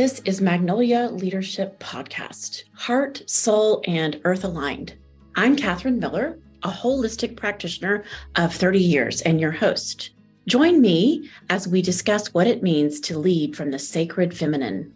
This 0.00 0.20
is 0.20 0.40
Magnolia 0.40 1.10
Leadership 1.12 1.78
Podcast, 1.78 2.64
heart, 2.72 3.22
soul, 3.26 3.82
and 3.86 4.18
earth 4.24 4.44
aligned. 4.44 4.94
I'm 5.36 5.56
Catherine 5.56 5.98
Miller, 5.98 6.38
a 6.62 6.70
holistic 6.70 7.36
practitioner 7.36 8.04
of 8.34 8.54
30 8.54 8.78
years 8.78 9.20
and 9.20 9.38
your 9.38 9.50
host. 9.50 10.12
Join 10.48 10.80
me 10.80 11.28
as 11.50 11.68
we 11.68 11.82
discuss 11.82 12.32
what 12.32 12.46
it 12.46 12.62
means 12.62 12.98
to 13.00 13.18
lead 13.18 13.54
from 13.54 13.70
the 13.70 13.78
sacred 13.78 14.34
feminine. 14.34 14.90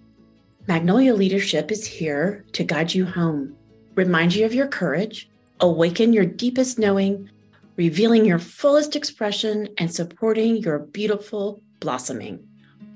Magnolia 0.69 1.13
Leadership 1.13 1.71
is 1.71 1.87
here 1.87 2.43
to 2.53 2.65
guide 2.65 2.95
you 2.95 3.05
home, 3.05 3.55
remind 3.97 4.35
you 4.35 4.47
of 4.47 4.55
your 4.55 4.69
courage, 4.69 5.29
awaken 5.61 6.15
your 6.15 6.25
deepest 6.25 6.79
knowing, 6.79 7.29
revealing 7.77 8.25
your 8.25 8.39
fullest 8.39 8.97
expression, 8.97 9.69
and 9.77 9.93
supporting 9.93 10.57
your 10.57 10.79
beautiful 10.79 11.61
blossoming. 11.79 12.43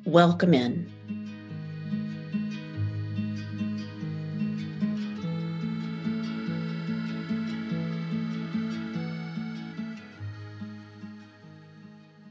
Welcome 0.06 0.54
in. 0.54 0.90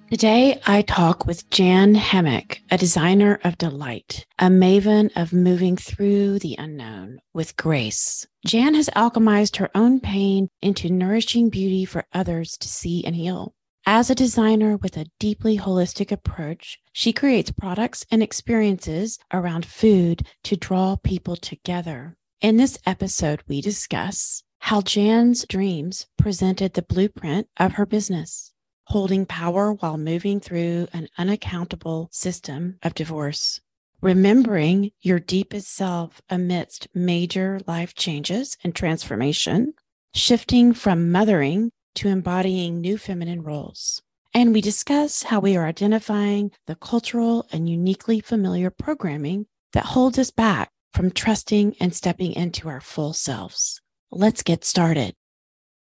Today, 0.09 0.61
I 0.65 0.83
talk 0.83 1.25
with 1.25 1.49
Jan 1.49 1.95
Hammock, 1.95 2.61
a 2.71 2.77
designer 2.77 3.41
of 3.43 3.57
delight, 3.57 4.25
a 4.39 4.45
maven 4.45 5.11
of 5.17 5.33
moving 5.33 5.75
through 5.75 6.39
the 6.39 6.55
unknown 6.57 7.19
with 7.33 7.57
grace. 7.57 8.25
Jan 8.45 8.73
has 8.75 8.89
alchemized 8.95 9.57
her 9.57 9.69
own 9.75 9.99
pain 9.99 10.47
into 10.61 10.89
nourishing 10.89 11.49
beauty 11.49 11.83
for 11.83 12.05
others 12.13 12.55
to 12.59 12.69
see 12.69 13.03
and 13.03 13.17
heal. 13.17 13.53
As 13.85 14.09
a 14.09 14.15
designer 14.15 14.77
with 14.77 14.95
a 14.95 15.07
deeply 15.19 15.57
holistic 15.57 16.09
approach, 16.09 16.79
she 16.93 17.11
creates 17.11 17.51
products 17.51 18.05
and 18.09 18.23
experiences 18.23 19.19
around 19.33 19.65
food 19.65 20.25
to 20.43 20.55
draw 20.55 20.95
people 20.95 21.35
together. 21.35 22.15
In 22.39 22.55
this 22.55 22.79
episode, 22.85 23.43
we 23.49 23.59
discuss 23.59 24.41
how 24.59 24.79
Jan's 24.79 25.45
dreams 25.45 26.07
presented 26.17 26.75
the 26.75 26.81
blueprint 26.81 27.49
of 27.57 27.73
her 27.73 27.85
business 27.85 28.53
holding 28.87 29.25
power 29.25 29.73
while 29.73 29.97
moving 29.97 30.39
through 30.39 30.87
an 30.93 31.09
unaccountable 31.17 32.07
system 32.11 32.77
of 32.81 32.93
divorce. 32.93 33.59
Remembering 34.01 34.91
your 35.01 35.19
deepest 35.19 35.75
self 35.75 36.21
amidst 36.29 36.87
major 36.93 37.59
life 37.67 37.95
changes 37.95 38.55
and 38.63 38.73
transformation, 38.73 39.73
shifting 40.13 40.73
from 40.73 41.11
mothering 41.11 41.71
to 41.95 42.07
embodying 42.07 42.79
new 42.79 42.97
feminine 42.97 43.41
roles. 43.41 44.01
And 44.33 44.53
we 44.53 44.61
discuss 44.61 45.23
how 45.23 45.39
we 45.39 45.57
are 45.57 45.65
identifying 45.65 46.51
the 46.67 46.75
cultural 46.75 47.45
and 47.51 47.67
uniquely 47.67 48.19
familiar 48.19 48.69
programming 48.69 49.47
that 49.73 49.85
holds 49.85 50.17
us 50.17 50.31
back 50.31 50.69
from 50.93 51.11
trusting 51.11 51.75
and 51.81 51.93
stepping 51.93 52.33
into 52.33 52.69
our 52.69 52.81
full 52.81 53.13
selves. 53.13 53.81
Let's 54.11 54.43
get 54.43 54.63
started. 54.63 55.15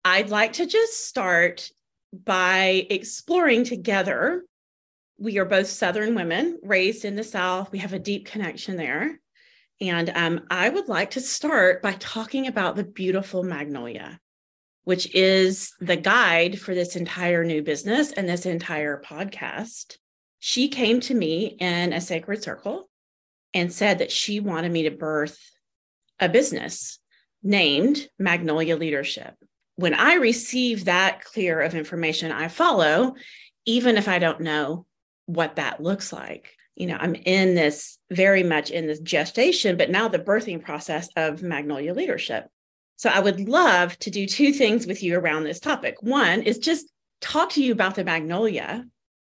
I'd 0.05 0.31
like 0.31 0.55
to 0.55 0.67
just 0.67 1.07
start 1.07 1.71
by 2.13 2.87
exploring 2.91 3.65
together. 3.65 4.45
We 5.19 5.39
are 5.39 5.45
both 5.45 5.67
Southern 5.67 6.15
women 6.15 6.59
raised 6.63 7.05
in 7.05 7.17
the 7.17 7.25
South. 7.25 7.73
We 7.73 7.79
have 7.79 7.93
a 7.93 7.99
deep 7.99 8.27
connection 8.27 8.77
there. 8.77 9.21
And 9.81 10.11
um, 10.15 10.41
I 10.51 10.69
would 10.69 10.89
like 10.89 11.13
to 11.13 11.21
start 11.21 11.83
by 11.83 11.93
talking 11.95 12.47
about 12.47 12.77
the 12.77 12.85
beautiful 12.85 13.43
magnolia, 13.43 14.19
which 14.85 15.15
is 15.15 15.73
the 15.81 15.97
guide 15.97 16.61
for 16.61 16.75
this 16.75 16.97
entire 16.97 17.45
new 17.45 17.63
business 17.63 18.13
and 18.13 18.29
this 18.29 18.47
entire 18.47 19.01
podcast. 19.01 19.97
She 20.41 20.69
came 20.69 21.01
to 21.01 21.15
me 21.15 21.57
in 21.61 21.93
a 21.93 22.01
sacred 22.01 22.43
circle 22.43 22.89
and 23.55 23.73
said 23.73 23.99
that 23.99 24.13
she 24.13 24.41
wanted 24.41 24.73
me 24.73 24.85
to 24.85 24.91
birth 24.91 25.39
a 26.21 26.29
business 26.29 26.99
named 27.43 28.09
Magnolia 28.19 28.77
Leadership 28.77 29.35
when 29.79 29.95
I 29.95 30.15
receive 30.15 30.87
that 30.87 31.25
clear 31.25 31.61
of 31.61 31.77
information, 31.77 32.33
I 32.33 32.49
follow, 32.49 33.15
even 33.65 33.97
if 33.97 34.09
I 34.09 34.19
don't 34.19 34.41
know 34.41 34.87
what 35.27 35.55
that 35.55 35.81
looks 35.81 36.13
like. 36.13 36.57
You 36.75 36.89
know, 36.89 36.97
I'm 36.99 37.15
in 37.15 37.55
this 37.55 37.97
very 38.11 38.43
much 38.43 38.73
in 38.73 38.89
this 38.89 38.99
gestation, 38.99 39.77
but 39.77 39.89
now 39.89 40.09
the 40.09 40.19
birthing 40.19 40.65
process 40.65 41.09
of 41.15 41.45
Magnolia 41.45 41.95
leadership. 41.95 42.49
So 42.97 43.09
I 43.09 43.21
would 43.21 43.49
love 43.49 43.97
to 44.01 44.11
do 44.11 44.27
two 44.27 44.53
things 44.53 44.85
with 44.85 45.05
you 45.05 45.17
around 45.17 45.45
this 45.45 45.61
topic. 45.61 46.03
One 46.03 46.43
is 46.43 46.59
just 46.59 46.91
talk 47.21 47.51
to 47.51 47.63
you 47.63 47.71
about 47.71 47.95
the 47.95 48.03
Magnolia 48.03 48.85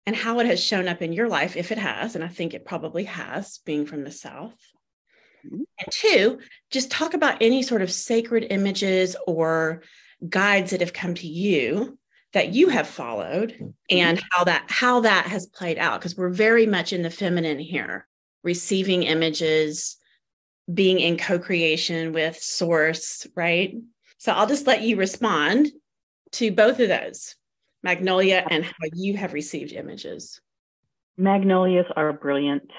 and 0.06 0.14
how 0.14 0.40
it 0.40 0.46
has 0.48 0.62
shown 0.62 0.90
up 0.90 1.02
in 1.02 1.14
your 1.14 1.30
life, 1.30 1.56
if 1.56 1.72
it 1.72 1.78
has. 1.78 2.16
And 2.16 2.24
I 2.24 2.28
think 2.28 2.54
it 2.54 2.66
probably 2.66 3.06
has, 3.06 3.60
being 3.60 3.86
from 3.86 4.04
the 4.04 4.12
South. 4.12 4.60
Mm-hmm. 5.46 5.62
And 5.80 5.88
two, 5.90 6.40
just 6.70 6.92
talk 6.92 7.14
about 7.14 7.42
any 7.42 7.64
sort 7.64 7.82
of 7.82 7.90
sacred 7.90 8.48
images 8.50 9.16
or 9.26 9.84
guides 10.30 10.72
that 10.72 10.82
have 10.82 10.94
come 10.94 11.16
to 11.16 11.28
you 11.28 11.98
that 12.34 12.50
you 12.50 12.70
have 12.70 12.88
followed 12.88 13.52
mm-hmm. 13.52 13.70
and 13.90 14.22
how 14.32 14.44
that 14.44 14.66
how 14.68 15.02
that 15.02 15.26
has 15.26 15.46
played 15.48 15.78
out. 15.78 16.00
Because 16.00 16.18
we're 16.18 16.30
very 16.30 16.66
much 16.66 16.94
in 16.94 17.02
the 17.02 17.10
feminine 17.10 17.60
here 17.60 18.08
receiving 18.44 19.04
images 19.04 19.98
being 20.74 21.00
in 21.00 21.18
co-creation 21.18 22.14
with 22.14 22.38
source 22.38 23.28
right? 23.36 23.76
So 24.18 24.32
i'll 24.32 24.48
just 24.48 24.68
let 24.68 24.82
you 24.82 24.96
respond 24.96 25.72
to 26.34 26.52
both 26.52 26.80
of 26.80 26.88
those 26.88 27.36
magnolia 27.84 28.46
and 28.50 28.64
how 28.64 28.72
you 28.94 29.18
have 29.18 29.34
received 29.34 29.74
images. 29.74 30.40
Magnolias 31.18 31.86
are 31.96 32.12
brilliant. 32.14 32.72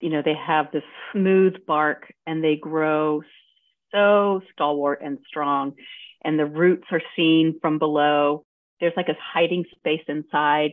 You 0.00 0.10
know 0.10 0.22
they 0.22 0.34
have 0.34 0.72
this 0.72 0.82
smooth 1.12 1.54
bark 1.66 2.12
and 2.26 2.42
they 2.42 2.56
grow 2.56 3.22
so 3.92 4.40
stalwart 4.52 5.00
and 5.02 5.18
strong 5.28 5.74
and 6.26 6.38
the 6.38 6.46
roots 6.46 6.86
are 6.90 7.02
seen 7.16 7.58
from 7.62 7.78
below. 7.78 8.44
There's 8.80 8.92
like 8.96 9.08
a 9.08 9.16
hiding 9.18 9.64
space 9.76 10.02
inside. 10.08 10.72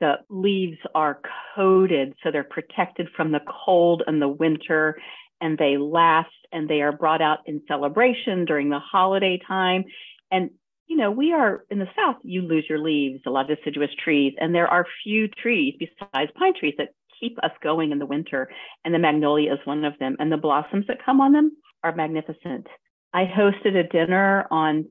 The 0.00 0.14
leaves 0.30 0.78
are 0.94 1.20
coated 1.54 2.14
so 2.22 2.30
they're 2.30 2.44
protected 2.44 3.08
from 3.14 3.32
the 3.32 3.40
cold 3.64 4.02
and 4.06 4.22
the 4.22 4.28
winter, 4.28 4.96
and 5.40 5.58
they 5.58 5.76
last 5.76 6.30
and 6.52 6.68
they 6.68 6.80
are 6.80 6.92
brought 6.92 7.20
out 7.20 7.40
in 7.46 7.62
celebration 7.68 8.44
during 8.44 8.70
the 8.70 8.78
holiday 8.78 9.38
time. 9.46 9.84
And 10.30 10.50
you 10.86 10.96
know, 10.96 11.10
we 11.10 11.32
are 11.32 11.64
in 11.70 11.78
the 11.78 11.88
South, 11.96 12.16
you 12.22 12.42
lose 12.42 12.66
your 12.68 12.78
leaves, 12.78 13.22
a 13.26 13.30
lot 13.30 13.50
of 13.50 13.56
deciduous 13.56 13.90
trees, 14.02 14.34
and 14.38 14.54
there 14.54 14.68
are 14.68 14.86
few 15.02 15.28
trees 15.28 15.74
besides 15.78 16.30
pine 16.36 16.52
trees 16.58 16.74
that 16.78 16.88
keep 17.22 17.38
us 17.42 17.52
going 17.62 17.92
in 17.92 17.98
the 17.98 18.06
winter. 18.06 18.50
And 18.84 18.92
the 18.92 18.98
magnolia 18.98 19.52
is 19.54 19.58
one 19.64 19.84
of 19.84 19.98
them. 19.98 20.16
And 20.18 20.30
the 20.30 20.36
blossoms 20.36 20.86
that 20.88 21.04
come 21.04 21.20
on 21.20 21.32
them 21.32 21.52
are 21.84 21.94
magnificent. 21.94 22.66
I 23.12 23.24
hosted 23.24 23.76
a 23.76 23.86
dinner 23.86 24.46
on 24.50 24.86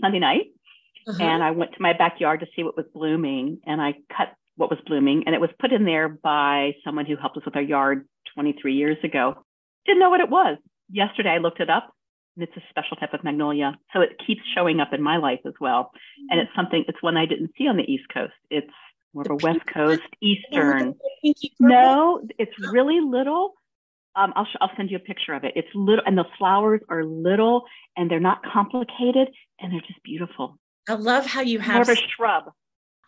Sunday 0.00 0.18
night 0.18 0.46
uh-huh. 1.06 1.22
and 1.22 1.42
I 1.42 1.50
went 1.52 1.72
to 1.72 1.82
my 1.82 1.92
backyard 1.92 2.40
to 2.40 2.46
see 2.54 2.62
what 2.62 2.76
was 2.76 2.86
blooming 2.92 3.60
and 3.66 3.80
I 3.80 3.94
cut 4.16 4.34
what 4.56 4.70
was 4.70 4.78
blooming 4.86 5.24
and 5.26 5.34
it 5.34 5.40
was 5.40 5.50
put 5.60 5.72
in 5.72 5.84
there 5.84 6.08
by 6.08 6.72
someone 6.84 7.06
who 7.06 7.16
helped 7.16 7.36
us 7.36 7.44
with 7.44 7.56
our 7.56 7.62
yard 7.62 8.08
23 8.34 8.74
years 8.74 8.96
ago. 9.04 9.34
Didn't 9.84 10.00
know 10.00 10.10
what 10.10 10.20
it 10.20 10.30
was. 10.30 10.58
Yesterday 10.90 11.30
I 11.30 11.38
looked 11.38 11.60
it 11.60 11.70
up 11.70 11.94
and 12.36 12.42
it's 12.42 12.56
a 12.56 12.62
special 12.70 12.96
type 12.96 13.14
of 13.14 13.24
magnolia. 13.24 13.78
So 13.92 14.00
it 14.00 14.20
keeps 14.26 14.42
showing 14.54 14.80
up 14.80 14.92
in 14.92 15.02
my 15.02 15.16
life 15.16 15.40
as 15.46 15.54
well. 15.60 15.90
And 16.30 16.40
it's 16.40 16.50
something, 16.56 16.84
it's 16.88 17.02
one 17.02 17.16
I 17.16 17.26
didn't 17.26 17.52
see 17.56 17.66
on 17.66 17.76
the 17.76 17.82
East 17.82 18.04
Coast. 18.12 18.34
It's 18.50 18.72
more 19.14 19.24
of 19.24 19.30
a 19.30 19.36
West 19.36 19.66
Coast, 19.72 20.02
Eastern. 20.20 20.94
No, 21.58 22.26
it's 22.38 22.52
really 22.72 23.00
little 23.00 23.54
um, 24.16 24.32
I'll, 24.34 24.46
I'll 24.60 24.70
send 24.76 24.90
you 24.90 24.96
a 24.96 25.00
picture 25.00 25.34
of 25.34 25.44
it. 25.44 25.52
It's 25.54 25.68
little, 25.74 26.02
and 26.06 26.16
the 26.16 26.24
flowers 26.38 26.80
are 26.88 27.04
little, 27.04 27.64
and 27.96 28.10
they're 28.10 28.18
not 28.18 28.42
complicated, 28.42 29.28
and 29.60 29.72
they're 29.72 29.80
just 29.80 30.02
beautiful. 30.02 30.58
I 30.88 30.94
love 30.94 31.26
how 31.26 31.42
you 31.42 31.58
have 31.58 31.74
more 31.74 31.82
of 31.82 31.88
a 31.90 31.96
shrub. 32.16 32.44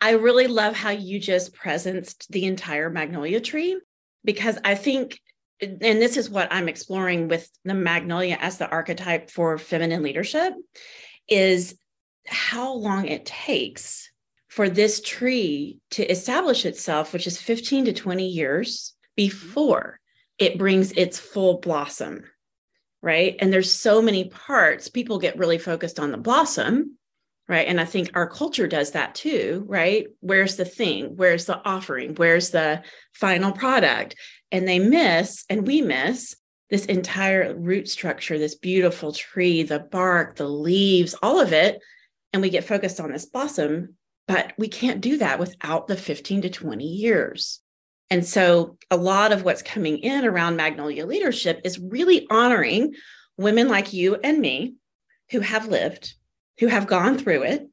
I 0.01 0.11
really 0.11 0.47
love 0.47 0.75
how 0.75 0.91
you 0.91 1.19
just 1.19 1.53
presenced 1.55 2.27
the 2.27 2.45
entire 2.45 2.89
magnolia 2.89 3.41
tree 3.41 3.79
because 4.23 4.57
I 4.63 4.75
think, 4.75 5.19
and 5.61 5.79
this 5.81 6.15
is 6.15 6.29
what 6.29 6.47
I'm 6.51 6.69
exploring 6.69 7.27
with 7.27 7.49
the 7.65 7.73
magnolia 7.73 8.37
as 8.39 8.57
the 8.57 8.69
archetype 8.69 9.29
for 9.29 9.57
feminine 9.57 10.03
leadership, 10.03 10.53
is 11.27 11.77
how 12.27 12.73
long 12.73 13.07
it 13.07 13.25
takes 13.25 14.09
for 14.47 14.69
this 14.69 15.01
tree 15.01 15.79
to 15.91 16.05
establish 16.09 16.65
itself, 16.65 17.11
which 17.11 17.27
is 17.27 17.41
15 17.41 17.85
to 17.85 17.93
20 17.93 18.27
years 18.27 18.93
before 19.15 19.99
it 20.39 20.57
brings 20.57 20.91
its 20.93 21.19
full 21.19 21.59
blossom 21.59 22.23
right? 23.01 23.37
And 23.39 23.51
there's 23.53 23.71
so 23.71 24.01
many 24.01 24.25
parts 24.25 24.89
people 24.89 25.19
get 25.19 25.37
really 25.37 25.57
focused 25.57 25.99
on 25.99 26.11
the 26.11 26.17
blossom 26.17 26.97
right? 27.47 27.67
And 27.67 27.81
i 27.81 27.85
think 27.85 28.11
our 28.13 28.29
culture 28.29 28.67
does 28.67 28.91
that 28.91 29.15
too 29.15 29.65
right? 29.67 30.07
Where's 30.19 30.55
the 30.55 30.65
thing? 30.65 31.15
Where's 31.15 31.45
the 31.45 31.61
offering? 31.65 32.15
Where's 32.15 32.51
the 32.51 32.83
final 33.13 33.51
product? 33.51 34.15
And 34.51 34.67
they 34.67 34.79
miss 34.79 35.45
and 35.49 35.65
we 35.65 35.81
miss 35.81 36.35
this 36.69 36.85
entire 36.85 37.55
root 37.57 37.89
structure 37.89 38.37
this 38.37 38.55
beautiful 38.55 39.13
tree 39.13 39.63
the 39.63 39.79
bark 39.79 40.35
the 40.35 40.47
leaves 40.47 41.15
all 41.21 41.39
of 41.39 41.53
it. 41.53 41.79
And 42.31 42.41
we 42.41 42.49
get 42.49 42.65
focused 42.65 42.99
on 42.99 43.11
this 43.11 43.25
blossom 43.25 43.95
but 44.27 44.53
we 44.59 44.67
can't 44.67 45.01
do 45.01 45.17
that 45.17 45.39
without 45.39 45.87
the 45.87 45.97
15 45.97 46.43
to 46.43 46.49
20 46.51 46.85
years 46.85 47.61
And 48.09 48.25
so 48.25 48.77
a 48.89 48.97
lot 48.97 49.31
of 49.31 49.43
what's 49.43 49.61
coming 49.61 49.99
in 49.99 50.25
around 50.25 50.55
Magnolia 50.55 51.05
leadership 51.05 51.61
is 51.63 51.79
really 51.79 52.25
honoring 52.29 52.95
women 53.37 53.67
like 53.67 53.93
you 53.93 54.15
and 54.15 54.39
me 54.39 54.75
who 55.31 55.39
have 55.41 55.67
lived, 55.67 56.15
who 56.59 56.67
have 56.67 56.87
gone 56.87 57.17
through 57.17 57.43
it 57.43 57.67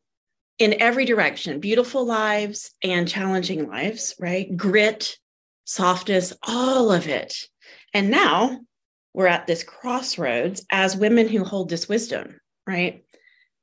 in 0.58 0.80
every 0.80 1.04
direction 1.04 1.60
beautiful 1.60 2.04
lives 2.04 2.72
and 2.82 3.08
challenging 3.08 3.68
lives, 3.68 4.14
right? 4.18 4.56
Grit, 4.56 5.18
softness, 5.64 6.32
all 6.42 6.92
of 6.92 7.08
it. 7.08 7.36
And 7.92 8.10
now 8.10 8.60
we're 9.12 9.26
at 9.26 9.46
this 9.46 9.64
crossroads 9.64 10.64
as 10.70 10.96
women 10.96 11.28
who 11.28 11.44
hold 11.44 11.70
this 11.70 11.88
wisdom, 11.88 12.38
right? 12.66 13.04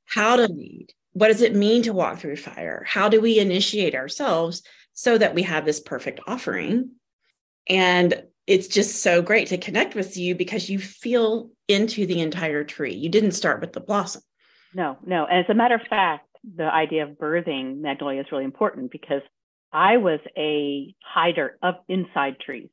How 0.06 0.36
to 0.36 0.48
lead. 0.48 0.88
What 1.12 1.28
does 1.28 1.42
it 1.42 1.54
mean 1.54 1.82
to 1.84 1.92
walk 1.92 2.18
through 2.18 2.36
fire? 2.36 2.84
How 2.86 3.08
do 3.08 3.20
we 3.20 3.38
initiate 3.38 3.94
ourselves 3.94 4.62
so 4.94 5.18
that 5.18 5.34
we 5.34 5.42
have 5.42 5.64
this 5.64 5.80
perfect 5.80 6.20
offering? 6.26 6.92
And 7.68 8.24
it's 8.46 8.68
just 8.68 9.02
so 9.02 9.22
great 9.22 9.48
to 9.48 9.58
connect 9.58 9.94
with 9.94 10.16
you 10.16 10.34
because 10.34 10.68
you 10.68 10.78
feel 10.78 11.50
into 11.68 12.06
the 12.06 12.20
entire 12.20 12.64
tree. 12.64 12.94
You 12.94 13.08
didn't 13.08 13.32
start 13.32 13.60
with 13.60 13.72
the 13.72 13.80
blossom. 13.80 14.22
No, 14.74 14.98
no. 15.04 15.24
And 15.26 15.44
as 15.44 15.50
a 15.50 15.54
matter 15.54 15.76
of 15.76 15.82
fact, 15.88 16.28
the 16.56 16.64
idea 16.64 17.04
of 17.04 17.10
birthing 17.10 17.80
magnolia 17.80 18.20
is 18.20 18.26
really 18.30 18.44
important 18.44 18.90
because 18.90 19.22
I 19.72 19.96
was 19.96 20.20
a 20.36 20.94
hider 21.02 21.58
of 21.62 21.76
inside 21.88 22.38
trees. 22.38 22.68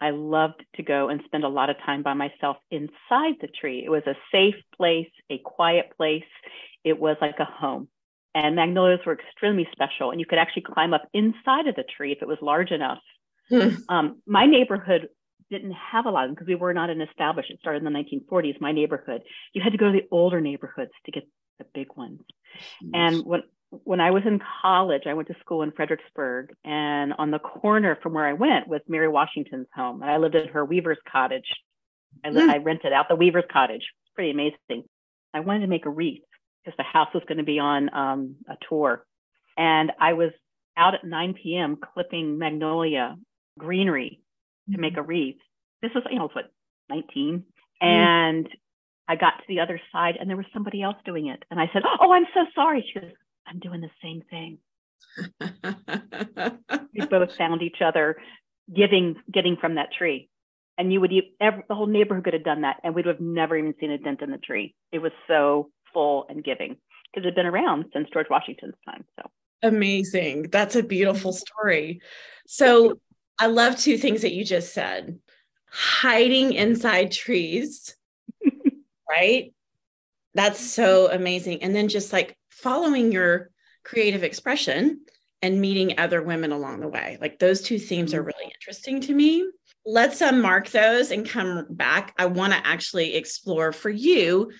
I 0.00 0.10
loved 0.10 0.62
to 0.76 0.82
go 0.82 1.08
and 1.08 1.22
spend 1.24 1.44
a 1.44 1.48
lot 1.48 1.70
of 1.70 1.76
time 1.84 2.02
by 2.02 2.14
myself 2.14 2.58
inside 2.70 3.34
the 3.40 3.48
tree. 3.60 3.82
It 3.84 3.90
was 3.90 4.02
a 4.06 4.14
safe 4.30 4.54
place, 4.76 5.08
a 5.30 5.38
quiet 5.38 5.92
place. 5.96 6.24
It 6.84 6.98
was 6.98 7.16
like 7.20 7.38
a 7.40 7.44
home. 7.44 7.88
And 8.36 8.54
magnolias 8.54 9.00
were 9.06 9.14
extremely 9.14 9.66
special. 9.72 10.10
And 10.10 10.20
you 10.20 10.26
could 10.26 10.38
actually 10.38 10.64
climb 10.70 10.92
up 10.92 11.08
inside 11.14 11.68
of 11.68 11.74
the 11.74 11.84
tree 11.96 12.12
if 12.12 12.18
it 12.20 12.28
was 12.28 12.36
large 12.42 12.70
enough. 12.70 12.98
Hmm. 13.48 13.70
Um, 13.88 14.22
my 14.26 14.44
neighborhood 14.44 15.08
didn't 15.50 15.72
have 15.72 16.04
a 16.04 16.10
lot 16.10 16.24
of 16.24 16.28
them 16.28 16.34
because 16.34 16.48
we 16.48 16.54
were 16.54 16.74
not 16.74 16.90
an 16.90 17.00
established. 17.00 17.50
It 17.50 17.60
started 17.60 17.82
in 17.82 17.90
the 17.90 17.98
1940s. 17.98 18.60
My 18.60 18.72
neighborhood, 18.72 19.22
you 19.54 19.62
had 19.62 19.72
to 19.72 19.78
go 19.78 19.86
to 19.86 19.92
the 19.92 20.06
older 20.10 20.42
neighborhoods 20.42 20.90
to 21.06 21.12
get 21.12 21.22
the 21.58 21.64
big 21.72 21.86
ones. 21.96 22.20
Yes. 22.82 22.90
And 22.92 23.24
when 23.24 23.42
when 23.70 24.00
I 24.00 24.10
was 24.10 24.22
in 24.26 24.40
college, 24.62 25.02
I 25.06 25.14
went 25.14 25.28
to 25.28 25.34
school 25.40 25.62
in 25.62 25.72
Fredericksburg, 25.72 26.50
and 26.64 27.14
on 27.18 27.30
the 27.30 27.38
corner 27.38 27.98
from 28.02 28.12
where 28.12 28.26
I 28.26 28.34
went 28.34 28.68
was 28.68 28.80
Mary 28.86 29.08
Washington's 29.08 29.66
home, 29.74 30.02
and 30.02 30.10
I 30.10 30.18
lived 30.18 30.34
in 30.34 30.48
her 30.48 30.64
weaver's 30.64 31.00
cottage. 31.10 31.48
I, 32.24 32.28
mm. 32.28 32.48
I 32.48 32.58
rented 32.58 32.92
out 32.92 33.06
the 33.08 33.16
weaver's 33.16 33.44
cottage. 33.50 33.82
It's 33.82 34.14
pretty 34.14 34.30
amazing. 34.30 34.84
I 35.34 35.40
wanted 35.40 35.60
to 35.60 35.66
make 35.68 35.86
a 35.86 35.90
wreath 35.90 36.22
because 36.66 36.76
the 36.76 36.82
house 36.82 37.08
was 37.14 37.22
going 37.28 37.38
to 37.38 37.44
be 37.44 37.58
on 37.58 37.94
um, 37.94 38.36
a 38.48 38.56
tour, 38.68 39.06
and 39.56 39.92
I 40.00 40.14
was 40.14 40.32
out 40.76 40.94
at 40.94 41.04
9 41.04 41.34
p.m. 41.42 41.78
clipping 41.94 42.38
magnolia 42.38 43.16
greenery 43.58 44.20
mm. 44.68 44.74
to 44.74 44.80
make 44.80 44.92
mm-hmm. 44.92 45.00
a 45.00 45.04
wreath. 45.04 45.38
This 45.80 45.92
was, 45.94 46.04
you 46.10 46.18
know, 46.18 46.28
what 46.32 46.50
19, 46.90 47.44
mm. 47.82 47.86
and 47.86 48.48
I 49.08 49.14
got 49.16 49.38
to 49.38 49.44
the 49.46 49.60
other 49.60 49.80
side, 49.92 50.16
and 50.18 50.28
there 50.28 50.36
was 50.36 50.46
somebody 50.52 50.82
else 50.82 50.96
doing 51.04 51.28
it, 51.28 51.44
and 51.50 51.60
I 51.60 51.70
said, 51.72 51.82
"Oh, 52.00 52.12
I'm 52.12 52.26
so 52.34 52.40
sorry." 52.54 52.84
She 52.92 53.00
goes, 53.00 53.12
I'm 53.46 53.58
doing 53.58 53.80
the 53.80 53.90
same 54.02 54.22
thing. 54.28 54.58
we 56.92 57.06
both 57.10 57.36
found 57.36 57.62
each 57.62 57.80
other 57.84 58.16
giving, 58.74 59.16
getting 59.32 59.56
from 59.56 59.76
that 59.76 59.92
tree. 59.96 60.28
And 60.78 60.92
you 60.92 61.00
would, 61.00 61.12
every, 61.40 61.62
the 61.68 61.74
whole 61.74 61.86
neighborhood 61.86 62.24
could 62.24 62.34
have 62.34 62.44
done 62.44 62.62
that, 62.62 62.76
and 62.84 62.94
we'd 62.94 63.06
have 63.06 63.20
never 63.20 63.56
even 63.56 63.74
seen 63.80 63.90
a 63.90 63.98
dent 63.98 64.20
in 64.20 64.30
the 64.30 64.38
tree. 64.38 64.74
It 64.92 64.98
was 64.98 65.12
so 65.26 65.70
full 65.92 66.26
and 66.28 66.44
giving 66.44 66.76
because 67.12 67.24
it 67.24 67.28
had 67.28 67.34
been 67.34 67.46
around 67.46 67.86
since 67.92 68.08
George 68.12 68.26
Washington's 68.30 68.74
time. 68.84 69.04
So 69.16 69.30
amazing. 69.62 70.48
That's 70.50 70.76
a 70.76 70.82
beautiful 70.82 71.32
story. 71.32 72.00
So 72.46 73.00
I 73.38 73.46
love 73.46 73.76
two 73.76 73.98
things 73.98 74.22
that 74.22 74.32
you 74.32 74.44
just 74.44 74.72
said 74.72 75.18
hiding 75.68 76.52
inside 76.52 77.12
trees, 77.12 77.96
right? 79.10 79.52
That's 80.34 80.60
so 80.60 81.10
amazing. 81.10 81.62
And 81.62 81.74
then 81.74 81.88
just 81.88 82.12
like 82.12 82.36
following 82.50 83.12
your 83.12 83.50
creative 83.84 84.22
expression 84.22 85.00
and 85.42 85.60
meeting 85.60 85.98
other 85.98 86.22
women 86.22 86.52
along 86.52 86.80
the 86.80 86.88
way. 86.88 87.18
Like 87.20 87.38
those 87.38 87.62
two 87.62 87.78
themes 87.78 88.14
are 88.14 88.18
mm-hmm. 88.18 88.26
really 88.26 88.52
interesting 88.54 89.00
to 89.02 89.14
me. 89.14 89.48
Let's 89.84 90.20
unmark 90.20 90.70
those 90.70 91.10
and 91.10 91.28
come 91.28 91.66
back. 91.70 92.14
I 92.18 92.26
want 92.26 92.52
to 92.52 92.66
actually 92.66 93.14
explore 93.14 93.72
for 93.72 93.90
you 93.90 94.50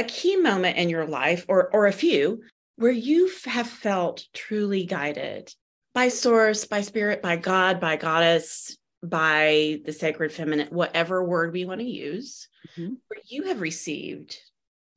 a 0.00 0.04
key 0.04 0.36
moment 0.36 0.78
in 0.78 0.88
your 0.88 1.06
life 1.06 1.44
or 1.48 1.70
or 1.72 1.86
a 1.86 1.92
few 1.92 2.40
where 2.76 2.90
you 2.90 3.30
have 3.44 3.68
felt 3.68 4.24
truly 4.32 4.86
guided 4.86 5.52
by 5.92 6.08
source, 6.08 6.64
by 6.64 6.80
spirit, 6.80 7.20
by 7.20 7.36
God, 7.36 7.78
by 7.78 7.96
goddess, 7.96 8.76
by 9.02 9.80
the 9.84 9.92
sacred 9.92 10.32
feminine, 10.32 10.68
whatever 10.68 11.22
word 11.22 11.52
we 11.52 11.66
want 11.66 11.80
to 11.80 11.86
use, 11.86 12.48
mm-hmm. 12.72 12.94
where 13.08 13.20
you 13.26 13.44
have 13.44 13.60
received 13.60 14.38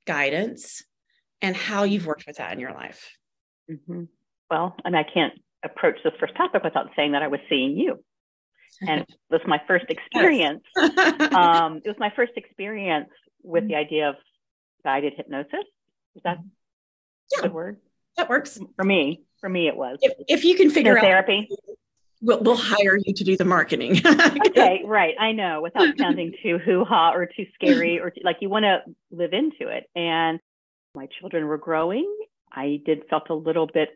guidance 0.06 0.84
and 1.42 1.56
how 1.56 1.84
you've 1.84 2.06
worked 2.06 2.26
with 2.26 2.38
that 2.38 2.54
in 2.54 2.60
your 2.60 2.74
life. 2.74 3.18
Mm-hmm. 3.70 4.04
Well, 4.50 4.78
and 4.86 4.96
I 4.96 5.04
can't 5.04 5.34
approach 5.66 5.98
this 6.04 6.14
first 6.22 6.36
topic 6.38 6.64
without 6.64 6.90
saying 6.96 7.12
that 7.14 7.22
I 7.22 7.28
was 7.28 7.40
seeing 7.50 7.76
you. 7.78 8.04
And 8.82 9.02
it 9.10 9.16
was 9.30 9.42
my 9.46 9.62
first 9.68 9.86
experience. 9.90 10.64
um, 10.78 11.82
it 11.84 11.88
was 11.88 11.98
my 12.00 12.14
first 12.16 12.34
experience 12.38 13.10
with 13.42 13.68
the 13.68 13.76
idea 13.76 14.10
of 14.10 14.16
guided 14.83 15.13
hypnosis. 15.15 15.65
Is 16.15 16.21
that 16.24 16.38
mm-hmm. 16.38 16.47
yeah. 17.35 17.47
the 17.47 17.53
word? 17.53 17.77
That 18.18 18.30
works. 18.30 18.59
For 18.75 18.85
me, 18.85 19.24
for 19.39 19.50
me, 19.50 19.68
it 19.68 19.75
was. 19.75 19.97
If, 20.01 20.13
if 20.27 20.45
you 20.45 20.56
can 20.56 20.69
figure 20.69 20.97
out 20.97 21.03
therapy, 21.03 21.50
we'll, 22.21 22.41
we'll 22.41 22.56
hire 22.56 22.97
you 23.03 23.13
to 23.13 23.24
do 23.24 23.35
the 23.35 23.45
marketing. 23.45 24.01
okay, 24.47 24.81
right. 24.85 25.15
I 25.19 25.31
know 25.31 25.62
without 25.62 25.97
sounding 25.97 26.33
too 26.44 26.59
hoo 26.59 26.85
ha 26.85 27.13
or 27.13 27.25
too 27.25 27.45
scary 27.56 28.00
or 28.00 28.12
too, 28.12 28.21
like 28.24 28.38
you 28.41 28.50
want 28.50 28.63
to 28.63 28.80
live 29.12 29.33
into 29.33 29.68
it. 29.68 29.89
And 29.95 30.39
my 30.95 31.07
children 31.19 31.45
were 31.45 31.57
growing. 31.57 32.07
I 32.51 32.80
did 32.85 33.03
felt 33.09 33.30
a 33.30 33.33
little 33.33 33.68
bit 33.68 33.89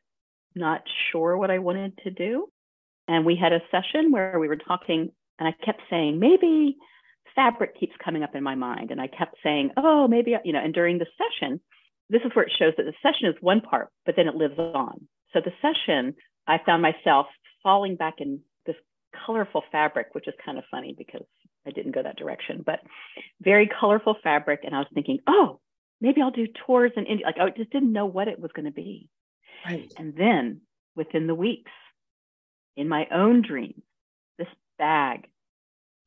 not 0.56 0.82
sure 1.12 1.38
what 1.38 1.52
I 1.52 1.60
wanted 1.60 1.98
to 2.04 2.12
do. 2.12 2.50
And 3.08 3.26
we 3.26 3.36
had 3.36 3.54
a 3.54 3.62
session 3.72 4.12
where 4.12 4.38
we 4.40 4.48
were 4.48 4.58
talking, 4.58 5.12
and 5.40 5.48
I 5.48 5.54
kept 5.64 5.82
saying, 5.90 6.20
maybe 6.20 6.76
fabric 7.38 7.80
keeps 7.80 7.94
coming 8.04 8.24
up 8.24 8.36
in 8.36 8.44
my 8.44 8.56
mind. 8.56 8.92
And 8.92 9.00
I 9.00 9.08
kept 9.08 9.38
saying, 9.44 9.70
oh, 9.78 10.08
maybe, 10.08 10.36
you 10.44 10.52
know, 10.52 10.60
and 10.60 10.74
during 10.74 10.98
the 10.98 11.06
session, 11.18 11.62
this 12.10 12.22
is 12.26 12.32
where 12.34 12.46
it 12.46 12.52
shows 12.58 12.74
that 12.78 12.84
the 12.84 12.94
session 13.02 13.30
is 13.30 13.36
one 13.40 13.62
part, 13.62 13.90
but 14.06 14.16
then 14.18 14.28
it 14.28 14.36
lives 14.36 14.58
on. 14.58 15.08
So 15.34 15.40
the 15.40 15.54
session, 15.62 16.16
I 16.48 16.58
found 16.66 16.82
myself 16.82 17.28
falling 17.62 17.96
back 17.96 18.16
in 18.18 18.42
this 18.66 18.76
colorful 19.26 19.64
fabric, 19.72 20.08
which 20.14 20.28
is 20.28 20.34
kind 20.44 20.58
of 20.58 20.64
funny 20.72 20.96
because 20.98 21.24
I 21.66 21.72
didn't 21.72 21.94
go 21.94 22.02
that 22.02 22.18
direction, 22.18 22.64
but 22.66 22.80
very 23.42 23.70
colorful 23.80 24.16
fabric. 24.24 24.62
And 24.64 24.74
I 24.74 24.80
was 24.80 24.88
thinking, 24.94 25.20
oh, 25.28 25.60
maybe 26.02 26.22
I'll 26.22 26.32
do 26.32 26.48
tours 26.66 26.92
in 26.96 27.06
India. 27.06 27.26
Like 27.26 27.38
I 27.40 27.50
just 27.56 27.72
didn't 27.72 27.94
know 27.94 28.06
what 28.06 28.28
it 28.28 28.40
was 28.40 28.52
going 28.56 28.66
to 28.66 28.72
be. 28.72 29.10
Right. 29.66 29.92
And 29.98 30.16
then 30.16 30.62
within 30.96 31.28
the 31.28 31.36
weeks, 31.36 31.72
in 32.76 32.88
my 32.88 33.08
own 33.12 33.42
dreams, 33.42 33.84
this 34.38 34.48
bag 34.80 35.28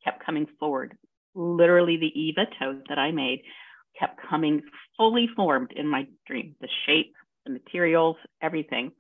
kept 0.03 0.25
coming 0.25 0.47
forward. 0.59 0.97
Literally, 1.41 1.97
the 1.97 2.21
Eva 2.21 2.47
tote 2.59 2.83
that 2.89 2.99
I 2.99 3.11
made 3.11 3.43
kept 3.99 4.21
coming 4.29 4.63
fully 4.97 5.29
formed 5.35 5.73
in 5.75 5.87
my 5.87 6.07
dream. 6.27 6.55
The 6.61 6.69
shape, 6.87 7.15
the 7.47 7.53
materials, 7.53 8.17
everything. 8.43 8.93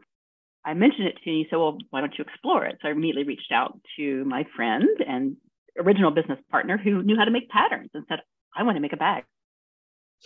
I 0.64 0.74
mentioned 0.74 1.08
it 1.08 1.18
to 1.24 1.30
you. 1.30 1.44
So, 1.50 1.58
well, 1.58 1.78
why 1.90 2.00
don't 2.00 2.14
you 2.18 2.24
explore 2.24 2.64
it? 2.66 2.78
So 2.80 2.88
I 2.88 2.92
immediately 2.92 3.24
reached 3.24 3.52
out 3.52 3.78
to 3.96 4.24
my 4.24 4.44
friend 4.56 4.88
and 5.06 5.36
original 5.78 6.10
business 6.10 6.38
partner 6.50 6.78
who 6.78 7.02
knew 7.02 7.16
how 7.16 7.24
to 7.24 7.30
make 7.30 7.48
patterns 7.48 7.90
and 7.94 8.04
said, 8.08 8.20
I 8.56 8.62
want 8.62 8.76
to 8.76 8.80
make 8.80 8.92
a 8.92 8.96
bag. 8.96 9.24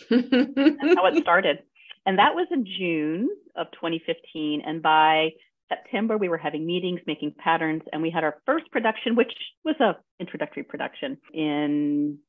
That's 0.09 0.95
how 0.95 1.05
it 1.07 1.17
started. 1.21 1.59
And 2.05 2.19
that 2.19 2.35
was 2.35 2.47
in 2.51 2.65
June 2.65 3.29
of 3.55 3.67
2015. 3.71 4.61
And 4.65 4.81
by 4.81 5.29
September, 5.69 6.17
we 6.17 6.29
were 6.29 6.37
having 6.37 6.65
meetings, 6.65 7.01
making 7.07 7.33
patterns, 7.37 7.81
and 7.91 8.01
we 8.01 8.11
had 8.11 8.23
our 8.23 8.37
first 8.45 8.69
production, 8.71 9.15
which 9.15 9.31
was 9.63 9.75
a 9.79 9.97
introductory 10.19 10.63
production 10.63 11.17
in 11.33 12.19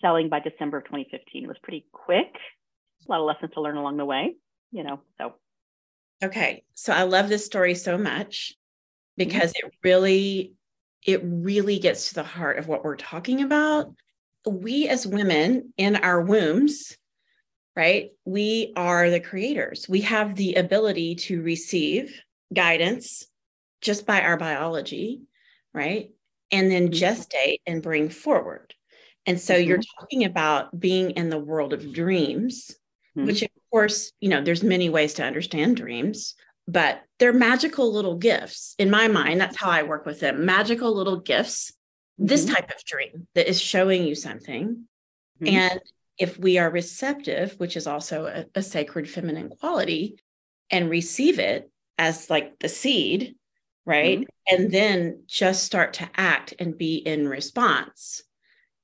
selling 0.00 0.28
by 0.28 0.40
December 0.40 0.78
of 0.78 0.84
2015. 0.84 1.44
It 1.44 1.48
was 1.48 1.56
pretty 1.62 1.86
quick. 1.92 2.34
A 3.06 3.10
lot 3.10 3.20
of 3.20 3.26
lessons 3.26 3.52
to 3.54 3.60
learn 3.60 3.76
along 3.76 3.96
the 3.96 4.04
way, 4.04 4.34
you 4.72 4.82
know. 4.82 5.00
So 5.18 5.34
okay. 6.22 6.64
So 6.74 6.92
I 6.92 7.02
love 7.02 7.28
this 7.28 7.46
story 7.46 7.74
so 7.74 7.96
much 7.96 8.54
because 9.16 9.52
mm-hmm. 9.52 9.68
it 9.68 9.74
really 9.82 10.54
it 11.04 11.20
really 11.22 11.78
gets 11.78 12.08
to 12.08 12.14
the 12.14 12.22
heart 12.22 12.58
of 12.58 12.66
what 12.66 12.82
we're 12.82 12.96
talking 12.96 13.42
about 13.42 13.94
we 14.46 14.88
as 14.88 15.06
women 15.06 15.72
in 15.76 15.96
our 15.96 16.20
wombs, 16.20 16.96
right? 17.76 18.10
We 18.24 18.72
are 18.76 19.10
the 19.10 19.20
creators. 19.20 19.88
We 19.88 20.02
have 20.02 20.34
the 20.34 20.54
ability 20.54 21.16
to 21.16 21.42
receive 21.42 22.20
guidance 22.54 23.26
just 23.80 24.06
by 24.06 24.22
our 24.22 24.36
biology, 24.36 25.22
right? 25.74 26.10
And 26.50 26.70
then 26.70 26.88
mm-hmm. 26.88 27.04
gestate 27.04 27.60
and 27.66 27.82
bring 27.82 28.08
forward. 28.08 28.74
And 29.26 29.40
so 29.40 29.54
mm-hmm. 29.54 29.68
you're 29.68 29.80
talking 29.98 30.24
about 30.24 30.78
being 30.78 31.10
in 31.12 31.30
the 31.30 31.38
world 31.38 31.72
of 31.72 31.92
dreams, 31.92 32.74
mm-hmm. 33.16 33.26
which 33.26 33.42
of 33.42 33.50
course, 33.70 34.12
you 34.20 34.28
know, 34.28 34.42
there's 34.42 34.62
many 34.62 34.88
ways 34.88 35.14
to 35.14 35.24
understand 35.24 35.76
dreams. 35.76 36.34
but 36.66 37.02
they're 37.18 37.32
magical 37.32 37.92
little 37.92 38.16
gifts. 38.16 38.74
In 38.78 38.90
my 38.90 39.08
mind, 39.08 39.40
that's 39.40 39.56
how 39.56 39.70
I 39.70 39.82
work 39.82 40.06
with 40.06 40.20
them 40.20 40.44
magical 40.44 40.94
little 40.94 41.20
gifts, 41.20 41.70
mm-hmm. 42.18 42.26
this 42.26 42.44
type 42.44 42.70
of 42.70 42.84
dream 42.84 43.26
that 43.34 43.48
is 43.48 43.60
showing 43.60 44.04
you 44.04 44.14
something. 44.14 44.84
Mm-hmm. 45.42 45.56
And 45.56 45.80
if 46.18 46.38
we 46.38 46.58
are 46.58 46.70
receptive, 46.70 47.54
which 47.58 47.76
is 47.76 47.86
also 47.86 48.26
a, 48.26 48.46
a 48.54 48.62
sacred 48.62 49.08
feminine 49.08 49.48
quality, 49.48 50.18
and 50.70 50.88
receive 50.88 51.38
it 51.38 51.70
as 51.98 52.30
like 52.30 52.58
the 52.58 52.68
seed, 52.68 53.36
right? 53.86 54.20
Mm-hmm. 54.20 54.54
And 54.54 54.70
then 54.72 55.22
just 55.26 55.64
start 55.64 55.94
to 55.94 56.08
act 56.16 56.54
and 56.58 56.76
be 56.76 56.96
in 56.96 57.28
response 57.28 58.22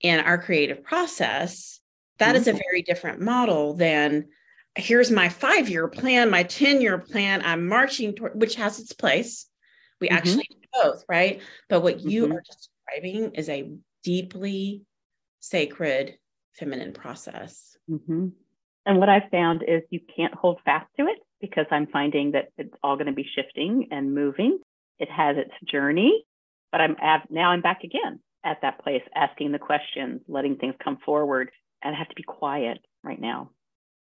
in 0.01 0.21
our 0.21 0.39
creative 0.39 0.83
process, 0.83 1.81
that 2.19 2.37
is 2.37 2.47
a 2.47 2.51
mm-hmm. 2.51 2.61
very 2.69 2.83
different 2.83 3.21
model 3.21 3.75
than 3.75 4.29
here's 4.75 5.11
my 5.11 5.29
five 5.29 5.69
year 5.69 5.89
plan, 5.89 6.31
my 6.31 6.43
10 6.43 6.81
year 6.81 6.99
plan. 6.99 7.43
I'm 7.45 7.67
marching 7.67 8.15
toward, 8.15 8.41
which 8.41 8.57
has 8.57 8.79
its 8.79 8.93
place. 8.93 9.47
We 10.01 10.09
mm-hmm. 10.09 10.17
actually 10.17 10.47
do 10.51 10.57
both, 10.73 11.05
right? 11.09 11.41
But 11.69 11.83
what 11.83 12.01
you 12.01 12.25
mm-hmm. 12.25 12.33
are 12.33 12.43
describing 12.43 13.35
is 13.35 13.49
a 13.49 13.73
deeply 14.03 14.83
sacred 15.41 16.17
feminine 16.55 16.93
process. 16.93 17.77
Mm-hmm. 17.91 18.29
And 18.87 18.99
what 18.99 19.09
I've 19.09 19.31
found 19.31 19.63
is 19.67 19.83
you 19.91 20.01
can't 20.17 20.35
hold 20.35 20.61
fast 20.65 20.87
to 20.99 21.07
it 21.07 21.19
because 21.41 21.67
I'm 21.71 21.87
finding 21.87 22.33
that 22.33 22.51
it's 22.59 22.75
all 22.83 22.97
going 22.97 23.07
to 23.07 23.13
be 23.13 23.27
shifting 23.35 23.89
and 23.91 24.15
moving. 24.15 24.59
It 24.99 25.11
has 25.11 25.37
its 25.37 25.53
journey, 25.71 26.25
but 26.73 26.81
I'm 26.81 26.97
now 27.31 27.51
I'm 27.51 27.63
back 27.63 27.85
again 27.85 28.21
at 28.45 28.63
that 28.63 28.83
place, 28.83 29.03
asking 29.15 29.53
the 29.53 29.59
questions, 29.59 30.21
letting 30.29 30.57
things 30.57 30.75
come 30.83 30.99
forward, 31.05 31.51
and 31.83 31.95
I 31.95 31.99
have 31.99 32.09
to 32.09 32.15
be 32.15 32.23
quiet 32.23 32.79
right 33.03 33.21
now. 33.21 33.51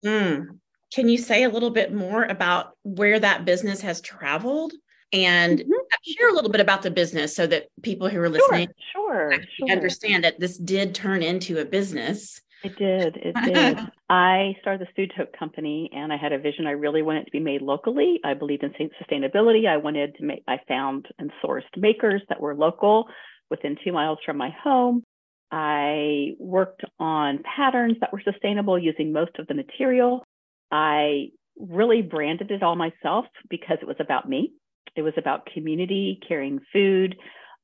Mm. 0.04 0.58
Can 0.92 1.08
you 1.08 1.18
say 1.18 1.44
a 1.44 1.48
little 1.48 1.70
bit 1.70 1.92
more 1.92 2.24
about 2.24 2.72
where 2.82 3.18
that 3.20 3.44
business 3.44 3.80
has 3.82 4.00
traveled 4.00 4.72
and 5.12 5.60
mm-hmm. 5.60 6.12
share 6.12 6.30
a 6.30 6.32
little 6.32 6.50
bit 6.50 6.60
about 6.60 6.82
the 6.82 6.90
business 6.90 7.34
so 7.34 7.46
that 7.46 7.68
people 7.82 8.08
who 8.08 8.20
are 8.20 8.28
listening 8.28 8.68
sure, 8.92 9.32
sure, 9.32 9.44
sure. 9.58 9.70
understand 9.70 10.24
that 10.24 10.38
this 10.40 10.58
did 10.58 10.94
turn 10.94 11.22
into 11.22 11.58
a 11.58 11.64
business? 11.64 12.40
It 12.62 12.76
did. 12.76 13.16
It 13.16 13.34
did. 13.44 13.78
I 14.10 14.54
started 14.60 14.86
the 14.86 14.92
food 14.94 15.12
tote 15.16 15.34
company 15.38 15.90
and 15.92 16.12
I 16.12 16.16
had 16.16 16.32
a 16.32 16.38
vision. 16.38 16.66
I 16.66 16.72
really 16.72 17.02
wanted 17.02 17.22
it 17.22 17.24
to 17.26 17.30
be 17.30 17.40
made 17.40 17.62
locally. 17.62 18.20
I 18.24 18.34
believed 18.34 18.62
in 18.62 18.72
sustainability. 18.72 19.66
I 19.66 19.78
wanted 19.78 20.14
to 20.16 20.24
make, 20.24 20.42
I 20.46 20.58
found 20.68 21.06
and 21.18 21.30
sourced 21.42 21.62
makers 21.76 22.22
that 22.28 22.40
were 22.40 22.54
local 22.54 23.06
within 23.50 23.76
two 23.82 23.92
miles 23.92 24.18
from 24.24 24.36
my 24.36 24.50
home. 24.62 25.02
I 25.50 26.34
worked 26.38 26.82
on 26.98 27.42
patterns 27.42 27.96
that 28.00 28.12
were 28.12 28.22
sustainable 28.24 28.78
using 28.78 29.12
most 29.12 29.38
of 29.38 29.46
the 29.46 29.54
material. 29.54 30.24
I 30.70 31.30
really 31.58 32.02
branded 32.02 32.50
it 32.50 32.62
all 32.62 32.76
myself 32.76 33.26
because 33.48 33.78
it 33.80 33.88
was 33.88 33.96
about 33.98 34.28
me. 34.28 34.52
It 34.96 35.02
was 35.02 35.14
about 35.16 35.46
community, 35.52 36.20
carrying 36.26 36.60
food, 36.72 37.16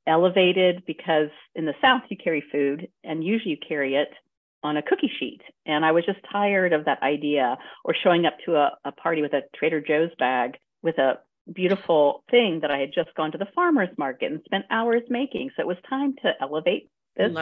elevated 0.07 0.85
because 0.87 1.29
in 1.55 1.65
the 1.65 1.75
South 1.81 2.03
you 2.09 2.17
carry 2.17 2.43
food 2.53 2.89
and 3.05 3.25
usually 3.25 3.53
you 3.53 3.59
carry 3.69 3.95
it 3.95 4.09
on 4.67 4.77
a 4.77 4.83
cookie 4.83 5.11
sheet. 5.19 5.41
And 5.65 5.85
I 5.85 5.93
was 5.93 6.05
just 6.05 6.19
tired 6.31 6.73
of 6.73 6.85
that 6.85 7.03
idea 7.03 7.57
or 7.85 7.95
showing 7.95 8.27
up 8.27 8.37
to 8.45 8.57
a, 8.57 8.73
a 8.85 8.93
party 8.93 9.23
with 9.23 9.33
a 9.33 9.43
Trader 9.55 9.81
Joe's 9.81 10.11
bag 10.19 10.59
with 10.83 10.99
a 10.99 11.19
beautiful 11.53 12.25
thing 12.31 12.61
that 12.61 12.71
I 12.71 12.79
had 12.79 12.91
just 12.93 13.15
gone 13.15 13.33
to 13.33 13.39
the 13.39 13.47
farmer's 13.55 13.97
market 13.97 14.33
and 14.33 14.41
spent 14.45 14.65
hours 14.71 15.03
making. 15.09 15.51
So 15.57 15.63
it 15.63 15.67
was 15.67 15.77
time 15.89 16.15
to 16.23 16.33
elevate 16.41 16.91
this. 17.17 17.33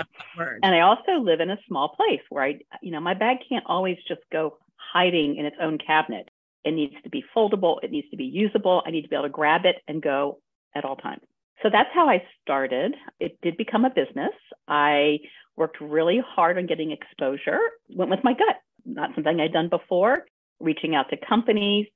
And 0.62 0.74
I 0.74 0.80
also 0.80 1.12
live 1.20 1.40
in 1.40 1.50
a 1.50 1.58
small 1.66 1.88
place 1.88 2.20
where 2.28 2.44
I, 2.44 2.60
you 2.82 2.90
know, 2.90 3.00
my 3.00 3.14
bag 3.14 3.38
can't 3.48 3.64
always 3.66 3.96
just 4.06 4.20
go 4.30 4.58
hiding 4.76 5.36
in 5.36 5.46
its 5.46 5.56
own 5.60 5.78
cabinet. 5.78 6.28
It 6.64 6.72
needs 6.72 6.94
to 7.02 7.10
be 7.10 7.24
foldable, 7.36 7.78
it 7.82 7.90
needs 7.90 8.08
to 8.10 8.16
be 8.16 8.24
usable. 8.24 8.82
I 8.86 8.90
need 8.90 9.02
to 9.02 9.08
be 9.08 9.16
able 9.16 9.24
to 9.24 9.30
grab 9.30 9.62
it 9.64 9.76
and 9.88 10.02
go 10.02 10.38
at 10.74 10.84
all 10.84 10.96
times. 10.96 11.22
So 11.62 11.70
that's 11.70 11.90
how 11.94 12.08
I 12.08 12.22
started. 12.42 12.94
It 13.20 13.38
did 13.42 13.56
become 13.56 13.84
a 13.84 13.90
business. 13.90 14.32
I 14.68 15.18
worked 15.56 15.80
really 15.80 16.22
hard 16.26 16.58
on 16.58 16.66
getting 16.66 16.90
exposure, 16.90 17.60
went 17.90 18.10
with 18.10 18.24
my 18.24 18.32
gut, 18.32 18.56
not 18.84 19.10
something 19.14 19.40
I'd 19.40 19.52
done 19.52 19.68
before, 19.68 20.26
reaching 20.60 20.94
out 20.94 21.10
to 21.10 21.16
companies, 21.16 21.86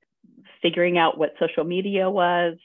figuring 0.61 0.97
out 0.97 1.17
what 1.17 1.33
social 1.39 1.63
media 1.63 2.09
was, 2.09 2.57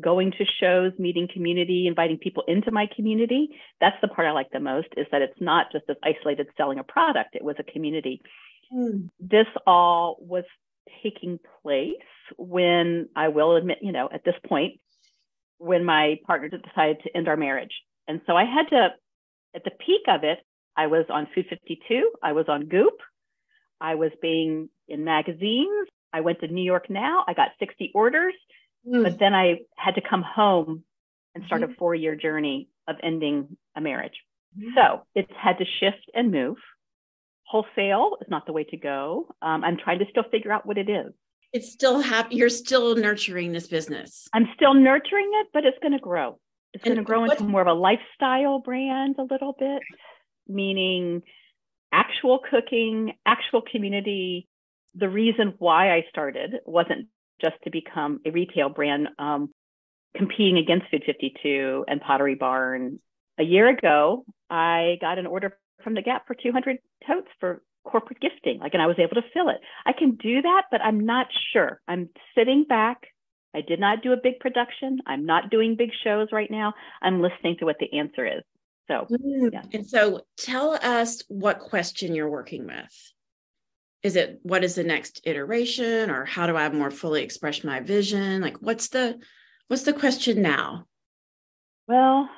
going 0.00 0.32
to 0.32 0.44
shows, 0.60 0.92
meeting 0.98 1.28
community, 1.32 1.86
inviting 1.86 2.18
people 2.18 2.42
into 2.48 2.70
my 2.70 2.88
community. 2.94 3.50
That's 3.80 3.96
the 4.00 4.08
part 4.08 4.26
I 4.26 4.32
like 4.32 4.50
the 4.50 4.60
most 4.60 4.88
is 4.96 5.06
that 5.12 5.22
it's 5.22 5.40
not 5.40 5.72
just 5.72 5.84
as 5.88 5.96
isolated 6.02 6.48
selling 6.56 6.78
a 6.78 6.84
product, 6.84 7.34
it 7.34 7.44
was 7.44 7.56
a 7.58 7.70
community. 7.70 8.22
Mm. 8.74 9.10
This 9.20 9.46
all 9.66 10.16
was 10.20 10.44
taking 11.02 11.38
place 11.62 11.94
when 12.38 13.08
I 13.14 13.28
will 13.28 13.56
admit, 13.56 13.78
you 13.82 13.92
know, 13.92 14.08
at 14.12 14.24
this 14.24 14.34
point, 14.46 14.80
when 15.58 15.84
my 15.84 16.18
partner 16.26 16.48
decided 16.48 17.02
to 17.04 17.16
end 17.16 17.28
our 17.28 17.36
marriage. 17.36 17.72
And 18.08 18.20
so 18.26 18.36
I 18.36 18.44
had 18.44 18.68
to, 18.70 18.88
at 19.54 19.64
the 19.64 19.70
peak 19.70 20.02
of 20.08 20.24
it, 20.24 20.38
I 20.76 20.88
was 20.88 21.06
on 21.08 21.28
Food 21.34 21.46
52, 21.48 22.10
I 22.22 22.32
was 22.32 22.46
on 22.48 22.66
Goop, 22.66 22.98
I 23.80 23.94
was 23.94 24.10
being 24.20 24.68
in 24.88 25.04
magazines, 25.04 25.88
I 26.14 26.20
went 26.20 26.40
to 26.40 26.48
New 26.48 26.62
York 26.62 26.88
Now. 26.88 27.24
I 27.26 27.34
got 27.34 27.48
60 27.58 27.90
orders, 27.92 28.34
mm. 28.86 29.02
but 29.02 29.18
then 29.18 29.34
I 29.34 29.60
had 29.76 29.96
to 29.96 30.00
come 30.00 30.22
home 30.22 30.84
and 31.34 31.44
start 31.46 31.62
mm. 31.62 31.72
a 31.72 31.74
four 31.74 31.94
year 31.94 32.14
journey 32.14 32.68
of 32.86 32.96
ending 33.02 33.56
a 33.76 33.80
marriage. 33.80 34.14
Mm. 34.56 34.74
So 34.76 35.02
it's 35.16 35.30
had 35.36 35.58
to 35.58 35.64
shift 35.80 36.08
and 36.14 36.30
move. 36.30 36.56
Wholesale 37.46 38.16
is 38.20 38.28
not 38.30 38.46
the 38.46 38.52
way 38.52 38.62
to 38.64 38.76
go. 38.76 39.26
Um, 39.42 39.64
I'm 39.64 39.76
trying 39.76 39.98
to 39.98 40.06
still 40.08 40.22
figure 40.30 40.52
out 40.52 40.64
what 40.64 40.78
it 40.78 40.88
is. 40.88 41.12
It's 41.52 41.70
still 41.70 42.00
happy. 42.00 42.36
You're 42.36 42.48
still 42.48 42.94
nurturing 42.94 43.52
this 43.52 43.66
business. 43.66 44.28
I'm 44.32 44.48
still 44.54 44.74
nurturing 44.74 45.30
it, 45.34 45.48
but 45.52 45.64
it's 45.64 45.78
going 45.82 45.92
to 45.92 45.98
grow. 45.98 46.38
It's 46.74 46.84
going 46.84 46.96
to 46.96 47.02
grow 47.02 47.24
into 47.24 47.44
more 47.44 47.60
of 47.60 47.68
a 47.68 47.72
lifestyle 47.72 48.58
brand 48.58 49.16
a 49.18 49.22
little 49.22 49.54
bit, 49.58 49.80
meaning 50.48 51.22
actual 51.92 52.40
cooking, 52.50 53.12
actual 53.24 53.62
community, 53.62 54.48
the 54.94 55.08
reason 55.08 55.54
why 55.58 55.92
I 55.94 56.04
started 56.10 56.56
wasn't 56.66 57.06
just 57.40 57.56
to 57.64 57.70
become 57.70 58.20
a 58.26 58.30
retail 58.30 58.68
brand 58.68 59.08
um, 59.18 59.50
competing 60.16 60.58
against 60.58 60.86
Food 60.90 61.02
52 61.06 61.84
and 61.88 62.00
Pottery 62.00 62.34
Barn. 62.34 62.98
A 63.38 63.42
year 63.42 63.68
ago, 63.68 64.24
I 64.48 64.98
got 65.00 65.18
an 65.18 65.26
order 65.26 65.58
from 65.82 65.94
the 65.94 66.02
Gap 66.02 66.26
for 66.26 66.34
200 66.34 66.78
totes 67.06 67.28
for 67.40 67.62
corporate 67.84 68.20
gifting. 68.20 68.60
Like, 68.60 68.74
and 68.74 68.82
I 68.82 68.86
was 68.86 68.96
able 68.98 69.20
to 69.20 69.28
fill 69.32 69.48
it. 69.48 69.60
I 69.84 69.92
can 69.92 70.12
do 70.16 70.42
that, 70.42 70.64
but 70.70 70.80
I'm 70.80 71.04
not 71.04 71.26
sure. 71.52 71.80
I'm 71.88 72.08
sitting 72.36 72.64
back. 72.68 73.08
I 73.54 73.60
did 73.60 73.80
not 73.80 74.02
do 74.02 74.12
a 74.12 74.16
big 74.16 74.40
production. 74.40 74.98
I'm 75.06 75.26
not 75.26 75.50
doing 75.50 75.76
big 75.76 75.90
shows 76.02 76.28
right 76.32 76.50
now. 76.50 76.74
I'm 77.00 77.22
listening 77.22 77.56
to 77.58 77.64
what 77.64 77.76
the 77.78 77.98
answer 77.98 78.26
is. 78.26 78.42
So, 78.88 79.06
mm, 79.10 79.52
yeah. 79.52 79.62
and 79.72 79.86
so 79.86 80.22
tell 80.36 80.74
us 80.74 81.22
what 81.28 81.60
question 81.60 82.14
you're 82.14 82.28
working 82.28 82.66
with 82.66 83.12
is 84.04 84.16
it 84.16 84.38
what 84.42 84.62
is 84.62 84.74
the 84.76 84.84
next 84.84 85.22
iteration 85.24 86.10
or 86.10 86.24
how 86.24 86.46
do 86.46 86.54
i 86.54 86.68
more 86.68 86.90
fully 86.90 87.22
express 87.22 87.64
my 87.64 87.80
vision 87.80 88.42
like 88.42 88.58
what's 88.58 88.88
the 88.88 89.18
what's 89.66 89.82
the 89.82 89.92
question 89.92 90.42
now 90.42 90.84
well 91.88 92.28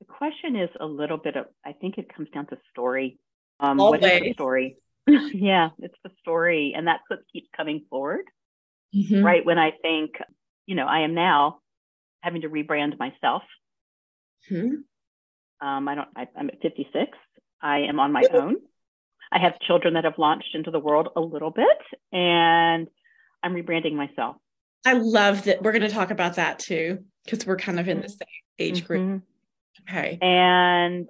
the 0.00 0.04
question 0.04 0.56
is 0.56 0.68
a 0.80 0.84
little 0.84 1.16
bit 1.16 1.36
of 1.36 1.46
i 1.64 1.72
think 1.72 1.96
it 1.96 2.12
comes 2.14 2.28
down 2.34 2.46
to 2.46 2.58
story 2.70 3.18
um 3.60 3.80
Always. 3.80 4.02
what 4.02 4.12
is 4.12 4.20
the 4.20 4.32
story 4.34 4.76
yeah 5.06 5.70
it's 5.78 5.98
the 6.04 6.10
story 6.20 6.74
and 6.76 6.86
that's 6.86 7.04
what 7.08 7.20
keeps 7.32 7.48
coming 7.56 7.84
forward 7.88 8.24
mm-hmm. 8.94 9.24
right 9.24 9.46
when 9.46 9.58
i 9.58 9.70
think 9.80 10.16
you 10.66 10.74
know 10.74 10.86
i 10.86 11.00
am 11.00 11.14
now 11.14 11.58
having 12.20 12.42
to 12.42 12.48
rebrand 12.48 12.98
myself 12.98 13.42
mm-hmm. 14.50 15.66
um 15.66 15.88
i 15.88 15.94
don't 15.94 16.08
I, 16.16 16.26
i'm 16.36 16.48
at 16.48 16.60
56 16.60 17.16
i 17.62 17.78
am 17.78 17.98
on 18.00 18.12
my 18.12 18.22
own 18.32 18.56
I 19.32 19.38
have 19.40 19.58
children 19.60 19.94
that 19.94 20.04
have 20.04 20.18
launched 20.18 20.54
into 20.54 20.70
the 20.70 20.78
world 20.78 21.08
a 21.16 21.20
little 21.20 21.50
bit, 21.50 21.66
and 22.12 22.88
I'm 23.42 23.54
rebranding 23.54 23.94
myself. 23.94 24.36
I 24.84 24.92
love 24.94 25.44
that. 25.44 25.62
We're 25.62 25.72
going 25.72 25.82
to 25.82 25.88
talk 25.88 26.10
about 26.10 26.36
that 26.36 26.58
too, 26.58 27.04
because 27.24 27.46
we're 27.46 27.56
kind 27.56 27.80
of 27.80 27.88
in 27.88 28.00
the 28.00 28.08
same 28.08 28.26
age 28.58 28.86
group. 28.86 29.02
Mm-hmm. 29.02 29.92
Okay. 29.94 30.18
And 30.20 31.08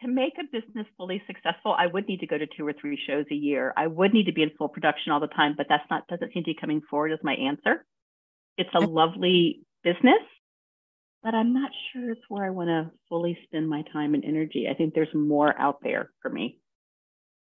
to 0.00 0.08
make 0.08 0.34
a 0.38 0.44
business 0.44 0.86
fully 0.96 1.22
successful, 1.26 1.74
I 1.78 1.86
would 1.86 2.08
need 2.08 2.20
to 2.20 2.26
go 2.26 2.36
to 2.38 2.46
two 2.56 2.66
or 2.66 2.72
three 2.72 2.98
shows 3.06 3.26
a 3.30 3.34
year. 3.34 3.72
I 3.76 3.86
would 3.86 4.12
need 4.12 4.24
to 4.24 4.32
be 4.32 4.42
in 4.42 4.50
full 4.56 4.68
production 4.68 5.12
all 5.12 5.20
the 5.20 5.26
time, 5.26 5.54
but 5.56 5.66
that's 5.68 5.88
not 5.90 6.06
doesn't 6.08 6.32
seem 6.32 6.44
to 6.44 6.50
be 6.50 6.56
coming 6.58 6.80
forward 6.88 7.12
as 7.12 7.18
my 7.22 7.34
answer. 7.34 7.84
It's 8.58 8.70
a 8.74 8.80
lovely 8.80 9.62
business, 9.84 10.22
but 11.22 11.34
I'm 11.34 11.52
not 11.52 11.70
sure 11.92 12.10
it's 12.10 12.20
where 12.28 12.44
I 12.44 12.50
want 12.50 12.68
to 12.68 12.90
fully 13.08 13.38
spend 13.44 13.68
my 13.68 13.82
time 13.92 14.14
and 14.14 14.24
energy. 14.24 14.66
I 14.70 14.74
think 14.74 14.94
there's 14.94 15.14
more 15.14 15.54
out 15.58 15.82
there 15.82 16.10
for 16.22 16.30
me. 16.30 16.58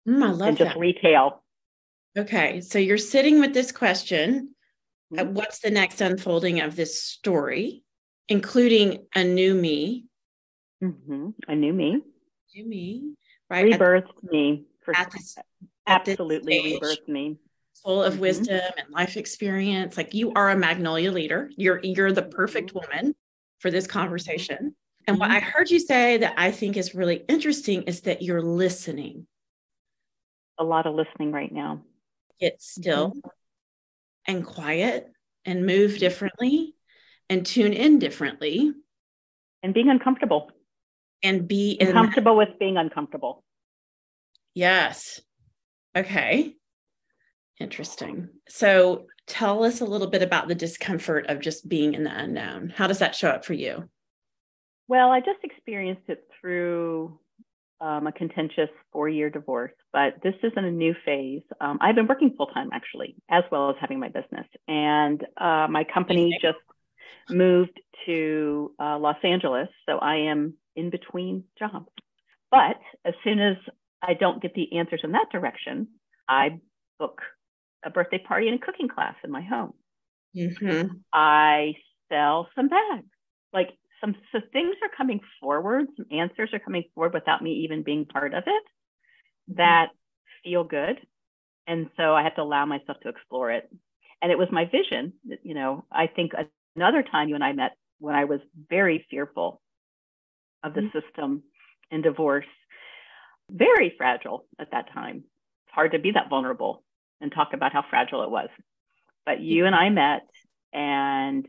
Mm, 0.08 0.22
I 0.22 0.30
love 0.30 0.56
just 0.56 0.74
that. 0.74 0.78
retail. 0.78 1.42
Okay, 2.16 2.60
so 2.60 2.78
you're 2.78 2.98
sitting 2.98 3.40
with 3.40 3.54
this 3.54 3.72
question. 3.72 4.54
Mm-hmm. 5.12 5.34
What's 5.34 5.60
the 5.60 5.70
next 5.70 6.00
unfolding 6.00 6.60
of 6.60 6.76
this 6.76 7.02
story, 7.02 7.82
including 8.28 9.06
a 9.14 9.24
new 9.24 9.54
me? 9.54 10.06
Mm-hmm. 10.82 11.28
A 11.48 11.54
new 11.54 11.72
me. 11.72 12.02
New 12.54 12.68
me. 12.68 13.14
Right. 13.48 13.72
Rebirthed 13.72 14.22
me. 14.22 14.66
For, 14.84 14.94
this, 15.12 15.36
absolutely 15.86 16.74
rebirth 16.74 17.06
me. 17.08 17.38
Full 17.82 18.02
of 18.02 18.14
mm-hmm. 18.14 18.22
wisdom 18.22 18.60
and 18.76 18.90
life 18.90 19.16
experience. 19.16 19.96
Like 19.96 20.14
you 20.14 20.32
are 20.34 20.50
a 20.50 20.56
magnolia 20.56 21.12
leader. 21.12 21.50
You're 21.56 21.80
you're 21.82 22.12
the 22.12 22.22
perfect 22.22 22.74
mm-hmm. 22.74 22.90
woman 22.92 23.14
for 23.58 23.70
this 23.70 23.86
conversation. 23.86 24.74
And 25.06 25.18
what 25.18 25.30
I 25.30 25.40
mm-hmm. 25.40 25.50
heard 25.50 25.70
you 25.70 25.80
say 25.80 26.18
that 26.18 26.34
I 26.36 26.50
think 26.50 26.76
is 26.76 26.94
really 26.94 27.24
interesting 27.28 27.82
is 27.82 28.02
that 28.02 28.22
you're 28.22 28.42
listening. 28.42 29.26
A 30.58 30.64
lot 30.64 30.86
of 30.86 30.94
listening 30.94 31.32
right 31.32 31.50
now. 31.50 31.82
Get 32.38 32.60
still 32.62 33.10
mm-hmm. 33.10 33.28
and 34.26 34.44
quiet 34.44 35.10
and 35.44 35.66
move 35.66 35.98
differently 35.98 36.74
and 37.28 37.46
tune 37.46 37.72
in 37.72 37.98
differently. 37.98 38.72
And 39.62 39.74
being 39.74 39.90
uncomfortable. 39.90 40.50
And 41.22 41.46
be 41.46 41.76
comfortable 41.78 42.36
with 42.36 42.58
being 42.58 42.76
uncomfortable. 42.76 43.44
Yes. 44.54 45.20
Okay. 45.96 46.54
Interesting. 47.60 48.30
So 48.48 49.06
tell 49.26 49.62
us 49.62 49.82
a 49.82 49.84
little 49.84 50.08
bit 50.08 50.22
about 50.22 50.48
the 50.48 50.54
discomfort 50.54 51.26
of 51.28 51.40
just 51.40 51.68
being 51.68 51.92
in 51.94 52.04
the 52.04 52.18
unknown. 52.18 52.72
How 52.74 52.86
does 52.86 52.98
that 52.98 53.14
show 53.14 53.28
up 53.28 53.44
for 53.44 53.52
you? 53.52 53.88
Well, 54.88 55.12
I 55.12 55.20
just 55.20 55.44
experienced 55.44 56.08
it 56.08 56.24
through 56.40 57.20
um, 57.80 58.06
a 58.06 58.12
contentious 58.12 58.70
four 58.92 59.08
year 59.08 59.30
divorce, 59.30 59.72
but 59.92 60.14
this 60.22 60.34
isn't 60.42 60.64
a 60.64 60.70
new 60.70 60.94
phase. 61.04 61.42
Um, 61.60 61.78
I've 61.80 61.94
been 61.94 62.06
working 62.06 62.34
full 62.36 62.46
time 62.46 62.70
actually, 62.72 63.14
as 63.30 63.44
well 63.52 63.70
as 63.70 63.76
having 63.80 64.00
my 64.00 64.08
business. 64.08 64.46
And 64.66 65.24
uh, 65.36 65.66
my 65.70 65.84
company 65.84 66.36
just 66.42 66.58
moved 67.28 67.78
to 68.06 68.72
uh, 68.80 68.98
Los 68.98 69.16
Angeles. 69.22 69.68
So 69.86 69.98
I 69.98 70.30
am 70.30 70.54
in 70.76 70.90
between 70.90 71.44
jobs. 71.58 71.90
But 72.50 72.80
as 73.04 73.14
soon 73.22 73.38
as 73.38 73.56
I 74.02 74.14
don't 74.14 74.42
get 74.42 74.54
the 74.54 74.78
answers 74.78 75.02
in 75.04 75.12
that 75.12 75.26
direction, 75.30 75.88
I 76.28 76.58
book 76.98 77.20
a 77.84 77.90
birthday 77.90 78.18
party 78.18 78.48
and 78.48 78.60
a 78.60 78.64
cooking 78.64 78.88
class 78.88 79.14
in 79.24 79.30
my 79.30 79.42
home. 79.42 79.72
Mm-hmm. 80.36 80.88
I 81.12 81.74
sell 82.10 82.48
some 82.54 82.68
bags. 82.68 83.06
Like 83.52 83.70
some 84.00 84.14
so 84.32 84.38
things 84.52 84.76
are 84.82 84.96
coming 84.96 85.20
forward, 85.40 85.86
some 85.96 86.06
answers 86.10 86.50
are 86.52 86.58
coming 86.58 86.84
forward 86.94 87.14
without 87.14 87.42
me 87.42 87.64
even 87.64 87.82
being 87.82 88.06
part 88.06 88.34
of 88.34 88.44
it 88.46 89.56
that 89.56 89.88
feel 90.44 90.64
good. 90.64 90.98
And 91.66 91.88
so 91.96 92.14
I 92.14 92.22
have 92.22 92.34
to 92.36 92.42
allow 92.42 92.66
myself 92.66 92.98
to 93.02 93.08
explore 93.08 93.50
it. 93.50 93.68
And 94.22 94.30
it 94.30 94.38
was 94.38 94.48
my 94.50 94.64
vision. 94.64 95.12
You 95.42 95.54
know, 95.54 95.84
I 95.90 96.06
think 96.06 96.32
another 96.76 97.02
time 97.02 97.28
you 97.28 97.34
and 97.34 97.44
I 97.44 97.52
met 97.52 97.72
when 97.98 98.14
I 98.14 98.24
was 98.24 98.40
very 98.68 99.06
fearful 99.10 99.60
of 100.62 100.74
the 100.74 100.80
mm-hmm. 100.80 100.98
system 100.98 101.42
and 101.90 102.02
divorce, 102.02 102.46
very 103.50 103.94
fragile 103.96 104.46
at 104.58 104.70
that 104.72 104.92
time. 104.92 105.16
It's 105.66 105.74
hard 105.74 105.92
to 105.92 105.98
be 105.98 106.12
that 106.12 106.28
vulnerable 106.28 106.82
and 107.20 107.32
talk 107.32 107.52
about 107.52 107.72
how 107.72 107.84
fragile 107.88 108.22
it 108.22 108.30
was. 108.30 108.48
But 109.26 109.40
you 109.40 109.66
and 109.66 109.74
I 109.74 109.90
met 109.90 110.28
and 110.72 111.46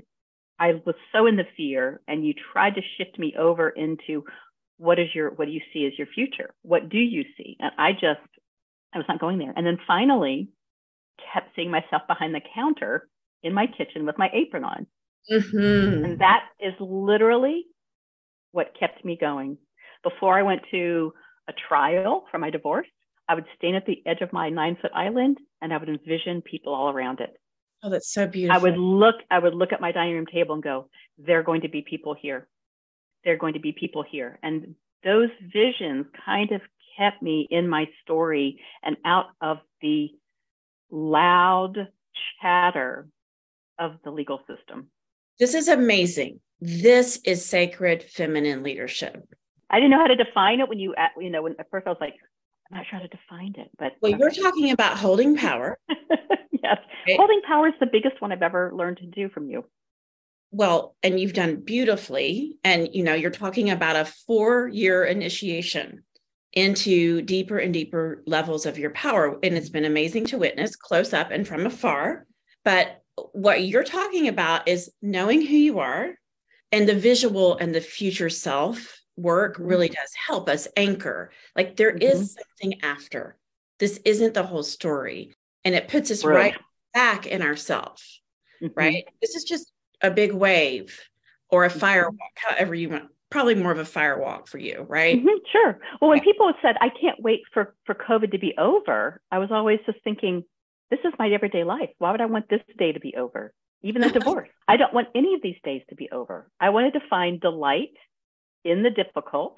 I 0.62 0.74
was 0.86 0.96
so 1.12 1.26
in 1.26 1.38
the 1.38 1.46
fear, 1.58 2.02
and 2.08 2.26
you 2.26 2.36
tried 2.54 2.76
to 2.76 2.82
shift 2.98 3.18
me 3.18 3.34
over 3.38 3.70
into 3.70 4.24
what 4.78 5.00
is 5.00 5.08
your 5.16 5.32
what 5.32 5.46
do 5.46 5.52
you 5.52 5.62
see 5.74 5.88
as 5.88 5.98
your 5.98 6.08
future? 6.08 6.54
What 6.62 6.88
do 6.88 7.00
you 7.00 7.24
see? 7.36 7.58
And 7.60 7.72
I 7.80 7.94
just 7.94 8.22
I 8.94 9.00
was 9.00 9.08
not 9.10 9.20
going 9.20 9.40
there. 9.40 9.54
And 9.56 9.66
then 9.66 9.80
finally 9.88 10.50
kept 11.34 11.56
seeing 11.56 11.72
myself 11.72 12.04
behind 12.08 12.36
the 12.36 12.42
counter 12.54 13.08
in 13.42 13.54
my 13.54 13.66
kitchen 13.66 14.06
with 14.06 14.20
my 14.20 14.30
apron 14.34 14.64
on. 14.64 14.88
Mm-hmm. 15.32 16.06
And 16.06 16.20
that 16.20 16.44
is 16.60 16.74
literally 16.80 17.66
what 18.52 18.78
kept 18.80 19.04
me 19.04 19.18
going. 19.20 19.58
Before 20.04 20.38
I 20.38 20.44
went 20.44 20.62
to 20.72 21.14
a 21.48 21.54
trial 21.68 22.26
for 22.32 22.38
my 22.38 22.50
divorce, 22.50 22.88
I 23.32 23.34
would 23.34 23.46
stand 23.56 23.78
at 23.78 23.86
the 23.86 24.04
edge 24.06 24.20
of 24.20 24.34
my 24.34 24.50
nine 24.50 24.78
foot 24.82 24.92
island 24.94 25.38
and 25.62 25.74
I 25.74 25.78
would 25.78 25.88
envision 25.88 26.42
people 26.42 26.74
all 26.74 26.90
around 26.90 27.22
it. 27.22 27.34
Oh, 27.82 27.90
that's 27.90 28.12
so 28.12 28.28
beautiful. 28.28 28.60
I 28.60 28.62
would 28.62 28.78
look, 28.78 29.16
I 29.32 29.40
would 29.40 29.54
look 29.54 29.72
at 29.72 29.80
my 29.80 29.94
dining 29.94 30.16
room 30.16 30.26
table 30.26 30.54
and 30.54 30.62
go, 30.62 30.90
there 31.18 31.40
are 31.40 31.44
going 31.44 31.62
to 31.62 31.70
be 31.70 31.82
people 31.82 32.14
here. 32.14 32.50
There 33.24 33.34
are 33.34 33.38
going 33.38 33.54
to 33.54 33.62
be 33.62 33.72
people 33.72 34.04
here. 34.04 34.38
And 34.44 34.76
those 35.06 35.30
visions 35.42 36.08
kind 36.26 36.52
of 36.52 36.60
kept 36.98 37.22
me 37.22 37.48
in 37.50 37.70
my 37.70 37.88
story 38.04 38.60
and 38.84 38.98
out 39.06 39.28
of 39.40 39.60
the 39.82 40.10
loud 40.92 41.88
chatter 42.42 43.08
of 43.80 43.94
the 44.04 44.12
legal 44.12 44.40
system. 44.40 44.88
This 45.40 45.54
is 45.54 45.70
amazing. 45.70 46.42
This 46.60 47.18
is 47.24 47.46
sacred 47.46 48.04
feminine 48.04 48.62
leadership. 48.62 49.26
I 49.70 49.78
didn't 49.78 49.92
know 49.92 50.00
how 50.00 50.08
to 50.08 50.18
define 50.18 50.60
it 50.60 50.68
when 50.68 50.80
you, 50.80 50.94
you 51.18 51.30
know, 51.30 51.44
when 51.44 51.56
at 51.60 51.70
first 51.72 51.88
I 51.88 51.92
was 51.92 51.98
like, 52.02 52.16
I'm 52.72 52.78
not 52.78 52.88
sure 52.88 53.00
how 53.00 53.06
to 53.06 53.10
define 53.10 53.54
it, 53.58 53.70
but. 53.78 53.94
Well, 54.02 54.18
you're 54.18 54.32
talking 54.32 54.72
about 54.72 54.98
holding 54.98 55.36
power. 55.48 55.78
yes. 55.90 56.78
Right? 57.08 57.18
Holding 57.18 57.42
power 57.46 57.68
is 57.68 57.74
the 57.80 57.86
biggest 57.86 58.22
one 58.22 58.32
I've 58.32 58.42
ever 58.42 58.72
learned 58.74 58.98
to 58.98 59.06
do 59.06 59.30
from 59.30 59.50
you. 59.50 59.66
Well, 60.52 60.96
and 61.02 61.20
you've 61.20 61.34
done 61.34 61.58
beautifully. 61.58 62.58
And, 62.64 62.90
you 62.94 63.04
know, 63.04 63.14
you're 63.14 63.32
talking 63.32 63.70
about 63.70 63.96
a 63.96 64.06
four 64.06 64.68
year 64.68 65.04
initiation 65.04 66.04
into 66.54 67.22
deeper 67.22 67.58
and 67.58 67.74
deeper 67.74 68.24
levels 68.26 68.66
of 68.66 68.78
your 68.78 68.92
power. 68.92 69.38
And 69.44 69.56
it's 69.56 69.70
been 69.70 69.86
amazing 69.86 70.26
to 70.28 70.38
witness 70.38 70.76
close 70.76 71.14
up 71.14 71.32
and 71.32 71.48
from 71.48 71.66
afar. 71.66 72.26
But 72.66 73.02
what 73.32 73.64
you're 73.64 73.84
talking 73.84 74.28
about 74.28 74.68
is 74.68 74.92
knowing 75.02 75.42
who 75.42 75.56
you 75.56 75.80
are 75.80 76.16
and 76.72 76.88
the 76.88 76.96
visual 76.96 77.58
and 77.58 77.74
the 77.74 77.82
future 77.82 78.30
self 78.30 79.01
work 79.22 79.56
mm-hmm. 79.56 79.68
really 79.68 79.90
does 79.90 80.14
help 80.28 80.50
us 80.50 80.68
anchor. 80.76 81.32
Like 81.56 81.76
there 81.76 81.92
mm-hmm. 81.92 82.02
is 82.02 82.36
something 82.36 82.82
after. 82.82 83.38
This 83.80 84.00
isn't 84.06 84.34
the 84.34 84.44
whole 84.44 84.64
story 84.64 85.36
and 85.64 85.76
it 85.76 85.88
puts 85.88 86.12
us 86.12 86.24
right, 86.24 86.36
right 86.36 86.58
back 86.94 87.26
in 87.26 87.42
ourselves 87.42 88.22
mm-hmm. 88.62 88.74
right 88.76 89.06
this 89.22 89.36
is 89.36 89.44
just 89.44 89.72
a 90.02 90.12
big 90.12 90.34
wave 90.34 91.00
or 91.50 91.66
a 91.66 91.70
mm-hmm. 91.70 91.80
firewalk 91.80 92.18
however 92.36 92.76
you 92.76 92.90
want 92.90 93.06
probably 93.30 93.56
more 93.56 93.72
of 93.72 93.80
a 93.80 93.84
firewalk 93.84 94.48
for 94.48 94.58
you 94.58 94.86
right 94.90 95.18
mm-hmm, 95.18 95.38
sure 95.52 95.80
well 96.00 96.10
when 96.10 96.20
people 96.20 96.52
said 96.62 96.76
i 96.82 96.90
can't 96.90 97.22
wait 97.22 97.42
for 97.54 97.76
for 97.86 97.96
covid 97.96 98.32
to 98.32 98.40
be 98.40 98.54
over 98.58 99.22
i 99.32 99.40
was 99.40 99.52
always 99.52 99.80
just 99.86 100.00
thinking 100.04 100.44
this 100.90 101.00
is 101.06 101.14
my 101.18 101.30
everyday 101.30 101.64
life 101.64 101.90
why 101.98 102.12
would 102.12 102.22
i 102.22 102.26
want 102.26 102.50
this 102.50 102.62
day 102.78 102.92
to 102.92 103.00
be 103.00 103.16
over 103.16 103.54
even 103.82 104.02
the 104.02 104.10
divorce 104.20 104.50
i 104.68 104.76
don't 104.76 104.94
want 104.94 105.08
any 105.16 105.34
of 105.34 105.42
these 105.42 105.58
days 105.64 105.82
to 105.90 105.96
be 105.96 106.10
over 106.12 106.50
i 106.60 106.70
wanted 106.70 106.92
to 106.94 107.02
find 107.10 107.40
delight 107.40 107.96
in 108.64 108.84
the 108.84 108.90
difficult 108.90 109.58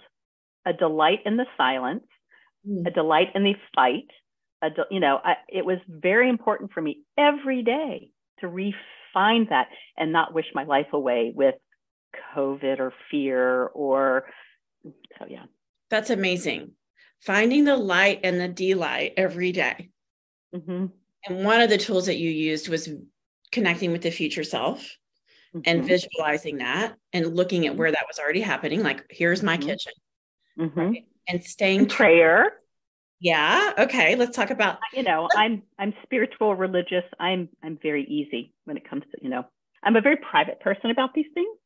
a 0.65 0.73
delight 0.73 1.19
in 1.25 1.37
the 1.37 1.45
silence 1.57 2.05
mm. 2.67 2.87
a 2.87 2.91
delight 2.91 3.29
in 3.35 3.43
the 3.43 3.55
fight 3.75 4.07
A, 4.61 4.69
you 4.89 4.99
know, 4.99 5.19
I, 5.23 5.35
it 5.49 5.65
was 5.65 5.79
very 5.87 6.29
important 6.29 6.71
for 6.71 6.81
me 6.81 7.01
every 7.17 7.63
day 7.63 8.09
to 8.39 8.47
refine 8.47 9.47
that 9.49 9.67
and 9.97 10.11
not 10.11 10.33
wish 10.33 10.45
my 10.53 10.63
life 10.63 10.87
away 10.93 11.31
with 11.35 11.55
COVID 12.35 12.79
or 12.79 12.93
fear 13.09 13.65
or 13.67 14.25
so, 14.83 15.25
yeah. 15.29 15.45
That's 15.89 16.09
amazing. 16.09 16.71
Finding 17.21 17.63
the 17.63 17.77
light 17.77 18.21
and 18.23 18.39
the 18.39 18.47
delight 18.47 19.13
every 19.17 19.51
day. 19.51 19.89
Mm-hmm. 20.53 20.85
And 21.25 21.45
one 21.45 21.61
of 21.61 21.69
the 21.69 21.77
tools 21.77 22.07
that 22.07 22.17
you 22.17 22.29
used 22.29 22.67
was 22.67 22.89
connecting 23.51 23.91
with 23.91 24.01
the 24.01 24.11
future 24.11 24.43
self 24.43 24.97
mm-hmm. 25.55 25.61
and 25.65 25.85
visualizing 25.85 26.57
that 26.57 26.95
and 27.11 27.35
looking 27.35 27.67
at 27.67 27.75
where 27.75 27.91
that 27.91 28.05
was 28.07 28.19
already 28.19 28.41
happening. 28.41 28.83
Like, 28.83 29.05
here's 29.09 29.43
my 29.43 29.57
mm-hmm. 29.57 29.67
kitchen. 29.69 29.93
Mm-hmm. 30.59 30.79
Right? 30.79 31.07
And 31.27 31.43
staying 31.43 31.81
and 31.81 31.89
prayer 31.89 32.53
yeah. 33.23 33.71
Okay. 33.79 34.17
Let's 34.17 34.35
talk 34.35 34.51
about. 34.51 34.79
You 34.93 35.01
know, 35.01 35.29
I'm 35.35 35.63
I'm 35.79 35.93
spiritual, 36.03 36.55
religious. 36.55 37.05
I'm 37.19 37.47
I'm 37.63 37.79
very 37.81 38.03
easy 38.03 38.53
when 38.65 38.75
it 38.75 38.87
comes 38.87 39.03
to 39.11 39.17
you 39.23 39.29
know. 39.29 39.45
I'm 39.81 39.95
a 39.95 40.01
very 40.01 40.17
private 40.17 40.59
person 40.59 40.91
about 40.91 41.13
these 41.13 41.25
things, 41.33 41.57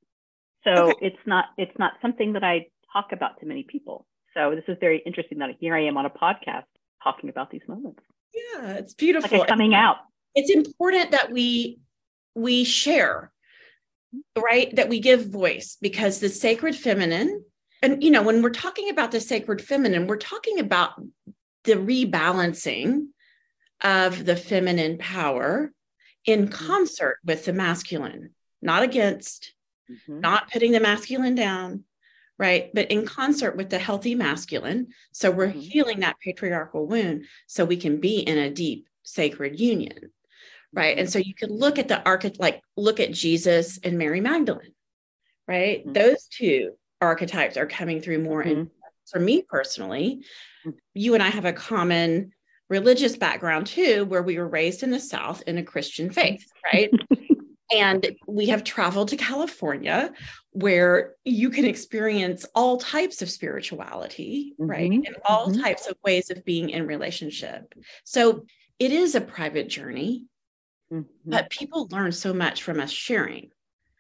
so 0.64 0.92
okay. 0.92 1.08
it's 1.08 1.18
not 1.26 1.46
it's 1.58 1.78
not 1.80 1.94
something 2.00 2.34
that 2.34 2.44
I 2.44 2.68
talk 2.94 3.12
about 3.12 3.40
to 3.40 3.48
many 3.48 3.64
people. 3.64 4.06
So 4.36 4.54
this 4.54 4.66
is 4.68 4.78
very 4.80 5.02
interesting 5.04 5.40
that 5.40 5.50
here 5.60 5.76
I 5.76 5.86
am 5.86 5.98
on 5.98 6.06
a 6.06 6.12
podcast 6.12 6.66
talking 7.04 7.30
about 7.30 7.50
these 7.50 7.62
moments. 7.68 8.02
Yeah, 8.36 8.74
it's 8.74 8.94
beautiful. 8.94 9.40
Like 9.40 9.48
coming 9.48 9.74
out. 9.74 9.98
It's 10.36 10.52
important 10.52 11.10
that 11.12 11.32
we 11.32 11.80
we 12.36 12.66
share, 12.66 13.32
right? 14.38 14.76
That 14.76 14.90
we 14.90 15.00
give 15.00 15.30
voice 15.30 15.78
because 15.82 16.20
the 16.20 16.30
sacred 16.30 16.76
feminine 16.76 17.44
and 17.84 18.04
you 18.04 18.10
know 18.10 18.24
when 18.24 18.42
we're 18.42 18.50
talking 18.50 18.90
about 18.90 19.12
the 19.12 19.20
sacred 19.20 19.62
feminine 19.62 20.08
we're 20.08 20.18
talking 20.18 20.60
about 20.60 21.00
the 21.68 21.74
rebalancing 21.74 23.08
of 23.82 24.26
the 24.26 24.36
feminine 24.36 24.98
power 24.98 25.72
in 26.26 26.48
mm-hmm. 26.48 26.68
concert 26.68 27.18
with 27.24 27.46
the 27.46 27.54
masculine, 27.54 28.32
not 28.62 28.84
against, 28.84 29.54
mm-hmm. 29.92 30.20
not 30.20 30.52
putting 30.52 30.72
the 30.72 30.80
masculine 30.80 31.36
down, 31.36 31.84
right? 32.40 32.72
But 32.74 32.92
in 32.92 33.06
concert 33.06 33.56
with 33.56 33.70
the 33.70 33.80
healthy 33.80 34.16
masculine. 34.16 34.88
So 35.12 35.30
we're 35.30 35.48
mm-hmm. 35.48 35.60
healing 35.60 36.00
that 36.00 36.20
patriarchal 36.20 36.88
wound 36.88 37.26
so 37.48 37.66
we 37.66 37.78
can 37.78 38.00
be 38.00 38.20
in 38.20 38.38
a 38.38 38.50
deep 38.50 38.88
sacred 39.04 39.60
union, 39.60 40.12
right? 40.74 40.98
And 40.98 41.08
mm-hmm. 41.08 41.12
so 41.12 41.20
you 41.20 41.34
can 41.34 41.52
look 41.52 41.80
at 41.80 41.88
the 41.88 42.04
archetype, 42.04 42.40
like 42.40 42.62
look 42.76 43.00
at 43.00 43.12
Jesus 43.12 43.80
and 43.84 43.98
Mary 43.98 44.22
Magdalene, 44.22 44.74
right? 45.48 45.82
Mm-hmm. 45.82 45.94
Those 45.94 46.28
two 46.28 46.74
archetypes 47.02 47.58
are 47.58 47.68
coming 47.68 48.02
through 48.02 48.24
more. 48.24 48.42
And 48.42 48.58
mm-hmm. 48.58 48.90
for 49.12 49.20
me 49.20 49.44
personally, 49.44 50.24
you 50.94 51.14
and 51.14 51.24
I 51.24 51.30
have 51.30 51.46
a 51.46 51.54
common 51.54 52.32
religious 52.70 53.18
background 53.18 53.68
too, 53.68 54.06
where 54.06 54.24
we 54.24 54.38
were 54.38 54.48
raised 54.48 54.84
in 54.84 54.92
the 54.92 55.00
South 55.00 55.42
in 55.48 55.58
a 55.58 55.64
Christian 55.64 56.10
faith, 56.12 56.46
right? 56.66 56.92
and 57.74 58.16
we 58.28 58.48
have 58.48 58.64
traveled 58.64 59.10
to 59.10 59.18
California 59.18 60.12
where 60.52 61.14
you 61.24 61.50
can 61.50 61.66
experience 61.66 62.46
all 62.56 62.78
types 62.78 63.22
of 63.22 63.30
spirituality, 63.30 64.54
mm-hmm. 64.60 64.70
right? 64.70 64.92
And 64.92 65.16
all 65.26 65.50
mm-hmm. 65.50 65.62
types 65.62 65.88
of 65.88 65.98
ways 66.04 66.30
of 66.30 66.44
being 66.46 66.70
in 66.70 66.88
relationship. 66.88 67.74
So 68.04 68.46
it 68.80 68.92
is 68.92 69.16
a 69.16 69.22
private 69.22 69.70
journey, 69.70 70.26
mm-hmm. 70.92 71.02
but 71.26 71.50
people 71.50 71.88
learn 71.92 72.12
so 72.12 72.34
much 72.34 72.64
from 72.64 72.80
us 72.80 72.92
sharing. 72.92 73.50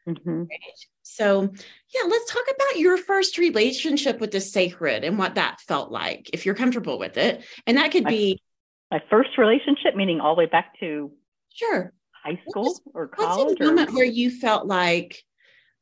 Mm-hmm. 0.07 0.41
Right? 0.41 0.85
So, 1.03 1.41
yeah, 1.41 2.01
let's 2.07 2.31
talk 2.31 2.43
about 2.53 2.79
your 2.79 2.97
first 2.97 3.37
relationship 3.37 4.19
with 4.19 4.31
the 4.31 4.41
sacred 4.41 5.03
and 5.03 5.17
what 5.17 5.35
that 5.35 5.61
felt 5.61 5.91
like, 5.91 6.29
if 6.33 6.45
you're 6.45 6.55
comfortable 6.55 6.99
with 6.99 7.17
it. 7.17 7.43
And 7.65 7.77
that 7.77 7.91
could 7.91 8.03
my, 8.03 8.09
be 8.09 8.41
my 8.91 9.01
first 9.09 9.37
relationship, 9.37 9.95
meaning 9.95 10.19
all 10.19 10.35
the 10.35 10.39
way 10.39 10.45
back 10.45 10.79
to 10.79 11.11
sure 11.53 11.93
high 12.23 12.39
school 12.49 12.77
or 12.93 13.07
college. 13.07 13.45
What's 13.45 13.59
the 13.59 13.65
moment 13.65 13.93
where 13.93 14.05
you 14.05 14.29
felt 14.29 14.65
like 14.65 15.23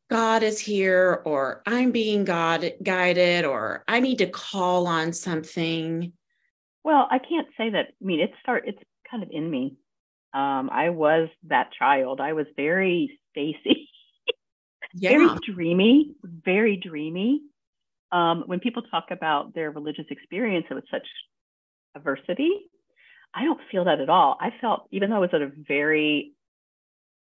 God 0.09 0.43
is 0.43 0.59
here, 0.59 1.23
or 1.25 1.63
I'm 1.65 1.91
being 1.91 2.23
God 2.23 2.73
guided, 2.83 3.45
or 3.45 3.83
I 3.87 3.99
need 3.99 4.19
to 4.19 4.27
call 4.27 4.85
on 4.85 5.13
something? 5.13 6.13
Well, 6.83 7.07
I 7.09 7.17
can't 7.17 7.47
say 7.57 7.71
that. 7.71 7.87
I 7.89 8.05
mean, 8.05 8.19
it 8.19 8.31
start. 8.41 8.65
It's 8.67 8.77
kind 9.09 9.23
of 9.23 9.29
in 9.31 9.49
me. 9.49 9.77
Um, 10.35 10.69
I 10.71 10.89
was 10.89 11.29
that 11.47 11.69
child. 11.79 12.19
I 12.19 12.33
was 12.33 12.45
very 12.55 13.19
spacey 13.35 13.87
yeah. 14.95 15.09
very 15.09 15.29
dreamy, 15.45 16.15
very 16.23 16.77
dreamy. 16.77 17.41
Um, 18.11 18.43
when 18.45 18.59
people 18.59 18.83
talk 18.83 19.07
about 19.11 19.53
their 19.53 19.71
religious 19.71 20.05
experience 20.09 20.65
with 20.69 20.85
such 20.89 21.07
adversity, 21.95 22.51
I 23.33 23.43
don't 23.43 23.59
feel 23.71 23.85
that 23.85 23.99
at 23.99 24.09
all. 24.09 24.37
I 24.39 24.53
felt, 24.61 24.87
even 24.91 25.09
though 25.09 25.17
I 25.17 25.19
was 25.19 25.31
at 25.33 25.41
a 25.41 25.51
very 25.67 26.33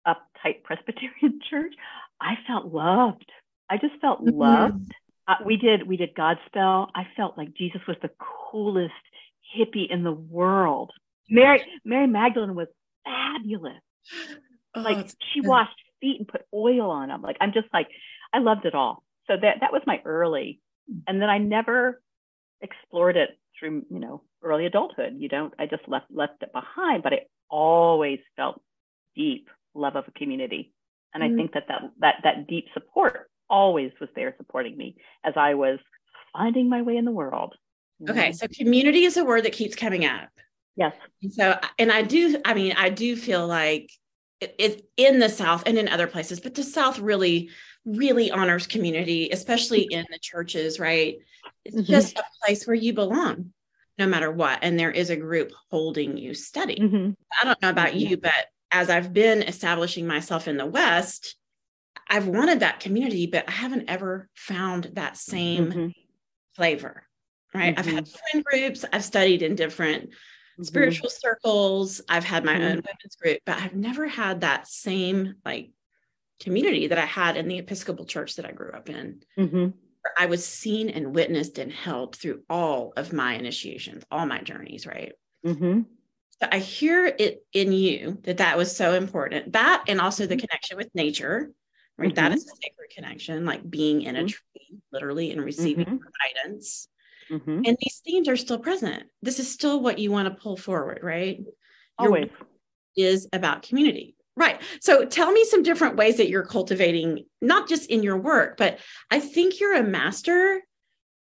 uptight 0.08 0.64
Presbyterian 0.64 1.40
church, 1.50 1.74
I 2.20 2.36
felt 2.48 2.74
loved. 2.74 3.30
I 3.70 3.78
just 3.78 4.00
felt 4.02 4.26
mm-hmm. 4.26 4.38
loved. 4.38 4.92
Uh, 5.28 5.36
we 5.46 5.56
did 5.56 5.88
we 5.88 5.98
did 5.98 6.16
Godspell. 6.16 6.90
I 6.96 7.08
felt 7.16 7.38
like 7.38 7.54
Jesus 7.54 7.82
was 7.88 7.96
the 8.02 8.10
coolest 8.52 8.94
hippie 9.56 9.90
in 9.90 10.04
the 10.04 10.12
world. 10.12 10.92
Mary 11.30 11.62
Mary 11.86 12.08
Magdalene 12.08 12.56
was 12.56 12.68
fabulous. 13.04 13.82
Oh, 14.76 14.82
like 14.82 15.10
she 15.34 15.42
washed 15.42 15.76
feet 16.00 16.20
and 16.20 16.28
put 16.28 16.42
oil 16.54 16.90
on 16.90 17.10
them. 17.10 17.22
Like 17.22 17.38
I'm 17.40 17.54
just 17.54 17.68
like, 17.74 17.88
I 18.34 18.40
loved 18.40 18.66
it 18.66 18.76
all. 18.76 19.04
So 19.28 19.36
that 19.42 19.58
that 19.62 19.72
was 19.72 19.82
my 19.86 20.02
early, 20.06 20.60
and 21.08 21.22
then 21.22 21.30
I 21.30 21.38
never 21.38 22.02
explored 22.62 23.18
it 23.18 23.30
through 23.60 23.84
you 23.90 24.00
know 24.00 24.24
early 24.42 24.66
adulthood. 24.66 25.16
You 25.18 25.30
don't. 25.30 25.54
I 25.60 25.66
just 25.66 25.88
left 25.88 26.08
left 26.10 26.42
it 26.42 26.52
behind, 26.54 27.04
but 27.04 27.14
I 27.14 27.20
always 27.50 28.20
felt 28.36 28.62
deep 29.16 29.50
love 29.74 29.96
of 29.96 30.06
a 30.08 30.12
community, 30.12 30.74
and 31.14 31.24
mm-hmm. 31.24 31.34
I 31.34 31.38
think 31.38 31.54
that 31.54 31.68
that 31.68 31.82
that 32.00 32.16
that 32.24 32.48
deep 32.48 32.66
support 32.74 33.30
always 33.50 33.92
was 34.00 34.10
there 34.16 34.34
supporting 34.38 34.78
me 34.78 34.96
as 35.24 35.34
I 35.36 35.54
was 35.54 35.80
finding 36.34 36.70
my 36.70 36.82
way 36.82 36.98
in 36.98 37.06
the 37.06 37.12
world. 37.12 37.56
Okay, 38.10 38.32
so 38.32 38.48
community 38.48 39.04
is 39.04 39.18
a 39.18 39.24
word 39.24 39.46
that 39.46 39.54
keeps 39.54 39.76
coming 39.76 40.06
up. 40.06 40.30
Yes. 40.76 40.94
So, 41.32 41.60
and 41.78 41.92
I 41.92 42.02
do, 42.02 42.40
I 42.46 42.54
mean, 42.54 42.74
I 42.78 42.90
do 42.90 43.16
feel 43.16 43.46
like 43.46 43.92
it's 44.40 44.82
in 44.98 45.20
the 45.20 45.30
South 45.30 45.64
and 45.66 45.78
in 45.78 45.88
other 45.88 46.08
places, 46.08 46.40
but 46.40 46.56
the 46.56 46.64
South 46.64 47.00
really, 47.00 47.50
really 47.86 48.32
honors 48.32 48.68
community, 48.68 49.30
especially 49.32 49.84
in 49.84 50.06
the 50.10 50.20
churches, 50.20 50.80
right? 50.80 51.18
It's 51.66 51.76
mm-hmm. 51.76 51.92
just 51.92 52.18
a 52.18 52.24
place 52.44 52.66
where 52.66 52.76
you 52.76 52.94
belong 52.94 53.54
no 53.98 54.08
matter 54.08 54.32
what. 54.32 54.60
And 54.62 54.80
there 54.80 54.92
is 54.92 55.10
a 55.10 55.16
group 55.16 55.52
holding 55.70 56.18
you 56.18 56.34
steady. 56.34 56.78
Mm-hmm. 56.80 57.12
I 57.40 57.46
don't 57.46 57.62
know 57.62 57.70
about 57.70 57.90
mm-hmm. 57.90 58.00
you, 58.00 58.18
but 58.18 58.48
as 58.72 58.90
I've 58.90 59.14
been 59.14 59.44
establishing 59.44 60.08
myself 60.08 60.48
in 60.48 60.58
the 60.58 60.66
West, 60.66 61.36
I've 62.10 62.28
wanted 62.28 62.62
that 62.62 62.80
community, 62.80 63.28
but 63.28 63.48
I 63.48 63.52
haven't 63.52 63.90
ever 63.90 64.28
found 64.34 64.92
that 64.94 65.18
same 65.18 65.68
mm-hmm. 65.68 65.88
flavor, 66.56 67.04
right? 67.54 67.78
I've 67.78 67.86
had 67.86 68.06
mm-hmm. 68.06 68.18
friend 68.32 68.46
groups, 68.46 68.86
I've 68.92 69.04
studied 69.04 69.44
in 69.44 69.56
different 69.56 70.10
mm-hmm. 70.54 70.64
spiritual 70.64 71.10
circles. 71.10 72.02
I've 72.10 72.24
had 72.24 72.44
my 72.44 72.54
mm-hmm. 72.54 72.64
own 72.64 72.76
women's 72.76 73.16
group, 73.22 73.40
but 73.46 73.58
I've 73.58 73.76
never 73.76 74.08
had 74.08 74.42
that 74.42 74.68
same 74.68 75.36
like 75.46 75.72
community 76.40 76.88
that 76.88 76.98
I 76.98 77.06
had 77.06 77.38
in 77.38 77.48
the 77.48 77.60
Episcopal 77.60 78.06
church 78.06 78.36
that 78.36 78.46
I 78.46 78.52
grew 78.52 78.72
up 78.72 78.90
in. 78.90 79.22
Mm-hmm. 79.38 79.70
I 80.18 80.26
was 80.26 80.46
seen 80.46 80.90
and 80.90 81.14
witnessed 81.14 81.60
and 81.60 81.72
held 81.72 82.16
through 82.16 82.42
all 82.50 82.94
of 82.98 83.14
my 83.14 83.36
initiations, 83.36 84.04
all 84.12 84.26
my 84.26 84.42
journeys, 84.42 84.88
right? 84.88 85.14
Mm-hmm. 85.46 85.82
So 86.42 86.48
I 86.52 86.58
hear 86.58 87.06
it 87.06 87.46
in 87.54 87.72
you 87.72 88.18
that 88.24 88.38
that 88.38 88.58
was 88.58 88.76
so 88.76 88.94
important. 88.94 89.54
That 89.54 89.84
and 89.88 90.02
also 90.02 90.26
the 90.26 90.36
mm-hmm. 90.36 90.42
connection 90.42 90.78
with 90.78 90.90
nature, 90.96 91.52
right? 91.98 92.14
That 92.16 92.32
mm-hmm. 92.32 92.34
is 92.34 92.46
a 92.46 92.56
sacred 92.56 92.90
connection, 92.96 93.46
like 93.46 93.70
being 93.70 94.02
in 94.02 94.16
a 94.16 94.20
mm-hmm. 94.20 94.28
tree, 94.28 94.80
literally, 94.92 95.32
and 95.32 95.44
receiving 95.44 96.02
guidance. 96.36 96.88
Mm-hmm. 97.32 97.62
And 97.66 97.78
these 97.80 98.02
themes 98.04 98.28
are 98.28 98.38
still 98.38 98.60
present. 98.60 99.04
This 99.22 99.40
is 99.40 99.52
still 99.52 99.82
what 99.82 100.00
you 100.00 100.12
want 100.12 100.28
to 100.28 100.42
pull 100.42 100.58
forward, 100.58 101.00
right? 101.02 101.40
Always. 101.98 102.30
Your 102.96 103.08
is 103.08 103.28
about 103.32 103.64
community. 103.64 104.16
Right. 104.36 104.62
So 104.80 105.06
tell 105.06 105.32
me 105.32 105.44
some 105.46 105.64
different 105.64 105.98
ways 105.98 106.18
that 106.18 106.30
you're 106.30 106.46
cultivating, 106.46 107.26
not 107.42 107.68
just 107.68 107.90
in 107.90 108.02
your 108.02 108.18
work, 108.18 108.58
but 108.58 108.80
I 109.10 109.20
think 109.20 109.60
you're 109.60 109.76
a 109.76 109.84
master 109.84 110.62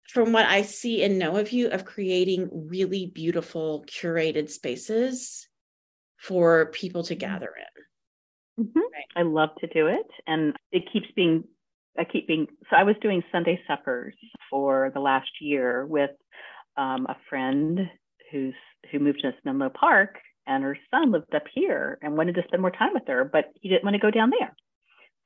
from 0.08 0.32
what 0.32 0.46
I 0.46 0.62
see 0.62 1.04
and 1.04 1.18
know 1.18 1.36
of 1.36 1.52
you 1.52 1.68
of 1.68 1.84
creating 1.84 2.48
really 2.52 3.06
beautiful 3.06 3.84
curated 3.88 4.48
spaces 4.48 5.48
for 6.16 6.66
people 6.66 7.02
to 7.04 7.14
mm-hmm. 7.14 7.20
gather 7.20 7.52
in. 8.58 8.64
Mm-hmm. 8.64 8.78
Right. 8.78 9.08
I 9.16 9.22
love 9.22 9.50
to 9.60 9.66
do 9.66 9.86
it. 9.86 10.06
And 10.26 10.54
it 10.72 10.84
keeps 10.92 11.06
being 11.14 11.44
I 11.98 12.04
keep 12.04 12.26
being 12.26 12.46
so 12.70 12.76
I 12.76 12.84
was 12.84 12.96
doing 13.02 13.22
Sunday 13.32 13.60
suppers 13.66 14.14
for 14.48 14.90
the 14.94 15.00
last 15.00 15.30
year 15.40 15.86
with 15.86 16.10
um, 16.76 17.06
a 17.08 17.16
friend 17.28 17.80
who's 18.30 18.54
who 18.90 18.98
moved 18.98 19.20
to 19.22 19.32
Menlo 19.44 19.70
Park 19.70 20.18
and 20.46 20.64
her 20.64 20.78
son 20.90 21.12
lived 21.12 21.34
up 21.34 21.44
here 21.54 21.98
and 22.02 22.16
wanted 22.16 22.34
to 22.34 22.42
spend 22.46 22.62
more 22.62 22.70
time 22.70 22.94
with 22.94 23.06
her, 23.06 23.24
but 23.24 23.52
he 23.60 23.68
didn't 23.68 23.84
want 23.84 23.94
to 23.94 24.00
go 24.00 24.10
down 24.10 24.30
there. 24.30 24.54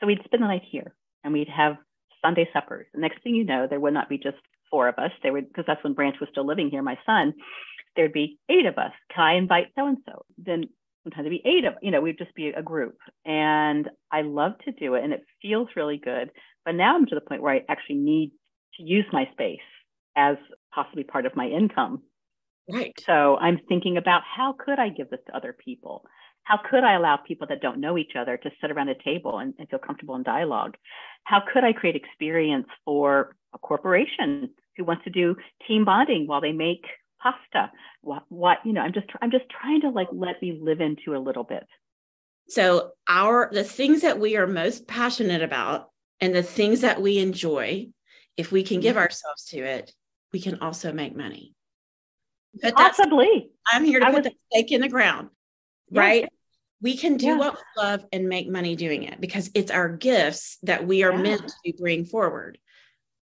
So 0.01 0.07
we'd 0.07 0.21
spend 0.25 0.43
the 0.43 0.49
night 0.49 0.63
here 0.71 0.95
and 1.23 1.33
we'd 1.33 1.49
have 1.49 1.77
Sunday 2.23 2.49
suppers. 2.53 2.87
The 2.93 3.01
next 3.01 3.23
thing 3.23 3.35
you 3.35 3.45
know, 3.45 3.67
there 3.69 3.81
would 3.81 3.95
not 3.95 4.09
be 4.09 4.19
just 4.19 4.37
four 4.71 4.89
of 4.89 4.99
us. 4.99 5.13
There 5.23 5.33
would 5.33 5.49
because 5.49 5.65
that's 5.67 5.83
when 5.85 5.95
Branch 5.95 6.17
was 6.21 6.29
still 6.31 6.47
living 6.47 6.71
here, 6.71 6.83
my 6.83 6.99
son. 7.07 7.35
There'd 7.97 8.13
be 8.13 8.39
eight 8.51 8.67
of 8.67 8.77
us. 8.77 8.93
Can 9.15 9.25
I 9.25 9.35
invite 9.35 9.69
so 9.77 9.87
and 9.87 9.99
so? 10.05 10.25
Then 10.37 10.65
sometimes 11.05 11.27
it'd 11.27 11.43
be 11.43 11.49
eight 11.49 11.65
of 11.65 11.75
you 11.83 11.91
know 11.91 12.01
we'd 12.01 12.19
just 12.19 12.35
be 12.35 12.49
a 12.49 12.63
group. 12.63 12.97
And 13.25 13.89
i 14.11 14.23
love 14.23 14.53
to 14.65 14.73
do 14.73 14.95
it 14.95 15.05
and 15.05 15.13
it 15.13 15.25
feels 15.41 15.69
really 15.77 15.99
good. 15.99 16.31
But 16.65 16.75
now 16.75 16.97
i'm 16.97 17.07
to 17.07 17.15
the 17.15 17.21
point 17.21 17.43
where 17.43 17.55
i 17.55 17.63
actually 17.69 17.97
need 17.97 18.33
to 18.77 18.83
use 18.83 19.07
my 19.13 19.29
space 19.33 19.61
as 20.17 20.37
possibly 20.75 21.05
part 21.05 21.27
of 21.27 21.37
my 21.37 21.47
income. 21.47 22.03
Right. 22.71 22.95
So 23.07 23.37
i'm 23.37 23.59
thinking 23.69 23.97
about 23.97 24.23
how 24.25 24.55
could 24.59 24.79
i 24.79 24.89
give 24.89 25.11
this 25.11 25.21
to 25.27 25.37
other 25.37 25.53
people? 25.53 26.05
How 26.43 26.59
could 26.59 26.85
i 26.85 26.95
allow 26.95 27.17
people 27.17 27.47
that 27.49 27.63
don't 27.63 27.81
know 27.81 27.97
each 27.99 28.17
other 28.19 28.37
to 28.37 28.51
sit 28.61 28.71
around 28.71 28.89
a 28.89 29.03
table 29.03 29.39
and, 29.39 29.55
and 29.59 29.69
feel 29.69 29.79
comfortable 29.79 30.17
in 30.17 30.23
dialogue? 30.23 30.77
How 31.25 31.43
could 31.53 31.65
i 31.65 31.73
create 31.73 31.97
experience 31.97 32.67
for 32.85 33.37
a 33.55 33.59
corporation 33.59 34.51
who 34.77 34.85
wants 34.85 35.05
to 35.05 35.11
do 35.11 35.37
team 35.67 35.85
bonding 35.85 36.27
while 36.27 36.41
they 36.41 36.53
make 36.53 36.85
pasta 37.25 37.73
what, 38.03 38.25
what 38.29 38.59
you 38.65 38.73
know 38.73 38.81
i'm 38.81 38.93
just 38.93 39.07
i'm 39.23 39.31
just 39.31 39.45
trying 39.49 39.81
to 39.81 39.89
like 39.89 40.09
let 40.13 40.41
me 40.43 40.59
live 40.61 40.81
into 40.81 41.17
a 41.17 41.19
little 41.19 41.45
bit 41.45 41.67
so 42.49 42.91
our 43.09 43.49
the 43.53 43.65
things 43.65 44.03
that 44.03 44.21
we 44.21 44.37
are 44.37 44.47
most 44.47 44.87
passionate 44.87 45.43
about 45.43 45.91
and 46.21 46.35
the 46.35 46.43
things 46.43 46.83
that 46.83 47.01
we 47.01 47.19
enjoy 47.19 47.89
if 48.37 48.53
we 48.53 48.63
can 48.63 48.81
give 48.81 48.97
mm-hmm. 48.97 49.03
ourselves 49.03 49.45
to 49.47 49.59
it 49.59 49.93
we 50.33 50.41
can 50.41 50.61
also 50.61 50.93
make 50.93 51.17
money 51.17 51.55
but 52.63 52.75
possibly 52.77 53.51
i'm 53.73 53.85
here 53.85 54.01
to 54.01 54.07
I 54.07 54.11
put 54.11 54.25
was, 54.25 54.33
the 54.33 54.39
stake 54.53 54.73
in 54.73 54.83
the 54.83 54.89
ground 54.89 55.31
yeah. 55.91 56.01
right 56.01 56.29
we 56.83 56.99
can 56.99 57.17
do 57.17 57.29
yeah. 57.29 57.39
what 57.39 57.55
we 57.55 57.83
love 57.83 58.05
and 58.13 58.29
make 58.29 58.47
money 58.47 58.77
doing 58.77 59.05
it 59.05 59.19
because 59.19 59.51
it's 59.55 59.71
our 59.71 59.89
gifts 59.89 60.59
that 60.65 60.87
we 60.87 61.03
are 61.03 61.13
yeah. 61.13 61.23
meant 61.23 61.53
to 61.65 61.73
bring 61.79 62.05
forward 62.05 62.59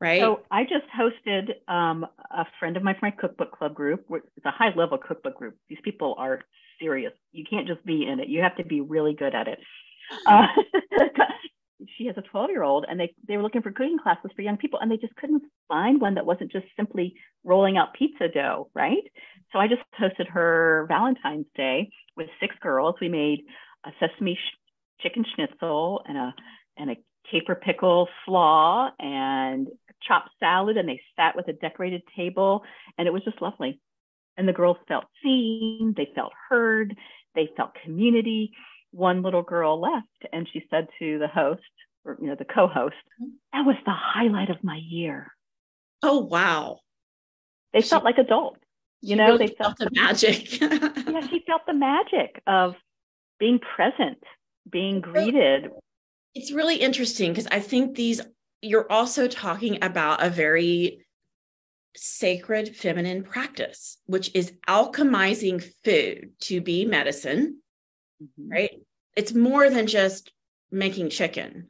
right? 0.01 0.21
So 0.21 0.41
I 0.51 0.63
just 0.65 0.87
hosted 0.97 1.51
um, 1.73 2.07
a 2.31 2.47
friend 2.59 2.77
of 2.77 2.83
mine 2.83 2.97
from 2.99 3.09
my 3.09 3.11
cookbook 3.11 3.53
club 3.57 3.75
group. 3.75 4.07
It's 4.11 4.47
a 4.47 4.51
high 4.51 4.75
level 4.75 4.99
cookbook 4.99 5.37
group. 5.37 5.57
These 5.69 5.79
people 5.85 6.15
are 6.19 6.41
serious. 6.81 7.13
You 7.33 7.45
can't 7.49 7.67
just 7.67 7.85
be 7.85 8.07
in 8.07 8.21
it. 8.21 8.29
You 8.29 8.41
have 8.41 8.57
to 8.57 8.65
be 8.65 8.81
really 8.81 9.15
good 9.15 9.35
at 9.35 9.49
it. 9.49 9.59
Uh, 10.27 10.47
she 11.97 12.07
has 12.07 12.17
a 12.17 12.23
12 12.23 12.51
year 12.51 12.63
old 12.63 12.85
and 12.89 12.99
they, 12.99 13.15
they 13.27 13.37
were 13.37 13.43
looking 13.43 13.63
for 13.63 13.71
cooking 13.71 13.99
classes 14.03 14.31
for 14.35 14.43
young 14.43 14.57
people 14.57 14.79
and 14.81 14.91
they 14.91 14.97
just 14.97 15.15
couldn't 15.17 15.43
find 15.69 16.01
one 16.01 16.15
that 16.15 16.27
wasn't 16.27 16.51
just 16.51 16.67
simply 16.77 17.15
rolling 17.45 17.77
out 17.77 17.95
pizza 17.95 18.29
dough, 18.29 18.71
right? 18.75 19.05
So 19.53 19.59
I 19.59 19.69
just 19.69 19.83
hosted 20.01 20.29
her 20.29 20.87
Valentine's 20.89 21.47
Day 21.57 21.91
with 22.17 22.29
six 22.41 22.55
girls. 22.61 22.97
We 23.01 23.09
made 23.09 23.41
a 23.85 23.91
sesame 23.99 24.35
sh- 24.35 25.03
chicken 25.03 25.25
schnitzel 25.35 26.03
and 26.07 26.17
a 26.17 26.35
and 26.77 26.91
a 26.91 26.97
caper 27.31 27.55
pickle 27.55 28.09
slaw 28.25 28.91
and 28.99 29.69
chopped 30.07 30.31
salad 30.39 30.77
and 30.77 30.89
they 30.89 31.01
sat 31.17 31.37
with 31.37 31.49
a 31.49 31.53
decorated 31.53 32.03
table 32.17 32.63
and 32.99 33.07
it 33.07 33.13
was 33.13 33.25
just 33.25 33.43
lovely 33.43 33.81
And 34.37 34.49
the 34.49 34.53
girls 34.53 34.77
felt 34.89 35.05
seen, 35.23 35.95
they 35.97 36.09
felt 36.15 36.33
heard, 36.49 36.97
they 37.35 37.49
felt 37.57 37.77
community. 37.85 38.53
One 38.93 39.23
little 39.23 39.43
girl 39.43 39.81
left 39.81 40.33
and 40.33 40.49
she 40.53 40.65
said 40.71 40.89
to 40.99 41.19
the 41.19 41.29
host, 41.29 41.63
or 42.05 42.17
you 42.21 42.29
know, 42.29 42.37
the 42.37 42.45
co-host, 42.45 42.97
mm-hmm. 43.21 43.31
that 43.53 43.67
was 43.67 43.77
the 43.85 43.95
highlight 43.95 44.51
of 44.51 44.65
my 44.65 44.81
year. 44.89 45.33
Oh 46.03 46.19
wow. 46.19 46.81
They 47.73 47.83
she, 47.83 47.89
felt 47.89 48.05
like 48.05 48.19
adults. 48.19 48.61
You 49.03 49.17
know, 49.17 49.27
really 49.27 49.47
they 49.47 49.55
felt, 49.55 49.79
felt 49.79 49.91
the 49.91 50.01
magic. 50.01 50.61
yeah, 50.61 51.27
she 51.29 51.43
felt 51.47 51.63
the 51.67 51.75
magic 51.75 52.43
of 52.47 52.75
being 53.39 53.59
present, 53.59 54.23
being 54.71 55.01
greeted. 55.01 55.71
It's 56.35 56.53
really 56.53 56.77
interesting 56.77 57.33
because 57.33 57.49
I 57.51 57.61
think 57.61 57.97
these 57.97 58.21
you're 58.63 58.91
also 58.91 59.29
talking 59.29 59.83
about 59.83 60.23
a 60.23 60.31
very 60.31 61.07
sacred 61.97 62.77
feminine 62.77 63.23
practice, 63.23 63.99
which 64.07 64.31
is 64.35 64.53
alchemizing 64.69 65.63
food 65.85 66.31
to 66.41 66.61
be 66.61 66.85
medicine, 66.85 67.61
mm-hmm. 68.23 68.53
right? 68.53 68.81
It's 69.17 69.35
more 69.35 69.69
than 69.71 69.87
just 69.87 70.33
making 70.71 71.11
chicken. 71.11 71.69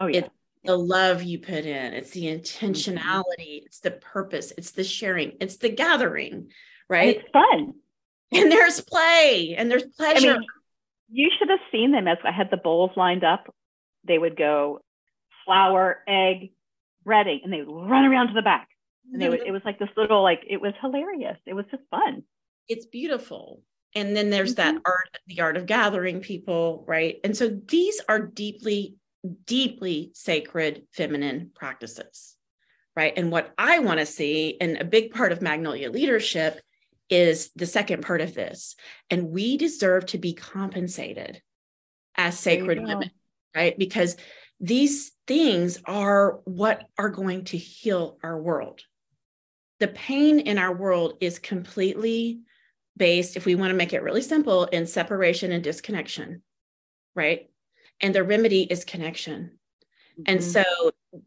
Oh, 0.00 0.06
yeah. 0.06 0.20
It's 0.20 0.28
the 0.64 0.76
love 0.76 1.22
you 1.22 1.38
put 1.38 1.64
in, 1.64 1.92
it's 1.92 2.10
the 2.10 2.24
intentionality, 2.24 3.22
mm-hmm. 3.38 3.66
it's 3.66 3.80
the 3.80 3.92
purpose, 3.92 4.52
it's 4.56 4.72
the 4.72 4.84
sharing, 4.84 5.36
it's 5.40 5.58
the 5.58 5.68
gathering, 5.68 6.50
right? 6.88 7.16
And 7.16 7.24
it's 7.24 7.32
fun. 7.32 7.74
And 8.32 8.50
there's 8.50 8.80
play 8.80 9.54
and 9.56 9.70
there's 9.70 9.84
pleasure. 9.84 10.34
I 10.34 10.38
mean, 10.38 10.46
you 11.10 11.30
should 11.38 11.48
have 11.50 11.60
seen 11.70 11.92
them 11.92 12.08
as 12.08 12.18
I 12.24 12.32
had 12.32 12.50
the 12.50 12.56
bowls 12.56 12.90
lined 12.96 13.22
up. 13.22 13.54
They 14.04 14.18
would 14.18 14.36
go 14.36 14.80
flour, 15.46 16.02
egg, 16.06 16.52
breading, 17.06 17.42
and 17.42 17.52
they 17.52 17.62
would 17.62 17.88
run 17.88 18.04
around 18.04 18.28
to 18.28 18.34
the 18.34 18.42
back. 18.42 18.68
And 19.12 19.22
they 19.22 19.28
would, 19.28 19.46
it 19.46 19.52
was 19.52 19.62
like 19.64 19.78
this 19.78 19.88
little, 19.96 20.22
like, 20.22 20.42
it 20.48 20.60
was 20.60 20.74
hilarious. 20.80 21.38
It 21.46 21.54
was 21.54 21.64
just 21.70 21.84
fun. 21.90 22.24
It's 22.68 22.86
beautiful. 22.86 23.62
And 23.94 24.16
then 24.16 24.30
there's 24.30 24.56
mm-hmm. 24.56 24.74
that 24.74 24.82
art, 24.84 25.18
the 25.28 25.40
art 25.40 25.56
of 25.56 25.66
gathering 25.66 26.20
people, 26.20 26.84
right? 26.88 27.20
And 27.22 27.36
so 27.36 27.48
these 27.48 28.00
are 28.08 28.20
deeply, 28.20 28.96
deeply 29.46 30.10
sacred 30.12 30.82
feminine 30.92 31.52
practices, 31.54 32.34
right? 32.96 33.12
And 33.16 33.30
what 33.30 33.54
I 33.56 33.78
want 33.78 34.00
to 34.00 34.06
see, 34.06 34.56
and 34.60 34.76
a 34.76 34.84
big 34.84 35.12
part 35.12 35.30
of 35.30 35.40
Magnolia 35.40 35.90
leadership 35.90 36.60
is 37.08 37.50
the 37.54 37.66
second 37.66 38.02
part 38.02 38.20
of 38.20 38.34
this. 38.34 38.74
And 39.08 39.30
we 39.30 39.56
deserve 39.56 40.06
to 40.06 40.18
be 40.18 40.32
compensated 40.32 41.40
as 42.16 42.36
sacred 42.36 42.82
women, 42.82 43.12
right? 43.54 43.78
Because 43.78 44.16
these 44.60 45.12
things 45.26 45.80
are 45.84 46.40
what 46.44 46.88
are 46.98 47.10
going 47.10 47.44
to 47.44 47.58
heal 47.58 48.18
our 48.22 48.40
world. 48.40 48.80
The 49.80 49.88
pain 49.88 50.40
in 50.40 50.58
our 50.58 50.74
world 50.74 51.18
is 51.20 51.38
completely 51.38 52.40
based, 52.96 53.36
if 53.36 53.44
we 53.44 53.54
want 53.54 53.70
to 53.70 53.76
make 53.76 53.92
it 53.92 54.02
really 54.02 54.22
simple, 54.22 54.64
in 54.64 54.86
separation 54.86 55.52
and 55.52 55.62
disconnection, 55.62 56.42
right? 57.14 57.50
And 58.00 58.14
the 58.14 58.24
remedy 58.24 58.62
is 58.62 58.84
connection. 58.84 59.58
Mm-hmm. 60.18 60.22
And 60.26 60.42
so 60.42 60.64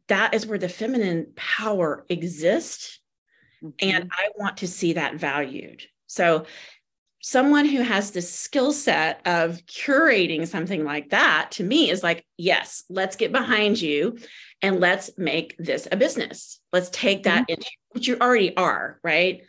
that 0.08 0.34
is 0.34 0.48
where 0.48 0.58
the 0.58 0.70
feminine 0.70 1.34
power 1.36 2.06
exists. 2.10 3.00
Mm-hmm. 3.64 3.90
And 3.90 4.12
I 4.12 4.30
want 4.36 4.58
to 4.58 4.68
see 4.68 4.94
that 4.94 5.16
valued. 5.16 5.84
So 6.08 6.46
someone 7.22 7.66
who 7.66 7.82
has 7.82 8.12
this 8.12 8.34
skill 8.34 8.72
set 8.72 9.22
of 9.26 9.58
curating 9.66 10.48
something 10.48 10.86
like 10.86 11.10
that 11.10 11.50
to 11.52 11.64
me 11.64 11.90
is 11.90 12.02
like 12.02 12.26
yes 12.38 12.84
let's 12.90 13.16
get 13.16 13.32
behind 13.32 13.80
you 13.80 14.18
and 14.62 14.80
let's 14.80 15.10
make 15.18 15.56
this 15.58 15.88
a 15.90 15.96
business. 15.96 16.60
Let's 16.74 16.90
take 16.90 17.24
that 17.24 17.44
mm-hmm. 17.44 17.54
into 17.54 17.70
which 17.92 18.08
you 18.08 18.18
already 18.20 18.56
are 18.56 19.00
right? 19.04 19.42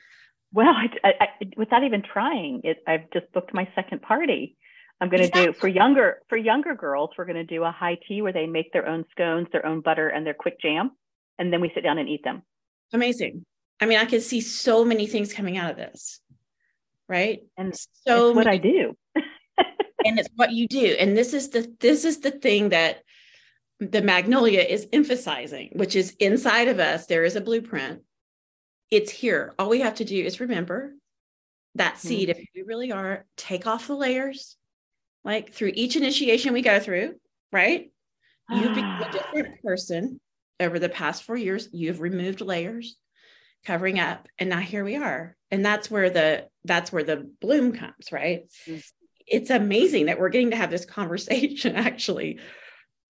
Well 0.52 0.74
I, 1.04 1.12
I, 1.20 1.28
without 1.56 1.84
even 1.84 2.02
trying 2.02 2.62
it 2.64 2.78
i've 2.86 3.10
just 3.12 3.30
booked 3.32 3.54
my 3.54 3.68
second 3.74 4.02
party. 4.02 4.56
I'm 5.02 5.08
going 5.08 5.20
to 5.20 5.28
exactly. 5.28 5.52
do 5.52 5.58
for 5.58 5.68
younger 5.68 6.22
for 6.28 6.36
younger 6.36 6.74
girls 6.74 7.10
we're 7.16 7.24
going 7.24 7.36
to 7.36 7.44
do 7.44 7.62
a 7.62 7.70
high 7.70 7.98
tea 8.06 8.20
where 8.20 8.32
they 8.32 8.46
make 8.46 8.72
their 8.72 8.88
own 8.88 9.04
scones 9.12 9.46
their 9.52 9.64
own 9.64 9.80
butter 9.80 10.08
and 10.08 10.26
their 10.26 10.34
quick 10.34 10.60
jam 10.60 10.90
and 11.38 11.52
then 11.52 11.60
we 11.60 11.70
sit 11.74 11.82
down 11.82 11.98
and 11.98 12.08
eat 12.08 12.24
them. 12.24 12.42
Amazing. 12.92 13.44
I 13.80 13.86
mean 13.86 13.98
i 13.98 14.04
can 14.04 14.20
see 14.20 14.40
so 14.40 14.84
many 14.84 15.06
things 15.06 15.32
coming 15.32 15.56
out 15.56 15.70
of 15.70 15.76
this 15.76 16.20
right? 17.10 17.40
And 17.58 17.74
so 18.06 18.32
what 18.32 18.46
i 18.46 18.56
do. 18.56 18.96
And 20.02 20.18
it's 20.18 20.30
what 20.34 20.52
you 20.52 20.66
do. 20.66 20.96
And 20.98 21.14
this 21.14 21.34
is 21.34 21.50
the 21.50 21.70
this 21.78 22.06
is 22.06 22.20
the 22.20 22.30
thing 22.30 22.70
that 22.70 23.02
the 23.80 24.00
magnolia 24.00 24.60
is 24.60 24.86
emphasizing 24.94 25.70
which 25.74 25.94
is 25.94 26.16
inside 26.18 26.68
of 26.68 26.78
us 26.78 27.04
there 27.04 27.24
is 27.24 27.36
a 27.36 27.40
blueprint. 27.42 28.00
It's 28.90 29.10
here. 29.10 29.52
All 29.58 29.68
we 29.68 29.80
have 29.80 29.96
to 29.96 30.06
do 30.06 30.24
is 30.24 30.40
remember 30.40 30.94
that 31.74 31.96
mm-hmm. 31.96 32.08
seed 32.08 32.28
mm-hmm. 32.30 32.40
if 32.40 32.48
we 32.54 32.62
really 32.62 32.92
are 32.92 33.26
take 33.36 33.66
off 33.66 33.88
the 33.88 33.94
layers 33.94 34.56
like 35.22 35.52
through 35.52 35.72
each 35.74 35.96
initiation 35.96 36.54
we 36.54 36.62
go 36.62 36.80
through 36.80 37.16
right? 37.52 37.90
You've 38.48 38.74
become 38.74 39.02
a 39.02 39.12
different 39.12 39.62
person 39.62 40.18
over 40.58 40.78
the 40.78 40.88
past 40.88 41.24
four 41.24 41.36
years. 41.36 41.68
You've 41.72 42.00
removed 42.00 42.40
layers 42.40 42.96
covering 43.66 44.00
up 44.00 44.28
and 44.38 44.48
now 44.48 44.60
here 44.60 44.82
we 44.82 44.96
are 44.96 45.36
and 45.50 45.64
that's 45.64 45.90
where 45.90 46.10
the 46.10 46.48
that's 46.64 46.92
where 46.92 47.04
the 47.04 47.28
bloom 47.40 47.72
comes 47.72 48.12
right? 48.12 48.42
Mm-hmm. 48.66 48.78
it's 49.26 49.50
amazing 49.50 50.06
that 50.06 50.18
we're 50.18 50.28
getting 50.28 50.50
to 50.50 50.56
have 50.56 50.70
this 50.70 50.84
conversation 50.84 51.76
actually 51.88 52.40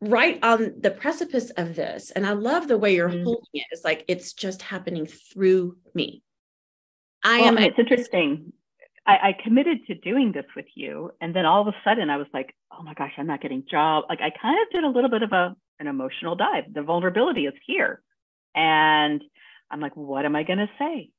right 0.00 0.38
on 0.42 0.74
the 0.80 0.90
precipice 0.90 1.50
of 1.50 1.76
this. 1.76 2.10
And 2.10 2.26
i 2.26 2.32
love 2.32 2.68
the 2.68 2.78
way 2.78 2.94
you're 2.94 3.08
mm-hmm. 3.08 3.24
holding 3.24 3.48
it. 3.54 3.66
It's 3.70 3.84
like 3.84 4.04
it's 4.08 4.32
just 4.32 4.62
happening 4.62 5.06
through 5.06 5.76
me. 5.94 6.22
I 7.22 7.40
well, 7.40 7.48
am 7.48 7.58
it's 7.58 7.78
interesting. 7.78 8.52
I, 9.06 9.12
I 9.28 9.42
committed 9.42 9.86
to 9.86 9.94
doing 9.94 10.32
this 10.32 10.46
with 10.54 10.66
you 10.74 11.10
and 11.20 11.34
then 11.34 11.46
all 11.46 11.62
of 11.62 11.68
a 11.68 11.76
sudden 11.84 12.10
i 12.10 12.16
was 12.18 12.26
like 12.34 12.54
oh 12.70 12.82
my 12.82 12.94
gosh 12.94 13.12
i'm 13.18 13.26
not 13.26 13.40
getting 13.42 13.64
job. 13.70 14.04
Like 14.08 14.20
i 14.20 14.30
kind 14.30 14.58
of 14.62 14.72
did 14.72 14.84
a 14.84 14.88
little 14.88 15.10
bit 15.10 15.22
of 15.22 15.32
a 15.32 15.54
an 15.78 15.86
emotional 15.86 16.36
dive. 16.36 16.64
The 16.74 16.82
vulnerability 16.82 17.46
is 17.46 17.54
here. 17.66 18.02
And 18.54 19.22
i'm 19.70 19.80
like 19.80 19.96
what 19.96 20.24
am 20.24 20.34
i 20.34 20.42
going 20.42 20.58
to 20.58 20.70
say 20.78 21.10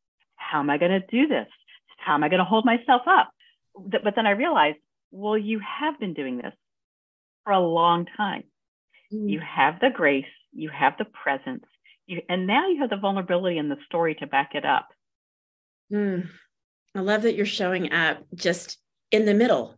how 0.42 0.60
am 0.60 0.70
I 0.70 0.78
going 0.78 0.92
to 0.92 1.06
do 1.08 1.28
this? 1.28 1.48
How 1.98 2.16
am 2.16 2.24
I 2.24 2.30
going 2.30 2.40
to 2.40 2.46
hold 2.46 2.66
myself 2.66 3.04
up? 3.08 3.32
But 3.76 4.16
then 4.16 4.26
I 4.26 4.32
realized, 4.32 4.78
well, 5.12 5.38
you 5.38 5.60
have 5.60 6.00
been 6.00 6.14
doing 6.14 6.38
this 6.38 6.54
for 7.44 7.54
a 7.54 7.60
long 7.60 8.06
time. 8.18 8.44
Mm. 9.14 9.30
You 9.30 9.40
have 9.40 9.80
the 9.80 9.90
grace, 9.90 10.26
you 10.52 10.70
have 10.70 10.94
the 10.98 11.06
presence, 11.06 11.64
you, 12.08 12.22
and 12.28 12.48
now 12.48 12.68
you 12.68 12.82
have 12.82 12.90
the 12.90 12.98
vulnerability 12.98 13.58
and 13.58 13.70
the 13.70 13.78
story 13.86 14.16
to 14.16 14.28
back 14.28 14.56
it 14.56 14.66
up. 14.66 14.88
Mm. 15.92 16.28
I 16.96 17.00
love 17.00 17.22
that 17.24 17.36
you're 17.36 17.46
showing 17.46 17.94
up 17.94 18.24
just 18.36 18.78
in 19.12 19.26
the 19.26 19.34
middle, 19.34 19.78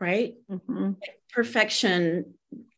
right? 0.00 0.34
Mm-hmm. 0.50 0.92
Perfection 1.32 2.34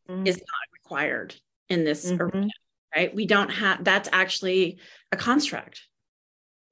mm-hmm. 0.08 0.26
is 0.26 0.36
not 0.36 0.80
required 0.82 1.34
in 1.68 1.84
this 1.84 2.10
mm-hmm. 2.10 2.22
arena, 2.22 2.50
right? 2.94 3.14
We 3.14 3.26
don't 3.26 3.50
have 3.50 3.82
that's 3.82 4.08
actually 4.12 4.78
a 5.10 5.16
construct. 5.16 5.87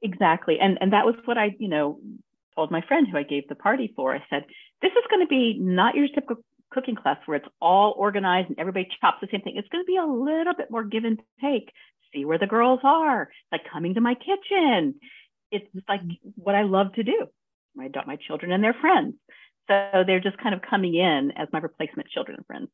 Exactly. 0.06 0.58
And 0.60 0.78
and 0.80 0.92
that 0.92 1.04
was 1.04 1.16
what 1.24 1.36
I, 1.36 1.56
you 1.58 1.68
know, 1.68 1.98
told 2.54 2.70
my 2.70 2.80
friend 2.86 3.08
who 3.08 3.18
I 3.18 3.24
gave 3.24 3.48
the 3.48 3.56
party 3.56 3.92
for. 3.96 4.14
I 4.14 4.22
said, 4.30 4.44
this 4.80 4.92
is 4.92 5.04
going 5.10 5.26
to 5.26 5.28
be 5.28 5.58
not 5.58 5.96
your 5.96 6.06
typical 6.06 6.44
cooking 6.70 6.94
class 6.94 7.18
where 7.26 7.38
it's 7.38 7.48
all 7.60 7.94
organized 7.98 8.48
and 8.48 8.58
everybody 8.58 8.88
chops 9.00 9.18
the 9.20 9.28
same 9.32 9.40
thing. 9.40 9.56
It's 9.56 9.68
going 9.68 9.84
to 9.84 9.86
be 9.86 9.96
a 9.96 10.06
little 10.06 10.54
bit 10.56 10.70
more 10.70 10.84
give 10.84 11.04
and 11.04 11.20
take. 11.40 11.72
See 12.14 12.24
where 12.24 12.38
the 12.38 12.46
girls 12.46 12.80
are, 12.84 13.28
like 13.50 13.62
coming 13.70 13.94
to 13.94 14.00
my 14.00 14.14
kitchen. 14.14 14.94
It's 15.50 15.66
like 15.88 16.02
what 16.36 16.54
I 16.54 16.62
love 16.62 16.92
to 16.94 17.02
do. 17.02 17.26
My 17.74 17.90
my 18.06 18.16
children 18.16 18.52
and 18.52 18.62
their 18.62 18.76
friends. 18.80 19.14
So 19.68 20.04
they're 20.06 20.20
just 20.20 20.38
kind 20.38 20.54
of 20.54 20.62
coming 20.62 20.94
in 20.94 21.32
as 21.36 21.48
my 21.52 21.58
replacement 21.58 22.08
children 22.10 22.36
and 22.36 22.46
friends. 22.46 22.68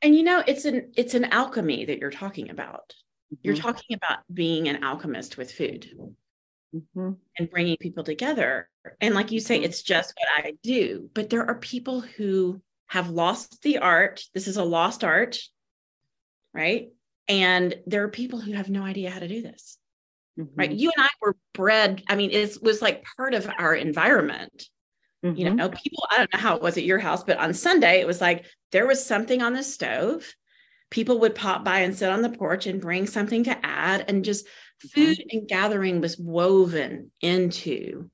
And 0.00 0.16
you 0.16 0.22
know, 0.22 0.42
it's 0.46 0.64
an 0.64 0.90
it's 0.96 1.12
an 1.12 1.26
alchemy 1.26 1.84
that 1.84 1.98
you're 1.98 2.10
talking 2.10 2.48
about. 2.48 2.94
Mm-hmm. 3.32 3.40
You're 3.42 3.56
talking 3.56 3.94
about 3.94 4.20
being 4.32 4.68
an 4.68 4.82
alchemist 4.82 5.36
with 5.36 5.52
food 5.52 5.86
mm-hmm. 6.74 7.12
and 7.38 7.50
bringing 7.50 7.76
people 7.78 8.04
together. 8.04 8.68
And 9.00 9.14
like 9.14 9.30
you 9.30 9.40
say, 9.40 9.56
mm-hmm. 9.56 9.64
it's 9.64 9.82
just 9.82 10.14
what 10.16 10.44
I 10.44 10.54
do. 10.62 11.10
But 11.14 11.30
there 11.30 11.46
are 11.46 11.56
people 11.56 12.00
who 12.00 12.60
have 12.86 13.10
lost 13.10 13.62
the 13.62 13.78
art. 13.78 14.22
This 14.34 14.48
is 14.48 14.56
a 14.56 14.64
lost 14.64 15.04
art, 15.04 15.38
right? 16.52 16.88
And 17.28 17.74
there 17.86 18.02
are 18.04 18.08
people 18.08 18.40
who 18.40 18.52
have 18.52 18.68
no 18.68 18.82
idea 18.82 19.10
how 19.10 19.20
to 19.20 19.28
do 19.28 19.42
this. 19.42 19.78
Mm-hmm. 20.38 20.54
Right. 20.58 20.72
You 20.72 20.90
and 20.96 21.04
I 21.04 21.10
were 21.20 21.36
bred, 21.52 22.02
I 22.08 22.16
mean, 22.16 22.30
it 22.30 22.62
was 22.62 22.80
like 22.80 23.04
part 23.16 23.34
of 23.34 23.48
our 23.58 23.74
environment. 23.74 24.66
Mm-hmm. 25.24 25.36
You 25.36 25.50
know, 25.50 25.68
people, 25.68 26.04
I 26.10 26.18
don't 26.18 26.32
know 26.32 26.40
how 26.40 26.56
it 26.56 26.62
was 26.62 26.76
at 26.76 26.84
your 26.84 26.98
house, 26.98 27.22
but 27.22 27.38
on 27.38 27.54
Sunday, 27.54 28.00
it 28.00 28.06
was 28.06 28.20
like 28.20 28.44
there 28.72 28.86
was 28.86 29.04
something 29.04 29.40
on 29.42 29.52
the 29.52 29.62
stove. 29.62 30.34
People 30.90 31.20
would 31.20 31.34
pop 31.34 31.64
by 31.64 31.80
and 31.80 31.96
sit 31.96 32.10
on 32.10 32.22
the 32.22 32.30
porch 32.30 32.66
and 32.66 32.80
bring 32.80 33.06
something 33.06 33.44
to 33.44 33.64
add 33.64 34.06
and 34.08 34.24
just 34.24 34.46
food 34.90 35.24
and 35.30 35.48
gathering 35.48 36.00
was 36.00 36.18
woven 36.18 37.10
into 37.20 38.10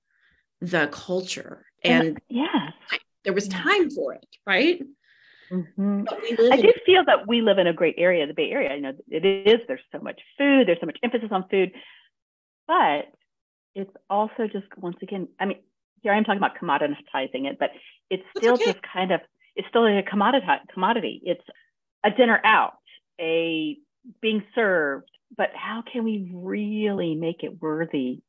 the 0.60 0.88
culture. 0.88 1.64
And 1.84 2.18
yeah 2.28 2.70
there 3.24 3.32
was 3.32 3.48
time 3.48 3.90
for 3.90 4.14
it 4.14 4.26
right? 4.46 4.82
Mm-hmm. 5.50 6.02
i 6.52 6.56
do 6.56 6.70
feel 6.84 7.06
that 7.06 7.26
we 7.26 7.40
live 7.40 7.56
in 7.56 7.66
a 7.66 7.72
great 7.72 7.94
area 7.96 8.26
the 8.26 8.34
bay 8.34 8.50
area. 8.50 8.70
I 8.70 8.80
know 8.80 8.92
it 9.08 9.24
is 9.24 9.60
there's 9.66 9.80
so 9.90 9.98
much 9.98 10.20
food 10.36 10.66
there's 10.66 10.80
so 10.80 10.86
much 10.86 10.98
emphasis 11.02 11.28
on 11.30 11.48
food. 11.48 11.72
But 12.66 13.06
it's 13.74 13.90
also 14.10 14.46
just 14.52 14.66
once 14.76 14.98
again, 15.02 15.28
I 15.40 15.46
mean, 15.46 15.58
here 16.02 16.12
I 16.12 16.18
am 16.18 16.24
talking 16.24 16.38
about 16.38 16.58
commoditizing 16.58 17.46
it, 17.50 17.58
but 17.58 17.70
it's 18.10 18.24
still 18.36 18.54
okay. 18.54 18.72
just 18.72 18.80
kind 18.82 19.10
of 19.10 19.20
it's 19.56 19.66
still 19.68 19.86
a 19.86 20.02
commodity 20.02 20.46
commodity. 20.72 21.22
It's 21.24 21.44
a 22.04 22.10
dinner 22.10 22.40
out, 22.44 22.74
a 23.20 23.76
being 24.20 24.44
served, 24.54 25.10
but 25.36 25.50
how 25.54 25.82
can 25.90 26.04
we 26.04 26.30
really 26.32 27.14
make 27.14 27.42
it 27.42 27.60
worthy 27.60 28.20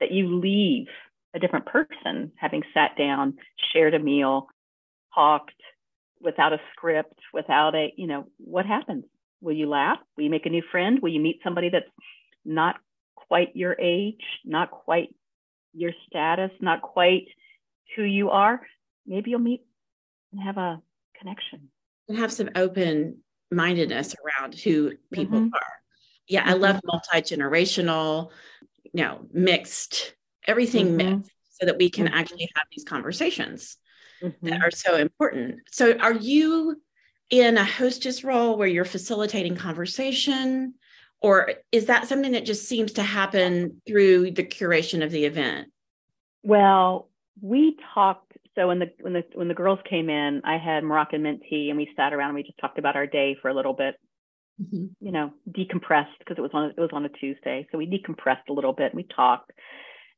that 0.00 0.10
you 0.12 0.38
leave 0.38 0.86
a 1.34 1.38
different 1.38 1.66
person 1.66 2.32
having 2.36 2.62
sat 2.74 2.96
down, 2.96 3.34
shared 3.72 3.94
a 3.94 3.98
meal, 3.98 4.48
talked 5.14 5.54
without 6.20 6.52
a 6.52 6.60
script, 6.72 7.18
without 7.32 7.74
a, 7.74 7.92
you 7.96 8.06
know, 8.06 8.26
what 8.38 8.66
happens? 8.66 9.04
Will 9.40 9.54
you 9.54 9.68
laugh? 9.68 9.98
Will 10.16 10.24
you 10.24 10.30
make 10.30 10.46
a 10.46 10.50
new 10.50 10.62
friend? 10.70 11.00
Will 11.00 11.12
you 11.12 11.20
meet 11.20 11.40
somebody 11.44 11.70
that's 11.70 11.86
not 12.44 12.76
quite 13.14 13.54
your 13.54 13.76
age, 13.78 14.22
not 14.44 14.70
quite 14.70 15.14
your 15.74 15.92
status, 16.06 16.50
not 16.60 16.82
quite 16.82 17.28
who 17.96 18.02
you 18.02 18.30
are? 18.30 18.60
Maybe 19.06 19.30
you'll 19.30 19.40
meet 19.40 19.62
and 20.32 20.40
have 20.42 20.58
a 20.58 20.82
connection. 21.18 21.70
And 22.08 22.18
have 22.18 22.32
some 22.32 22.50
open 22.54 23.18
mindedness 23.50 24.14
around 24.14 24.54
who 24.54 24.92
people 25.12 25.38
mm-hmm. 25.38 25.54
are. 25.54 25.78
Yeah, 26.28 26.42
mm-hmm. 26.42 26.50
I 26.50 26.54
love 26.54 26.80
multi 26.84 27.18
generational, 27.18 28.30
you 28.84 29.02
know, 29.02 29.26
mixed, 29.32 30.14
everything 30.46 30.88
mm-hmm. 30.88 31.16
mixed 31.18 31.32
so 31.50 31.66
that 31.66 31.78
we 31.78 31.90
can 31.90 32.06
mm-hmm. 32.06 32.14
actually 32.14 32.48
have 32.54 32.66
these 32.70 32.84
conversations 32.84 33.76
that 34.20 34.40
mm-hmm. 34.42 34.62
are 34.62 34.70
so 34.70 34.96
important. 34.96 35.60
So, 35.70 35.96
are 35.98 36.14
you 36.14 36.80
in 37.30 37.56
a 37.58 37.64
hostess 37.64 38.24
role 38.24 38.56
where 38.56 38.68
you're 38.68 38.84
facilitating 38.84 39.56
conversation? 39.56 40.74
Or 41.20 41.50
is 41.72 41.86
that 41.86 42.06
something 42.06 42.32
that 42.32 42.44
just 42.44 42.68
seems 42.68 42.92
to 42.92 43.02
happen 43.02 43.82
through 43.86 44.30
the 44.32 44.44
curation 44.44 45.02
of 45.02 45.10
the 45.10 45.24
event? 45.24 45.68
Well, 46.44 47.08
we 47.40 47.76
talked 47.92 48.28
so 48.54 48.66
when 48.66 48.80
the 48.80 48.90
when 49.00 49.12
the 49.12 49.24
when 49.34 49.46
the 49.46 49.54
girls 49.54 49.78
came 49.88 50.10
in, 50.10 50.42
I 50.44 50.58
had 50.58 50.82
Moroccan 50.82 51.22
mint 51.22 51.42
tea, 51.48 51.70
and 51.70 51.78
we 51.78 51.88
sat 51.94 52.12
around 52.12 52.30
and 52.30 52.34
we 52.34 52.42
just 52.42 52.58
talked 52.58 52.78
about 52.78 52.96
our 52.96 53.06
day 53.06 53.36
for 53.40 53.48
a 53.48 53.54
little 53.54 53.72
bit. 53.72 53.94
Mm-hmm. 54.60 54.86
You 55.00 55.12
know, 55.12 55.32
decompressed 55.48 56.18
because 56.18 56.36
it 56.36 56.40
was 56.40 56.50
on 56.52 56.70
it 56.70 56.80
was 56.80 56.90
on 56.92 57.04
a 57.04 57.08
Tuesday, 57.08 57.66
so 57.70 57.78
we 57.78 57.86
decompressed 57.86 58.48
a 58.48 58.52
little 58.52 58.72
bit. 58.72 58.92
And 58.92 58.96
we 58.96 59.04
talked, 59.04 59.52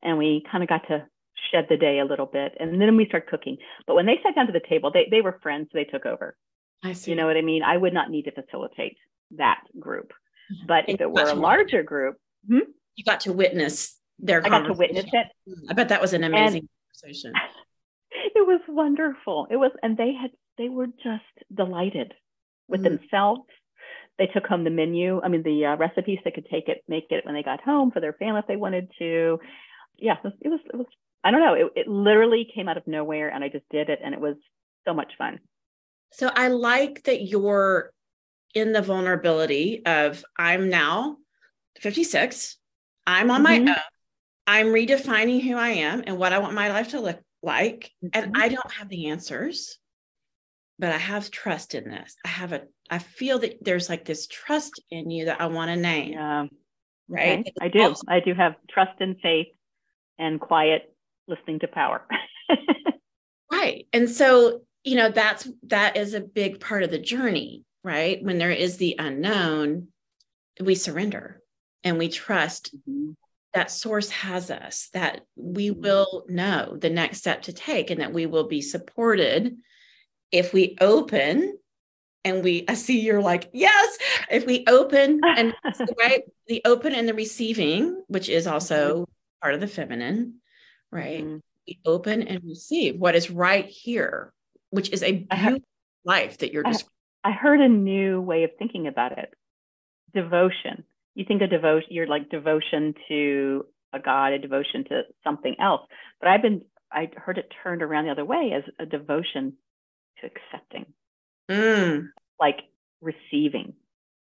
and 0.02 0.16
we 0.16 0.42
kind 0.50 0.62
of 0.62 0.68
got 0.68 0.86
to 0.88 1.06
shed 1.50 1.66
the 1.68 1.76
day 1.76 1.98
a 1.98 2.04
little 2.04 2.26
bit, 2.26 2.54
and 2.58 2.80
then 2.80 2.96
we 2.96 3.06
start 3.06 3.28
cooking. 3.28 3.58
But 3.86 3.96
when 3.96 4.06
they 4.06 4.18
sat 4.22 4.34
down 4.34 4.46
to 4.46 4.52
the 4.52 4.62
table, 4.66 4.90
they 4.92 5.08
they 5.10 5.20
were 5.20 5.38
friends, 5.42 5.68
so 5.70 5.78
they 5.78 5.84
took 5.84 6.06
over. 6.06 6.36
I 6.82 6.94
see. 6.94 7.10
You 7.10 7.16
know 7.16 7.26
what 7.26 7.36
I 7.36 7.42
mean? 7.42 7.62
I 7.62 7.76
would 7.76 7.92
not 7.92 8.10
need 8.10 8.24
to 8.24 8.32
facilitate 8.32 8.96
that 9.36 9.62
group, 9.78 10.12
mm-hmm. 10.52 10.66
but 10.66 10.88
if 10.88 11.00
it 11.00 11.10
were 11.10 11.28
a 11.28 11.34
larger 11.34 11.82
group, 11.82 12.16
hmm? 12.48 12.60
you 12.96 13.04
got 13.04 13.20
to 13.20 13.32
witness 13.32 13.98
their. 14.18 14.44
I 14.44 14.48
got 14.48 14.66
to 14.66 14.72
witness 14.72 15.06
it. 15.12 15.26
I 15.68 15.74
bet 15.74 15.90
that 15.90 16.00
was 16.00 16.12
an 16.12 16.24
amazing 16.24 16.60
and, 16.60 16.68
conversation. 17.02 17.32
it 18.10 18.46
was 18.46 18.60
wonderful. 18.68 19.46
It 19.50 19.56
was, 19.56 19.72
and 19.82 19.96
they 19.96 20.12
had, 20.14 20.30
they 20.58 20.68
were 20.68 20.86
just 20.86 21.24
delighted 21.54 22.14
with 22.68 22.80
mm. 22.80 22.98
themselves. 22.98 23.42
They 24.20 24.28
took 24.28 24.46
home 24.46 24.62
the 24.62 24.70
menu. 24.70 25.20
I 25.20 25.26
mean, 25.26 25.42
the 25.42 25.66
uh, 25.66 25.76
recipes. 25.76 26.20
They 26.24 26.30
could 26.30 26.46
take 26.48 26.68
it, 26.68 26.84
make 26.86 27.06
it 27.10 27.24
when 27.24 27.34
they 27.34 27.42
got 27.42 27.60
home 27.60 27.90
for 27.90 28.00
their 28.00 28.12
family 28.12 28.38
if 28.38 28.46
they 28.46 28.54
wanted 28.54 28.88
to. 29.00 29.40
Yeah, 29.98 30.14
it 30.14 30.24
was, 30.24 30.32
it 30.40 30.48
was, 30.48 30.60
it 30.72 30.76
was 30.76 30.86
I 31.24 31.32
don't 31.32 31.40
know. 31.40 31.54
It, 31.54 31.72
it 31.74 31.88
literally 31.88 32.46
came 32.54 32.68
out 32.68 32.76
of 32.76 32.86
nowhere, 32.86 33.28
and 33.30 33.42
I 33.42 33.48
just 33.48 33.68
did 33.70 33.90
it, 33.90 33.98
and 34.04 34.14
it 34.14 34.20
was 34.20 34.36
so 34.86 34.94
much 34.94 35.12
fun. 35.18 35.40
So 36.12 36.30
I 36.32 36.48
like 36.48 37.02
that 37.04 37.22
you're 37.22 37.90
in 38.54 38.72
the 38.72 38.82
vulnerability 38.82 39.82
of 39.84 40.24
I'm 40.38 40.68
now 40.68 41.16
56. 41.80 42.56
I'm 43.06 43.30
on 43.30 43.42
mm-hmm. 43.44 43.64
my 43.64 43.72
own. 43.72 43.76
I'm 44.46 44.66
redefining 44.66 45.42
who 45.42 45.56
I 45.56 45.70
am 45.70 46.04
and 46.06 46.18
what 46.18 46.32
I 46.32 46.38
want 46.38 46.54
my 46.54 46.68
life 46.68 46.90
to 46.90 47.00
look 47.00 47.20
like 47.42 47.90
mm-hmm. 48.04 48.08
and 48.12 48.36
i 48.36 48.48
don't 48.48 48.72
have 48.72 48.88
the 48.88 49.06
answers 49.06 49.78
but 50.78 50.92
i 50.92 50.98
have 50.98 51.30
trust 51.30 51.74
in 51.74 51.84
this 51.84 52.16
i 52.24 52.28
have 52.28 52.52
a 52.52 52.62
i 52.90 52.98
feel 52.98 53.38
that 53.38 53.58
there's 53.62 53.88
like 53.88 54.04
this 54.04 54.26
trust 54.26 54.80
in 54.90 55.10
you 55.10 55.26
that 55.26 55.40
i 55.40 55.46
want 55.46 55.70
to 55.70 55.76
name 55.76 56.12
yeah. 56.12 56.46
right? 57.08 57.40
Okay. 57.40 57.52
i 57.60 57.68
do. 57.68 57.82
also- 57.82 58.04
i 58.08 58.20
do 58.20 58.34
have 58.34 58.54
trust 58.68 59.00
and 59.00 59.16
faith 59.22 59.48
and 60.18 60.38
quiet 60.40 60.94
listening 61.28 61.60
to 61.60 61.68
power. 61.68 62.06
Right. 63.52 63.88
And 63.92 64.08
so 64.08 64.60
you 64.84 64.94
know 64.96 65.10
that's 65.10 65.48
that 65.66 65.96
is 65.96 66.14
a 66.14 66.20
big 66.20 66.60
part 66.60 66.84
of 66.84 66.90
the 66.90 67.00
journey 67.00 67.64
right? 67.82 68.22
When 68.22 68.38
there 68.38 68.50
is 68.50 68.76
the 68.76 68.96
unknown 68.98 69.88
we 70.60 70.74
surrender 70.74 71.40
and 71.84 71.98
we 71.98 72.08
trust 72.08 72.76
mm-hmm. 72.76 73.12
that 73.54 73.70
source 73.70 74.10
has 74.10 74.50
us, 74.50 74.88
that 74.92 75.22
we 75.36 75.70
mm-hmm. 75.70 75.80
will 75.80 76.24
know 76.28 76.76
the 76.76 76.90
next 76.90 77.18
step 77.18 77.42
to 77.42 77.52
take, 77.52 77.90
and 77.90 78.00
that 78.00 78.12
we 78.12 78.26
will 78.26 78.48
be 78.48 78.60
supported 78.60 79.56
if 80.30 80.52
we 80.52 80.76
open 80.80 81.58
and 82.24 82.44
we 82.44 82.64
I 82.68 82.74
see 82.74 83.00
you're 83.00 83.22
like, 83.22 83.50
yes, 83.52 83.98
if 84.30 84.46
we 84.46 84.64
open 84.66 85.20
and 85.36 85.54
right, 85.98 86.22
the 86.46 86.62
open 86.64 86.94
and 86.94 87.08
the 87.08 87.14
receiving, 87.14 88.02
which 88.08 88.28
is 88.28 88.46
also 88.46 88.92
mm-hmm. 88.94 89.12
part 89.42 89.54
of 89.54 89.60
the 89.60 89.68
feminine, 89.68 90.40
right? 90.90 91.24
Mm-hmm. 91.24 91.38
We 91.66 91.80
open 91.84 92.22
and 92.22 92.42
receive 92.44 92.98
what 92.98 93.14
is 93.14 93.30
right 93.30 93.66
here, 93.66 94.32
which 94.70 94.90
is 94.90 95.02
a 95.02 95.12
beautiful 95.12 95.62
life 96.04 96.38
that 96.38 96.52
you're 96.52 96.62
describing. 96.62 96.90
I 97.22 97.32
heard 97.32 97.60
a 97.60 97.68
new 97.68 98.20
way 98.20 98.44
of 98.44 98.50
thinking 98.58 98.86
about 98.86 99.18
it. 99.18 99.32
Devotion 100.14 100.84
you 101.14 101.24
think 101.26 101.42
a 101.42 101.46
devotion, 101.46 101.88
you're 101.90 102.06
like 102.06 102.30
devotion 102.30 102.94
to 103.08 103.66
a 103.92 103.98
God, 103.98 104.32
a 104.32 104.38
devotion 104.38 104.84
to 104.84 105.02
something 105.24 105.56
else. 105.60 105.82
But 106.20 106.30
I've 106.30 106.42
been, 106.42 106.62
I 106.92 107.10
heard 107.14 107.38
it 107.38 107.52
turned 107.62 107.82
around 107.82 108.06
the 108.06 108.12
other 108.12 108.24
way 108.24 108.52
as 108.54 108.62
a 108.78 108.86
devotion 108.86 109.54
to 110.20 110.26
accepting, 110.26 110.86
mm. 111.50 112.08
like 112.38 112.60
receiving. 113.00 113.74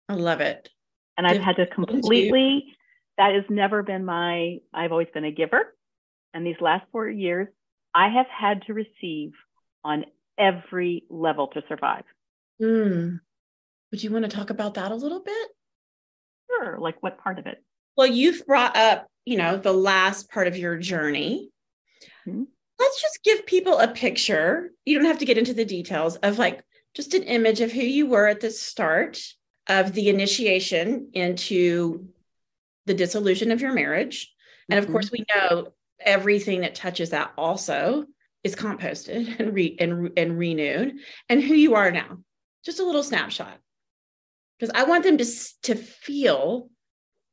I 0.08 0.14
love 0.14 0.42
it. 0.42 0.70
And 1.18 1.26
I've 1.26 1.42
had 1.42 1.56
to 1.56 1.66
completely, 1.68 2.76
that 3.18 3.34
has 3.34 3.46
never 3.50 3.84
been 3.84 4.06
my, 4.06 4.58
I've 4.74 4.92
always 4.92 5.08
been 5.14 5.26
a 5.26 5.32
giver. 5.32 5.74
And 6.34 6.46
these 6.46 6.60
last 6.60 6.86
four 6.92 7.08
years, 7.10 7.48
I 7.94 8.10
have 8.10 8.28
had 8.28 8.64
to 8.64 8.74
receive 8.74 9.32
on 9.84 10.06
every 10.38 11.06
level 11.10 11.48
to 11.48 11.64
survive. 11.70 12.04
Mm. 12.62 13.22
Would 13.92 14.04
you 14.04 14.12
want 14.12 14.26
to 14.26 14.36
talk 14.36 14.50
about 14.50 14.74
that 14.74 14.92
a 14.92 14.96
little 14.96 15.22
bit? 15.22 15.50
Sure. 16.52 16.78
Like 16.80 17.02
what 17.02 17.18
part 17.18 17.40
of 17.40 17.48
it? 17.48 17.64
Well, 17.96 18.08
you've 18.08 18.46
brought 18.46 18.76
up, 18.76 19.08
you 19.24 19.38
know, 19.38 19.58
the 19.58 19.72
last 19.72 20.30
part 20.30 20.48
of 20.48 20.58
your 20.58 20.78
journey. 20.78 21.50
Mm-hmm. 22.28 22.44
Let's 22.78 23.02
just 23.02 23.24
give 23.24 23.46
people 23.46 23.80
a 23.80 23.88
picture. 23.88 24.72
You 24.84 24.98
don't 24.98 25.08
have 25.08 25.20
to 25.20 25.26
get 25.26 25.38
into 25.38 25.54
the 25.54 25.64
details 25.64 26.18
of 26.18 26.38
like 26.38 26.62
just 26.96 27.14
an 27.14 27.24
image 27.24 27.62
of 27.62 27.72
who 27.72 27.82
you 27.82 28.08
were 28.08 28.28
at 28.28 28.40
the 28.40 28.50
start 28.50 29.22
of 29.68 29.94
the 29.94 30.10
initiation 30.10 31.10
into 31.14 32.08
the 32.86 32.94
dissolution 32.94 33.52
of 33.52 33.62
your 33.62 33.74
marriage. 33.74 34.34
And 34.70 34.80
of 34.80 34.86
mm-hmm. 34.86 34.94
course, 34.94 35.12
we 35.12 35.26
know 35.36 35.74
everything 36.00 36.62
that 36.62 36.76
touches 36.76 37.10
that 37.10 37.34
also 37.38 38.06
is 38.44 38.56
composted 38.56 39.36
and 39.40 39.54
re- 39.54 39.76
and, 39.80 40.12
and 40.18 40.38
renewed 40.38 40.96
and 41.30 41.44
who 41.44 41.54
you 41.54 41.76
are 41.76 41.92
now. 41.92 42.20
Just 42.64 42.80
a 42.80 42.86
little 42.86 43.04
snapshot 43.04 43.60
because 44.58 44.72
I 44.74 44.86
want 44.86 45.04
them 45.04 45.18
to, 45.18 45.26
to 45.64 45.76
feel 45.76 46.70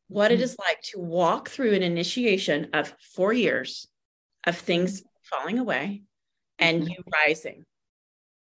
what 0.09 0.33
it 0.33 0.40
mm. 0.40 0.42
is 0.42 0.57
like 0.59 0.81
to 0.83 0.98
walk 0.98 1.48
through 1.48 1.72
an 1.72 1.83
initiation 1.83 2.68
of 2.75 2.92
four 3.14 3.33
years 3.33 3.87
of 4.46 4.59
things 4.59 5.03
falling 5.22 5.59
away 5.59 6.03
and 6.59 6.83
mm-hmm. 6.83 6.90
you 6.90 7.05
rising 7.27 7.64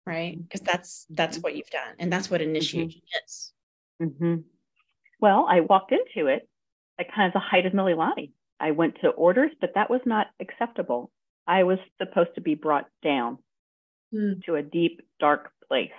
right 0.09 0.39
because 0.43 0.61
that's 0.61 1.07
that's 1.11 1.37
mm-hmm. 1.37 1.43
what 1.43 1.57
you've 1.57 1.71
done 1.71 1.95
and 1.99 2.13
that's 2.13 2.31
what 2.31 2.41
initiation 2.41 3.01
mm-hmm. 3.01 3.25
is 3.25 3.53
mm-hmm. 4.03 4.37
well 5.21 5.47
i 5.49 5.61
walked 5.61 5.93
into 5.93 6.29
it 6.29 6.49
at 6.99 7.13
kind 7.15 7.29
of 7.29 7.33
the 7.33 7.39
height 7.39 7.67
of 7.67 7.75
Millie 7.75 7.95
Lottie. 7.95 8.33
i 8.59 8.71
went 8.71 8.97
to 9.03 9.09
orders 9.09 9.51
but 9.61 9.71
that 9.75 9.91
was 9.91 10.01
not 10.07 10.27
acceptable 10.41 11.11
i 11.47 11.63
was 11.63 11.79
supposed 11.99 12.35
to 12.35 12.41
be 12.41 12.55
brought 12.55 12.87
down 13.03 13.39
mm. 14.15 14.43
to 14.45 14.55
a 14.55 14.63
deep 14.63 15.01
dark 15.21 15.51
place 15.69 15.91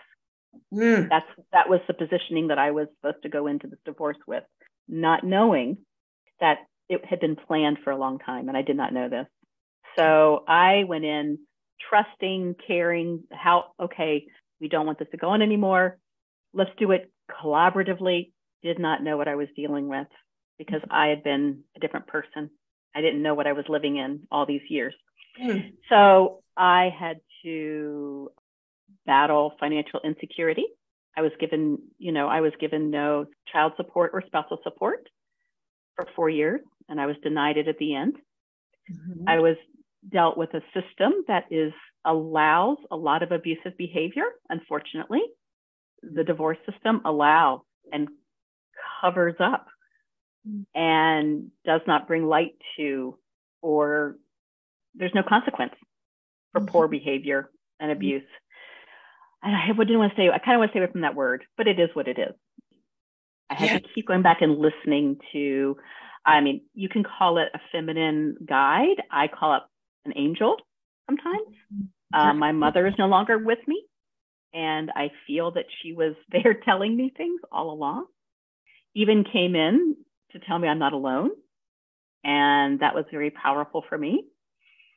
Mm. 0.73 1.09
That's 1.09 1.25
that 1.51 1.69
was 1.69 1.79
the 1.87 1.93
positioning 1.93 2.47
that 2.47 2.59
I 2.59 2.71
was 2.71 2.87
supposed 2.95 3.23
to 3.23 3.29
go 3.29 3.47
into 3.47 3.67
this 3.67 3.79
divorce 3.85 4.17
with, 4.27 4.43
not 4.87 5.23
knowing 5.23 5.77
that 6.39 6.59
it 6.87 7.05
had 7.05 7.19
been 7.19 7.35
planned 7.35 7.79
for 7.83 7.91
a 7.91 7.97
long 7.97 8.19
time, 8.19 8.47
and 8.47 8.57
I 8.57 8.61
did 8.61 8.77
not 8.77 8.93
know 8.93 9.09
this. 9.09 9.27
So 9.95 10.43
I 10.47 10.83
went 10.87 11.05
in 11.05 11.39
trusting, 11.89 12.55
caring. 12.65 13.23
How 13.31 13.71
okay, 13.79 14.25
we 14.59 14.67
don't 14.67 14.85
want 14.85 14.99
this 14.99 15.07
to 15.11 15.17
go 15.17 15.29
on 15.29 15.41
anymore. 15.41 15.97
Let's 16.53 16.71
do 16.77 16.91
it 16.91 17.11
collaboratively. 17.29 18.31
Did 18.63 18.79
not 18.79 19.03
know 19.03 19.17
what 19.17 19.27
I 19.27 19.35
was 19.35 19.47
dealing 19.55 19.87
with 19.87 20.07
because 20.57 20.81
I 20.91 21.07
had 21.07 21.23
been 21.23 21.61
a 21.75 21.79
different 21.79 22.07
person. 22.07 22.49
I 22.95 23.01
didn't 23.01 23.23
know 23.23 23.33
what 23.33 23.47
I 23.47 23.53
was 23.53 23.65
living 23.69 23.97
in 23.97 24.27
all 24.31 24.45
these 24.45 24.61
years. 24.69 24.93
Mm. 25.41 25.73
So 25.89 26.41
I 26.57 26.89
had 26.97 27.21
to 27.43 28.31
battle 29.05 29.53
financial 29.59 30.01
insecurity. 30.03 30.65
I 31.17 31.21
was 31.21 31.31
given, 31.39 31.79
you 31.97 32.11
know, 32.11 32.27
I 32.27 32.41
was 32.41 32.53
given 32.59 32.91
no 32.91 33.25
child 33.51 33.73
support 33.77 34.11
or 34.13 34.23
spousal 34.25 34.59
support 34.63 35.07
for 35.95 36.07
four 36.15 36.29
years, 36.29 36.61
and 36.87 36.99
I 36.99 37.05
was 37.05 37.15
denied 37.23 37.57
it 37.57 37.67
at 37.67 37.77
the 37.77 37.95
end. 37.95 38.15
Mm-hmm. 38.91 39.27
I 39.27 39.39
was 39.39 39.55
dealt 40.07 40.37
with 40.37 40.53
a 40.53 40.61
system 40.73 41.13
that 41.27 41.45
is 41.51 41.73
allows 42.05 42.77
a 42.91 42.95
lot 42.95 43.23
of 43.23 43.31
abusive 43.31 43.77
behavior, 43.77 44.23
unfortunately. 44.49 45.21
The 46.01 46.23
divorce 46.23 46.57
system 46.69 47.01
allows 47.05 47.61
and 47.91 48.07
covers 49.01 49.35
up 49.39 49.67
and 50.73 51.51
does 51.65 51.81
not 51.85 52.07
bring 52.07 52.25
light 52.25 52.55
to 52.77 53.17
or 53.61 54.15
there's 54.95 55.13
no 55.13 55.23
consequence 55.27 55.73
for 56.51 56.61
mm-hmm. 56.61 56.69
poor 56.69 56.87
behavior 56.87 57.49
and 57.79 57.89
mm-hmm. 57.89 57.97
abuse. 57.97 58.23
And 59.43 59.55
I 59.55 59.67
didn't 59.67 59.99
want 59.99 60.13
to 60.15 60.17
say, 60.17 60.29
I 60.29 60.39
kind 60.39 60.55
of 60.55 60.59
want 60.59 60.69
to 60.69 60.73
stay 60.73 60.79
away 60.79 60.91
from 60.91 61.01
that 61.01 61.15
word, 61.15 61.43
but 61.57 61.67
it 61.67 61.79
is 61.79 61.89
what 61.93 62.07
it 62.07 62.19
is. 62.19 62.33
I 63.49 63.55
had 63.55 63.69
yeah. 63.69 63.79
to 63.79 63.87
keep 63.95 64.07
going 64.07 64.21
back 64.21 64.41
and 64.41 64.57
listening 64.57 65.17
to, 65.31 65.77
I 66.25 66.41
mean, 66.41 66.61
you 66.73 66.89
can 66.89 67.03
call 67.03 67.37
it 67.37 67.47
a 67.53 67.59
feminine 67.71 68.35
guide. 68.45 69.01
I 69.09 69.27
call 69.27 69.55
it 69.55 69.63
an 70.05 70.13
angel 70.15 70.57
sometimes. 71.09 71.47
Mm-hmm. 71.73 72.19
Um, 72.19 72.39
my 72.39 72.51
mother 72.51 72.87
is 72.87 72.93
no 72.97 73.07
longer 73.07 73.37
with 73.37 73.59
me, 73.67 73.83
and 74.53 74.91
I 74.95 75.11
feel 75.27 75.51
that 75.51 75.65
she 75.81 75.93
was 75.93 76.15
there 76.31 76.55
telling 76.65 76.95
me 76.95 77.11
things 77.15 77.41
all 77.51 77.71
along. 77.71 78.05
Even 78.95 79.23
came 79.23 79.55
in 79.55 79.95
to 80.31 80.39
tell 80.39 80.57
me 80.57 80.67
I'm 80.67 80.79
not 80.79 80.93
alone, 80.93 81.29
and 82.23 82.79
that 82.79 82.95
was 82.95 83.05
very 83.11 83.31
powerful 83.31 83.83
for 83.87 83.97
me. 83.97 84.25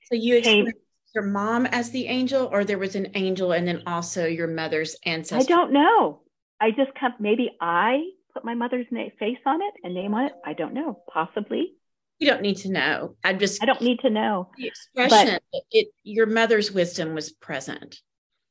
So 0.05 0.15
you 0.15 0.37
experienced 0.37 0.79
your 1.15 1.25
mom 1.25 1.67
as 1.67 1.91
the 1.91 2.07
angel, 2.07 2.49
or 2.51 2.65
there 2.65 2.79
was 2.79 2.97
an 2.97 3.09
angel, 3.15 3.53
and 3.53 3.69
then 3.69 3.83
also 3.87 4.27
your 4.27 4.49
mother's 4.49 4.97
ancestor. 5.05 5.53
I 5.53 5.57
don't 5.57 5.73
know. 5.73 6.23
I 6.61 6.71
just 6.71 6.95
kept 6.99 7.21
maybe 7.21 7.51
I 7.61 8.05
put 8.33 8.45
my 8.45 8.55
mother's 8.55 8.87
na- 8.91 9.11
face 9.19 9.39
on 9.45 9.61
it 9.61 9.75
and 9.85 9.95
name 9.95 10.15
on 10.15 10.27
it. 10.27 10.33
I 10.45 10.55
don't 10.55 10.75
know. 10.75 11.03
Possibly. 11.13 11.75
You 12.23 12.31
don't 12.31 12.43
need 12.43 12.59
to 12.59 12.71
know. 12.71 13.17
I 13.25 13.33
just 13.33 13.61
I 13.61 13.67
don't 13.67 13.81
need 13.81 13.99
to 14.01 14.11
know. 14.11 14.49
The 14.57 14.69
expression 14.69 15.41
but, 15.53 15.63
it 15.73 15.89
your 16.05 16.27
mother's 16.27 16.71
wisdom 16.71 17.15
was 17.15 17.33
present. 17.33 18.01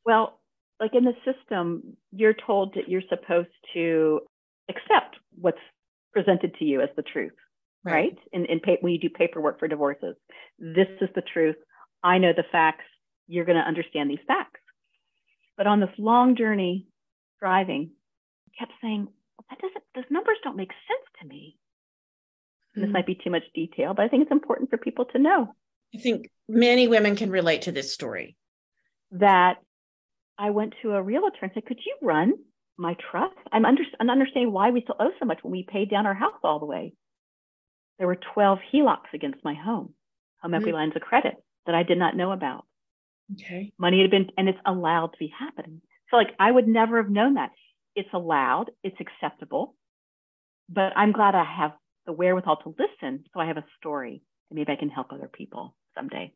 Well, 0.06 0.42
like 0.82 0.94
in 0.94 1.06
the 1.06 1.14
system, 1.24 1.96
you're 2.12 2.34
told 2.34 2.74
that 2.74 2.90
you're 2.90 3.04
supposed 3.08 3.48
to 3.74 4.20
accept 4.68 5.16
what's 5.40 5.58
presented 6.12 6.54
to 6.56 6.66
you 6.66 6.82
as 6.82 6.90
the 6.98 7.02
truth, 7.02 7.32
right? 7.86 7.94
right? 7.94 8.18
In 8.34 8.46
in 8.48 8.60
pa- 8.60 8.82
when 8.82 8.92
you 8.92 9.00
do 9.00 9.10
paperwork 9.10 9.58
for 9.58 9.70
divorces, 9.70 10.18
this 10.60 10.90
is 11.00 11.10
the 11.16 11.22
truth. 11.22 11.56
I 12.04 12.18
know 12.18 12.34
the 12.36 12.44
facts. 12.52 12.84
You're 13.28 13.46
going 13.46 13.58
to 13.58 13.66
understand 13.66 14.10
these 14.10 14.20
facts. 14.28 14.60
But 15.56 15.68
on 15.68 15.80
this 15.80 15.98
long 15.98 16.36
journey 16.36 16.88
driving, 17.40 17.92
I 18.50 18.60
kept 18.60 18.74
saying, 18.82 19.06
well, 19.06 19.46
that 19.50 19.60
doesn't, 19.60 19.84
those 19.96 20.12
numbers 20.12 20.38
don't 20.44 20.58
make 20.58 20.72
sense 20.72 21.08
to 21.22 21.28
me. 21.28 21.58
Mm-hmm. 22.72 22.82
This 22.82 22.94
might 22.94 23.06
be 23.06 23.20
too 23.22 23.30
much 23.30 23.44
detail, 23.54 23.94
but 23.94 24.04
I 24.04 24.08
think 24.08 24.24
it's 24.24 24.32
important 24.32 24.70
for 24.70 24.78
people 24.78 25.06
to 25.06 25.20
know. 25.20 25.54
I 25.94 25.98
think 25.98 26.30
many 26.48 26.88
women 26.88 27.16
can 27.16 27.30
relate 27.30 27.64
to 27.64 27.72
this 27.72 27.94
story. 27.94 28.38
That 29.12 29.56
I 30.38 30.52
went 30.52 30.74
to 30.82 30.94
a 30.94 31.02
realtor 31.02 31.40
and 31.42 31.52
said, 31.54 31.66
Could 31.66 31.80
you 31.86 31.96
run 32.02 32.34
my 32.78 32.96
trust? 33.12 33.36
I'm, 33.52 33.66
under, 33.66 33.84
I'm 34.00 34.10
understanding 34.10 34.54
why 34.54 34.72
we 34.72 34.82
still 34.82 34.96
owe 35.00 35.12
so 35.20 35.26
much 35.26 35.40
when 35.42 35.52
we 35.52 35.68
paid 35.70 35.90
down 35.90 36.06
our 36.06 36.14
house 36.14 36.40
all 36.44 36.60
the 36.60 36.66
way. 36.66 36.94
There 37.98 38.08
were 38.08 38.18
12 38.34 38.60
HELOCs 38.74 39.14
against 39.14 39.44
my 39.44 39.54
home, 39.54 39.94
home 40.42 40.54
equity 40.54 40.72
mm-hmm. 40.72 40.78
lines 40.78 40.94
of 40.96 41.02
credit 41.02 41.36
that 41.66 41.76
I 41.76 41.84
did 41.84 41.98
not 41.98 42.16
know 42.16 42.32
about. 42.32 42.66
Okay. 43.34 43.74
Money 43.78 44.02
had 44.02 44.12
been, 44.12 44.30
and 44.38 44.50
it's 44.50 44.58
allowed 44.66 45.08
to 45.08 45.20
be 45.20 45.32
happening. 45.38 45.82
So, 46.10 46.18
like, 46.18 46.34
I 46.40 46.52
would 46.52 46.68
never 46.68 47.02
have 47.02 47.12
known 47.12 47.36
that. 47.36 47.52
It's 47.96 48.10
allowed, 48.14 48.72
it's 48.84 48.98
acceptable, 49.00 49.76
but 50.70 50.94
I'm 50.96 51.12
glad 51.12 51.36
I 51.36 51.44
have 51.44 51.74
the 52.06 52.14
wherewithal 52.14 52.58
to 52.58 52.76
listen 52.78 53.24
so 53.34 53.40
I 53.40 53.46
have 53.46 53.58
a 53.58 53.66
story 53.78 54.24
and 54.50 54.58
maybe 54.58 54.72
I 54.72 54.76
can 54.76 54.90
help 54.90 55.12
other 55.12 55.30
people 55.32 55.76
someday. 55.96 56.34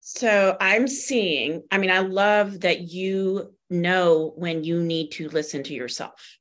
So 0.00 0.56
I'm 0.60 0.86
seeing, 0.86 1.62
I 1.70 1.78
mean, 1.78 1.90
I 1.90 2.00
love 2.00 2.60
that 2.60 2.82
you 2.82 3.52
know 3.68 4.32
when 4.36 4.64
you 4.64 4.80
need 4.82 5.10
to 5.12 5.28
listen 5.28 5.62
to 5.64 5.74
yourself. 5.74 6.38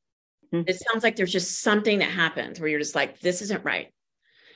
Mm-hmm. 0.53 0.69
It 0.69 0.79
sounds 0.79 1.03
like 1.03 1.15
there's 1.15 1.33
just 1.33 1.61
something 1.61 1.99
that 1.99 2.11
happens 2.11 2.59
where 2.59 2.69
you're 2.69 2.79
just 2.79 2.95
like, 2.95 3.19
this 3.19 3.41
isn't 3.41 3.65
right. 3.65 3.91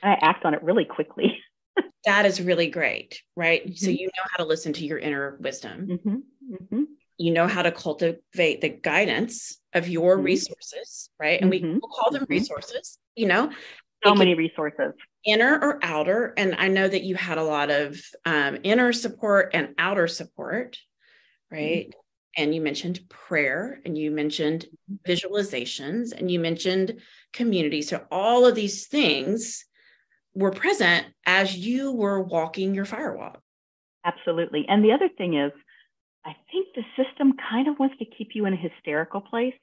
I 0.02 0.16
act 0.20 0.44
on 0.44 0.54
it 0.54 0.62
really 0.62 0.84
quickly. 0.84 1.38
that 2.04 2.26
is 2.26 2.40
really 2.40 2.68
great, 2.68 3.22
right? 3.36 3.64
Mm-hmm. 3.64 3.74
So 3.74 3.90
you 3.90 4.06
know 4.06 4.24
how 4.30 4.42
to 4.42 4.48
listen 4.48 4.72
to 4.74 4.86
your 4.86 4.98
inner 4.98 5.36
wisdom. 5.40 5.88
Mm-hmm. 5.88 6.54
mm-hmm. 6.54 6.82
You 7.18 7.30
know 7.30 7.46
how 7.46 7.62
to 7.62 7.70
cultivate 7.70 8.62
the 8.62 8.68
guidance 8.70 9.60
of 9.74 9.86
your 9.86 10.16
mm-hmm. 10.16 10.24
resources, 10.24 11.10
right? 11.20 11.40
And 11.40 11.50
we 11.50 11.60
mm-hmm. 11.60 11.74
will 11.74 11.88
call 11.88 12.10
them 12.10 12.26
resources, 12.28 12.98
you 13.14 13.26
know. 13.26 13.52
So 14.04 14.14
many 14.14 14.34
resources. 14.34 14.92
Inner 15.24 15.58
or 15.60 15.78
outer. 15.82 16.34
And 16.36 16.56
I 16.58 16.68
know 16.68 16.88
that 16.88 17.02
you 17.02 17.14
had 17.14 17.38
a 17.38 17.44
lot 17.44 17.70
of 17.70 18.00
um, 18.24 18.58
inner 18.64 18.92
support 18.92 19.50
and 19.54 19.74
outer 19.78 20.08
support, 20.08 20.78
right? 21.50 21.94
And 22.36 22.54
you 22.54 22.60
mentioned 22.60 23.00
prayer 23.08 23.80
and 23.84 23.96
you 23.96 24.10
mentioned 24.10 24.66
visualizations 25.06 26.12
and 26.12 26.30
you 26.30 26.40
mentioned 26.40 27.00
community. 27.32 27.82
So 27.82 28.04
all 28.10 28.46
of 28.46 28.54
these 28.54 28.86
things 28.86 29.64
were 30.34 30.50
present 30.50 31.06
as 31.26 31.56
you 31.56 31.92
were 31.92 32.20
walking 32.20 32.74
your 32.74 32.86
firewalk. 32.86 33.36
Absolutely. 34.04 34.64
And 34.68 34.82
the 34.82 34.92
other 34.92 35.08
thing 35.16 35.34
is, 35.34 35.52
I 36.24 36.34
think 36.50 36.68
the 36.74 36.82
system 36.96 37.34
kind 37.50 37.68
of 37.68 37.78
wants 37.78 37.96
to 37.98 38.04
keep 38.04 38.30
you 38.34 38.46
in 38.46 38.54
a 38.54 38.56
hysterical 38.56 39.20
place 39.20 39.54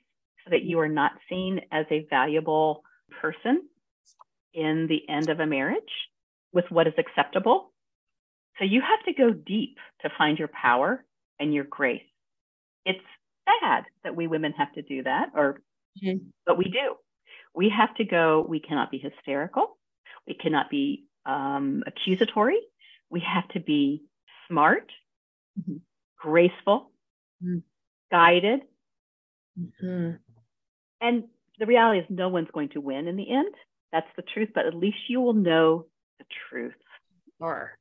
so 0.46 0.52
that 0.52 0.64
you 0.64 0.80
are 0.80 0.90
not 0.90 1.14
seen 1.30 1.62
as 1.72 1.86
a 1.90 2.06
valuable 2.10 2.84
person 3.22 3.64
in 4.54 4.88
the 4.88 5.08
end 5.10 5.30
of 5.30 5.39
a 5.39 5.45
marriage 5.45 5.82
with 6.52 6.66
what 6.70 6.88
is 6.88 6.93
acceptable. 6.97 7.72
So 8.58 8.66
you 8.66 8.82
have 8.82 9.06
to 9.06 9.14
go 9.14 9.32
deep 9.32 9.78
to 10.02 10.10
find 10.18 10.38
your 10.38 10.50
power 10.50 11.06
and 11.39 11.54
your 11.54 11.64
grace. 11.64 12.02
It's 12.86 13.00
sad 13.45 13.86
that 14.04 14.16
we 14.16 14.28
women 14.28 14.54
have 14.58 14.74
to 14.74 14.82
do 14.82 15.04
that, 15.04 15.32
or 15.36 15.62
mm-hmm. 16.04 16.18
but 16.45 16.58
we 16.58 16.66
do. 16.66 16.95
We 17.56 17.70
have 17.76 17.95
to 17.95 18.04
go, 18.04 18.45
we 18.47 18.60
cannot 18.60 18.91
be 18.91 18.97
hysterical. 18.97 19.78
We 20.28 20.34
cannot 20.34 20.70
be 20.70 21.06
um, 21.26 21.84
accusatory. 21.88 22.60
We 23.10 23.22
have 23.22 23.47
to 23.50 23.60
be 23.60 24.04
smart, 24.47 24.91
mm-hmm. 25.60 25.78
graceful, 26.18 26.91
mm-hmm. 27.43 27.60
guided. 28.12 28.62
Mm-hmm. 29.60 30.12
And 31.02 31.24
the 31.60 31.66
reality 31.66 32.00
is, 32.00 32.06
no 32.10 32.30
one's 32.30 32.52
going 32.54 32.70
to 32.70 32.82
win 32.82 33.08
in 33.08 33.16
the 33.16 33.30
end. 33.30 33.54
That's 33.92 34.10
the 34.16 34.22
truth, 34.22 34.50
but 34.54 34.66
at 34.66 34.74
least 34.74 34.98
you 35.08 35.22
will 35.22 35.34
know 35.34 35.86
the 36.20 36.26
truth. 36.50 36.74
Or, 37.40 37.78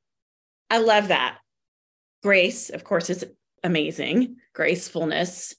I 0.71 0.79
love 0.79 1.09
that. 1.09 1.39
Grace, 2.23 2.71
of 2.71 2.85
course, 2.85 3.11
is 3.11 3.25
amazing. 3.63 4.37
Gracefulness, 4.55 5.55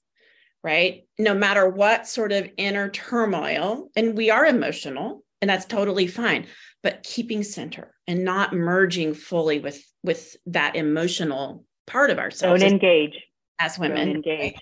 right? 0.64 1.04
No 1.18 1.34
matter 1.34 1.68
what 1.68 2.08
sort 2.08 2.32
of 2.32 2.50
inner 2.58 2.90
turmoil, 2.90 3.90
and 3.96 4.18
we 4.18 4.30
are 4.30 4.46
emotional, 4.46 5.24
and 5.42 5.50
that's 5.50 5.66
totally 5.66 6.08
fine 6.08 6.48
but 6.82 7.04
keeping 7.04 7.44
center 7.44 7.94
and 8.08 8.24
not 8.24 8.54
merging 8.54 9.14
fully 9.14 9.60
with 9.60 9.84
with 10.04 10.38
that 10.46 10.76
emotional 10.76 11.66
part 11.88 12.10
of 12.10 12.20
ourselves 12.20 12.62
don't 12.62 12.72
engage 12.72 13.16
as 13.60 13.78
women 13.80 14.08
don't 14.08 14.16
engage 14.16 14.54
right? 14.54 14.62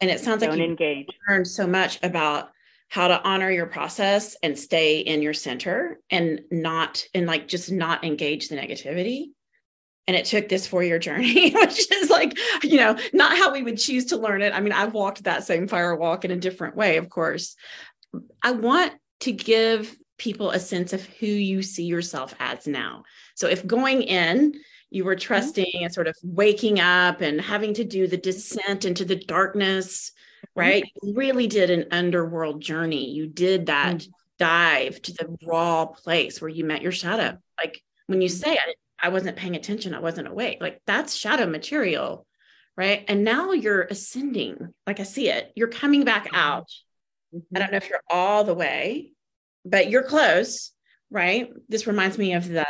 and 0.00 0.10
it 0.10 0.20
sounds 0.20 0.40
like 0.40 0.50
don't 0.50 0.58
you 0.58 0.64
engage 0.64 1.06
learned 1.28 1.46
so 1.46 1.66
much 1.66 1.98
about 2.02 2.50
how 2.94 3.08
to 3.08 3.22
honor 3.22 3.50
your 3.50 3.66
process 3.66 4.36
and 4.42 4.58
stay 4.58 5.00
in 5.00 5.20
your 5.20 5.34
center 5.34 5.98
and 6.10 6.40
not 6.50 7.04
and 7.14 7.26
like 7.26 7.48
just 7.48 7.72
not 7.72 8.04
engage 8.04 8.48
the 8.48 8.56
negativity 8.56 9.26
and 10.06 10.16
it 10.16 10.26
took 10.26 10.48
this 10.48 10.66
four 10.66 10.82
year 10.82 10.98
journey 10.98 11.50
which 11.54 11.90
is 11.90 12.10
like 12.10 12.38
you 12.62 12.76
know 12.76 12.96
not 13.12 13.36
how 13.36 13.52
we 13.52 13.62
would 13.62 13.78
choose 13.78 14.06
to 14.06 14.16
learn 14.16 14.42
it 14.42 14.54
i 14.54 14.60
mean 14.60 14.72
i've 14.72 14.94
walked 14.94 15.24
that 15.24 15.44
same 15.44 15.66
fire 15.66 15.96
walk 15.96 16.24
in 16.24 16.30
a 16.30 16.36
different 16.36 16.76
way 16.76 16.96
of 16.96 17.08
course 17.10 17.56
i 18.42 18.52
want 18.52 18.92
to 19.20 19.32
give 19.32 19.96
people 20.18 20.50
a 20.50 20.60
sense 20.60 20.92
of 20.92 21.04
who 21.04 21.26
you 21.26 21.62
see 21.62 21.84
yourself 21.84 22.34
as 22.38 22.66
now. 22.66 23.04
So 23.34 23.48
if 23.48 23.66
going 23.66 24.02
in, 24.02 24.54
you 24.90 25.04
were 25.04 25.14
mm-hmm. 25.14 25.20
trusting 25.20 25.72
and 25.82 25.92
sort 25.92 26.06
of 26.06 26.16
waking 26.22 26.80
up 26.80 27.20
and 27.20 27.40
having 27.40 27.74
to 27.74 27.84
do 27.84 28.06
the 28.06 28.16
descent 28.16 28.84
into 28.84 29.04
the 29.04 29.16
darkness. 29.16 30.12
Right? 30.54 30.84
Mm-hmm. 30.84 31.08
You 31.08 31.14
really 31.14 31.46
did 31.46 31.70
an 31.70 31.86
underworld 31.90 32.60
journey. 32.60 33.10
You 33.10 33.26
did 33.26 33.66
that 33.66 33.96
mm-hmm. 33.96 34.10
dive 34.38 35.02
to 35.02 35.12
the 35.12 35.36
raw 35.44 35.86
place 35.86 36.40
where 36.40 36.50
you 36.50 36.64
met 36.64 36.82
your 36.82 36.92
shadow. 36.92 37.38
Like 37.58 37.80
when 38.06 38.20
you 38.20 38.28
say 38.28 38.52
I, 38.52 38.74
I 39.00 39.08
wasn't 39.08 39.36
paying 39.36 39.56
attention, 39.56 39.94
I 39.94 40.00
wasn't 40.00 40.28
awake, 40.28 40.58
like 40.60 40.80
that's 40.86 41.14
shadow 41.14 41.46
material, 41.46 42.26
right? 42.76 43.04
And 43.08 43.24
now 43.24 43.52
you're 43.52 43.82
ascending, 43.82 44.72
like 44.86 45.00
I 45.00 45.04
see 45.04 45.28
it, 45.28 45.52
you're 45.54 45.68
coming 45.68 46.04
back 46.04 46.28
out. 46.32 46.68
I 47.54 47.58
don't 47.58 47.72
know 47.72 47.76
if 47.76 47.88
you're 47.88 48.02
all 48.08 48.44
the 48.44 48.54
way, 48.54 49.12
but 49.64 49.90
you're 49.90 50.04
close, 50.04 50.70
right? 51.10 51.50
This 51.68 51.86
reminds 51.86 52.18
me 52.18 52.34
of 52.34 52.48
the 52.48 52.66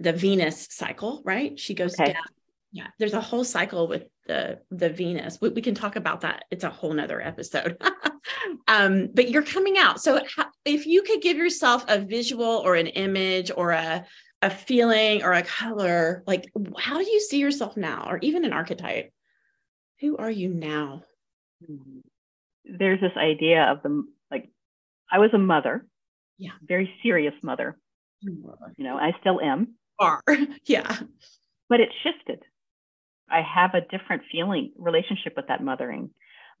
the 0.00 0.12
Venus 0.12 0.68
cycle, 0.70 1.22
right? 1.24 1.58
She 1.58 1.74
goes 1.74 1.98
okay. 1.98 2.12
down. 2.12 2.24
Yeah, 2.72 2.86
there's 2.98 3.12
a 3.12 3.20
whole 3.20 3.44
cycle 3.44 3.86
with 3.86 4.04
the 4.26 4.60
the 4.70 4.88
Venus. 4.88 5.38
We, 5.40 5.50
we 5.50 5.62
can 5.62 5.74
talk 5.74 5.96
about 5.96 6.22
that. 6.22 6.44
It's 6.50 6.64
a 6.64 6.70
whole 6.70 6.92
nother 6.92 7.20
episode. 7.20 7.76
um, 8.68 9.08
but 9.12 9.30
you're 9.30 9.42
coming 9.42 9.76
out. 9.76 10.00
So 10.00 10.20
if 10.64 10.86
you 10.86 11.02
could 11.02 11.20
give 11.20 11.36
yourself 11.36 11.84
a 11.88 11.98
visual 11.98 12.62
or 12.64 12.74
an 12.74 12.86
image 12.88 13.50
or 13.54 13.72
a 13.72 14.06
a 14.40 14.50
feeling 14.50 15.22
or 15.22 15.32
a 15.32 15.42
color, 15.42 16.24
like 16.26 16.50
how 16.78 16.98
do 16.98 17.08
you 17.08 17.20
see 17.20 17.38
yourself 17.38 17.76
now, 17.76 18.06
or 18.08 18.18
even 18.22 18.44
an 18.44 18.52
archetype? 18.52 19.12
Who 20.00 20.16
are 20.16 20.30
you 20.30 20.48
now? 20.48 21.04
Mm-hmm. 21.62 22.00
There's 22.64 23.00
this 23.00 23.16
idea 23.16 23.64
of 23.64 23.82
the 23.82 24.04
like, 24.30 24.50
I 25.10 25.18
was 25.18 25.30
a 25.34 25.38
mother, 25.38 25.86
yeah, 26.38 26.52
very 26.66 26.92
serious 27.02 27.34
mother. 27.42 27.78
You 28.20 28.84
know, 28.84 28.96
I 28.96 29.12
still 29.20 29.40
am. 29.40 29.74
Are 29.98 30.22
yeah, 30.64 30.96
but 31.68 31.80
it 31.80 31.90
shifted. 32.02 32.42
I 33.30 33.42
have 33.42 33.74
a 33.74 33.80
different 33.80 34.22
feeling 34.30 34.72
relationship 34.76 35.34
with 35.36 35.48
that 35.48 35.62
mothering, 35.62 36.10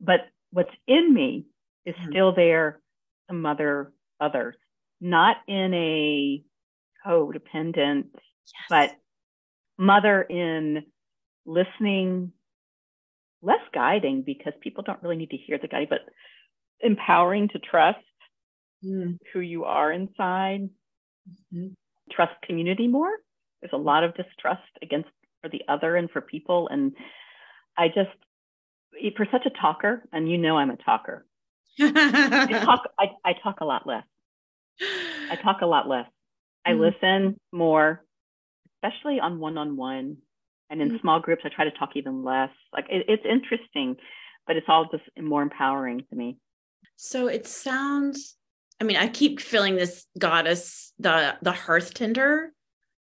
but 0.00 0.20
what's 0.50 0.70
in 0.86 1.12
me 1.12 1.46
is 1.84 1.94
mm-hmm. 1.94 2.10
still 2.10 2.34
there 2.34 2.80
to 3.28 3.34
mother 3.34 3.92
others, 4.20 4.54
not 5.00 5.36
in 5.48 5.74
a 5.74 6.42
codependent, 7.06 8.04
yes. 8.14 8.66
but 8.68 8.90
mother 9.78 10.22
in 10.22 10.84
listening, 11.44 12.32
less 13.42 13.60
guiding 13.74 14.22
because 14.22 14.52
people 14.60 14.84
don't 14.84 15.02
really 15.02 15.16
need 15.16 15.30
to 15.30 15.36
hear 15.36 15.58
the 15.58 15.68
guiding, 15.68 15.88
but 15.90 16.00
empowering 16.80 17.48
to 17.48 17.58
trust 17.58 17.98
mm. 18.84 19.18
who 19.32 19.40
you 19.40 19.64
are 19.64 19.92
inside, 19.92 20.68
mm-hmm. 21.28 21.68
trust 22.10 22.34
community 22.46 22.86
more. 22.86 23.10
There's 23.60 23.72
a 23.72 23.76
lot 23.76 24.04
of 24.04 24.14
distrust 24.14 24.62
against 24.82 25.08
for 25.42 25.48
the 25.48 25.62
other 25.68 25.96
and 25.96 26.10
for 26.10 26.20
people. 26.20 26.68
And 26.68 26.92
I 27.76 27.88
just, 27.88 28.10
for 29.16 29.26
such 29.30 29.46
a 29.46 29.50
talker, 29.50 30.04
and 30.12 30.30
you 30.30 30.38
know 30.38 30.56
I'm 30.56 30.70
a 30.70 30.76
talker, 30.76 31.26
I 31.80 32.60
talk 32.64 32.88
I, 32.98 33.06
I 33.24 33.32
talk 33.42 33.60
a 33.60 33.64
lot 33.64 33.86
less. 33.86 34.04
I 35.30 35.36
talk 35.42 35.60
a 35.62 35.66
lot 35.66 35.88
less. 35.88 36.06
I 36.64 36.70
mm-hmm. 36.70 36.80
listen 36.80 37.40
more, 37.52 38.04
especially 38.76 39.20
on 39.20 39.38
one 39.38 39.58
on 39.58 39.76
one. 39.76 40.18
And 40.70 40.80
in 40.80 40.88
mm-hmm. 40.88 40.98
small 41.00 41.20
groups, 41.20 41.42
I 41.44 41.48
try 41.48 41.64
to 41.64 41.70
talk 41.70 41.90
even 41.94 42.24
less. 42.24 42.50
Like 42.72 42.86
it, 42.88 43.04
it's 43.08 43.24
interesting, 43.28 43.96
but 44.46 44.56
it's 44.56 44.66
all 44.68 44.88
just 44.90 45.04
more 45.20 45.42
empowering 45.42 46.04
to 46.10 46.16
me. 46.16 46.38
So 46.96 47.26
it 47.26 47.46
sounds, 47.46 48.36
I 48.80 48.84
mean, 48.84 48.96
I 48.96 49.08
keep 49.08 49.40
feeling 49.40 49.76
this 49.76 50.06
goddess, 50.18 50.92
the 50.98 51.36
the 51.42 51.52
hearth 51.52 51.94
tender, 51.94 52.52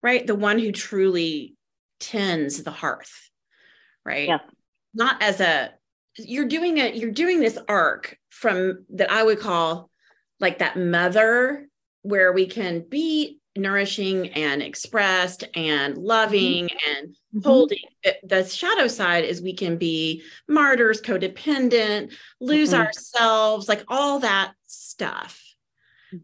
right? 0.03 0.27
The 0.27 0.35
one 0.35 0.59
who 0.59 0.73
truly 0.73 1.56
tends 2.01 2.63
the 2.63 2.71
hearth, 2.71 3.31
right? 4.05 4.29
Yeah. 4.29 4.39
Not 4.95 5.23
as 5.23 5.41
a 5.41 5.73
you're 6.19 6.47
doing 6.47 6.79
it, 6.79 6.97
you're 6.97 7.11
doing 7.11 7.41
this 7.41 7.59
arc 7.69 8.19
from 8.31 8.85
that 8.91 9.11
I 9.11 9.23
would 9.23 9.41
call 9.41 9.91
like 10.41 10.59
that 10.59 10.79
mother 10.79 11.69
where 12.03 12.33
we 12.33 12.47
can 12.47 12.85
be 12.89 13.41
nourishing 13.57 14.29
and 14.31 14.63
expressed 14.63 15.45
and 15.55 15.97
loving 15.97 16.67
mm-hmm. 16.67 16.91
and 16.91 17.09
mm-hmm. 17.09 17.49
holding 17.49 17.79
the 18.23 18.45
shadow 18.45 18.87
side 18.87 19.25
is 19.25 19.41
we 19.41 19.55
can 19.55 19.79
be 19.79 20.23
martyrs 20.49 21.01
codependent 21.01 22.13
lose 22.41 22.73
mm-hmm. 22.73 22.83
ourselves 22.83 23.69
like 23.69 23.83
all 23.89 24.21
that 24.21 24.53
stuff 24.67 25.43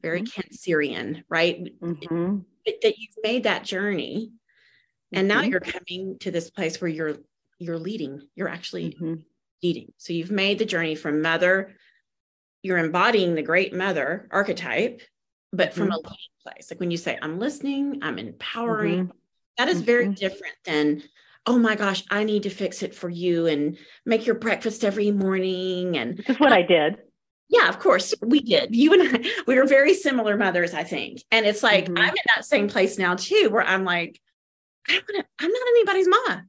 very 0.02 0.22
mm-hmm. 0.22 0.40
cancerian 0.40 1.24
right 1.28 1.80
mm-hmm. 1.80 2.38
that 2.66 2.98
you've 2.98 3.16
made 3.22 3.44
that 3.44 3.64
journey 3.64 4.30
and 5.12 5.28
now 5.28 5.40
mm-hmm. 5.40 5.50
you're 5.50 5.60
coming 5.60 6.16
to 6.20 6.30
this 6.30 6.50
place 6.50 6.80
where 6.80 6.90
you're 6.90 7.16
you're 7.58 7.78
leading 7.78 8.20
you're 8.34 8.48
actually 8.48 8.96
leading 9.62 9.92
so 9.98 10.12
you've 10.12 10.30
made 10.30 10.58
the 10.58 10.64
journey 10.64 10.94
from 10.94 11.22
mother 11.22 11.72
you're 12.62 12.78
embodying 12.78 13.34
the 13.34 13.42
great 13.42 13.74
mother 13.74 14.28
archetype 14.30 15.02
but 15.52 15.74
from 15.74 15.84
mm-hmm. 15.84 15.92
a 15.92 15.96
leading 15.98 16.32
place. 16.42 16.70
Like 16.70 16.80
when 16.80 16.90
you 16.90 16.96
say, 16.96 17.18
I'm 17.20 17.38
listening, 17.38 18.00
I'm 18.02 18.18
empowering, 18.18 19.06
mm-hmm. 19.06 19.16
that 19.58 19.68
is 19.68 19.80
very 19.80 20.06
mm-hmm. 20.06 20.14
different 20.14 20.54
than, 20.64 21.02
oh 21.46 21.58
my 21.58 21.76
gosh, 21.76 22.02
I 22.10 22.24
need 22.24 22.44
to 22.44 22.50
fix 22.50 22.82
it 22.82 22.94
for 22.94 23.08
you 23.08 23.46
and 23.46 23.76
make 24.06 24.26
your 24.26 24.36
breakfast 24.36 24.84
every 24.84 25.10
morning. 25.10 25.96
And 25.96 26.16
this 26.16 26.30
is 26.30 26.40
what 26.40 26.52
I 26.52 26.62
did. 26.62 26.96
Yeah, 27.48 27.68
of 27.68 27.78
course 27.78 28.14
we 28.22 28.40
did. 28.40 28.74
You 28.74 28.94
and 28.94 29.02
I, 29.16 29.30
we 29.46 29.56
were 29.56 29.66
very 29.66 29.94
similar 29.94 30.36
mothers, 30.36 30.72
I 30.72 30.84
think. 30.84 31.22
And 31.30 31.44
it's 31.44 31.62
like, 31.62 31.84
mm-hmm. 31.84 31.98
I'm 31.98 32.10
in 32.10 32.24
that 32.34 32.44
same 32.44 32.68
place 32.68 32.98
now 32.98 33.14
too, 33.14 33.48
where 33.50 33.62
I'm 33.62 33.84
like, 33.84 34.20
I 34.88 34.92
don't 34.92 35.04
want 35.08 35.26
to, 35.26 35.44
I'm 35.44 35.50
not 35.50 35.68
anybody's 35.68 36.08
mama. 36.08 36.46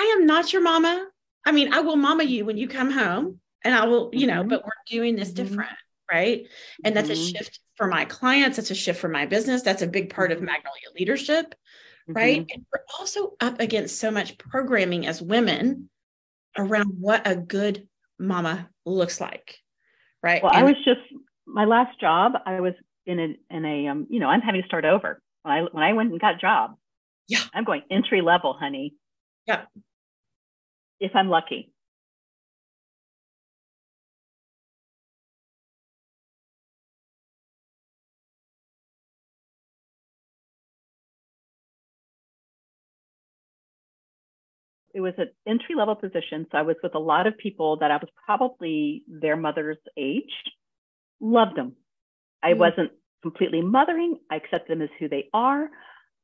I 0.00 0.04
am 0.16 0.26
not 0.26 0.52
your 0.52 0.62
mama. 0.62 1.06
I 1.46 1.52
mean, 1.52 1.72
I 1.72 1.80
will 1.80 1.96
mama 1.96 2.24
you 2.24 2.44
when 2.44 2.56
you 2.56 2.68
come 2.68 2.90
home 2.90 3.40
and 3.62 3.74
I 3.74 3.86
will, 3.86 4.10
you 4.12 4.26
know, 4.26 4.40
mm-hmm. 4.40 4.48
but 4.48 4.64
we're 4.64 4.72
doing 4.86 5.16
this 5.16 5.28
mm-hmm. 5.28 5.44
different 5.44 5.70
right? 6.10 6.46
And 6.84 6.96
that's 6.96 7.08
mm-hmm. 7.08 7.36
a 7.36 7.38
shift 7.38 7.60
for 7.76 7.86
my 7.86 8.04
clients. 8.04 8.56
That's 8.56 8.70
a 8.70 8.74
shift 8.74 9.00
for 9.00 9.08
my 9.08 9.26
business. 9.26 9.62
That's 9.62 9.82
a 9.82 9.86
big 9.86 10.10
part 10.10 10.32
of 10.32 10.38
mm-hmm. 10.38 10.46
Magnolia 10.46 10.88
leadership, 10.98 11.54
right? 12.06 12.40
Mm-hmm. 12.42 12.54
And 12.54 12.66
we're 12.72 12.84
also 12.98 13.34
up 13.40 13.60
against 13.60 13.98
so 13.98 14.10
much 14.10 14.38
programming 14.38 15.06
as 15.06 15.22
women 15.22 15.88
around 16.56 16.94
what 17.00 17.26
a 17.26 17.34
good 17.34 17.88
mama 18.18 18.68
looks 18.84 19.20
like, 19.20 19.58
right? 20.22 20.42
Well, 20.42 20.52
and- 20.52 20.60
I 20.60 20.64
was 20.64 20.76
just 20.84 21.00
my 21.46 21.64
last 21.64 22.00
job. 22.00 22.32
I 22.46 22.60
was 22.60 22.74
in 23.06 23.20
a 23.20 23.54
in 23.54 23.64
a 23.64 23.88
um, 23.88 24.06
you 24.08 24.20
know, 24.20 24.28
I'm 24.28 24.40
having 24.40 24.62
to 24.62 24.68
start 24.68 24.84
over. 24.84 25.20
When 25.42 25.52
I 25.52 25.62
when 25.62 25.84
I 25.84 25.92
went 25.92 26.10
and 26.12 26.20
got 26.20 26.36
a 26.36 26.38
job, 26.38 26.76
yeah, 27.28 27.40
I'm 27.52 27.64
going 27.64 27.82
entry 27.90 28.20
level, 28.20 28.56
honey. 28.58 28.94
Yeah. 29.46 29.62
If 31.00 31.12
I'm 31.14 31.28
lucky. 31.28 31.74
it 44.94 45.00
was 45.00 45.12
an 45.18 45.28
entry 45.46 45.74
level 45.74 45.96
position. 45.96 46.46
So 46.50 46.58
I 46.58 46.62
was 46.62 46.76
with 46.82 46.94
a 46.94 47.00
lot 47.00 47.26
of 47.26 47.36
people 47.36 47.78
that 47.78 47.90
I 47.90 47.96
was 47.96 48.08
probably 48.24 49.02
their 49.08 49.36
mother's 49.36 49.76
age. 49.96 50.30
Loved 51.20 51.56
them. 51.56 51.72
I 52.42 52.50
mm-hmm. 52.50 52.60
wasn't 52.60 52.92
completely 53.20 53.60
mothering. 53.60 54.18
I 54.30 54.36
accepted 54.36 54.68
them 54.70 54.82
as 54.82 54.90
who 55.00 55.08
they 55.08 55.28
are. 55.34 55.68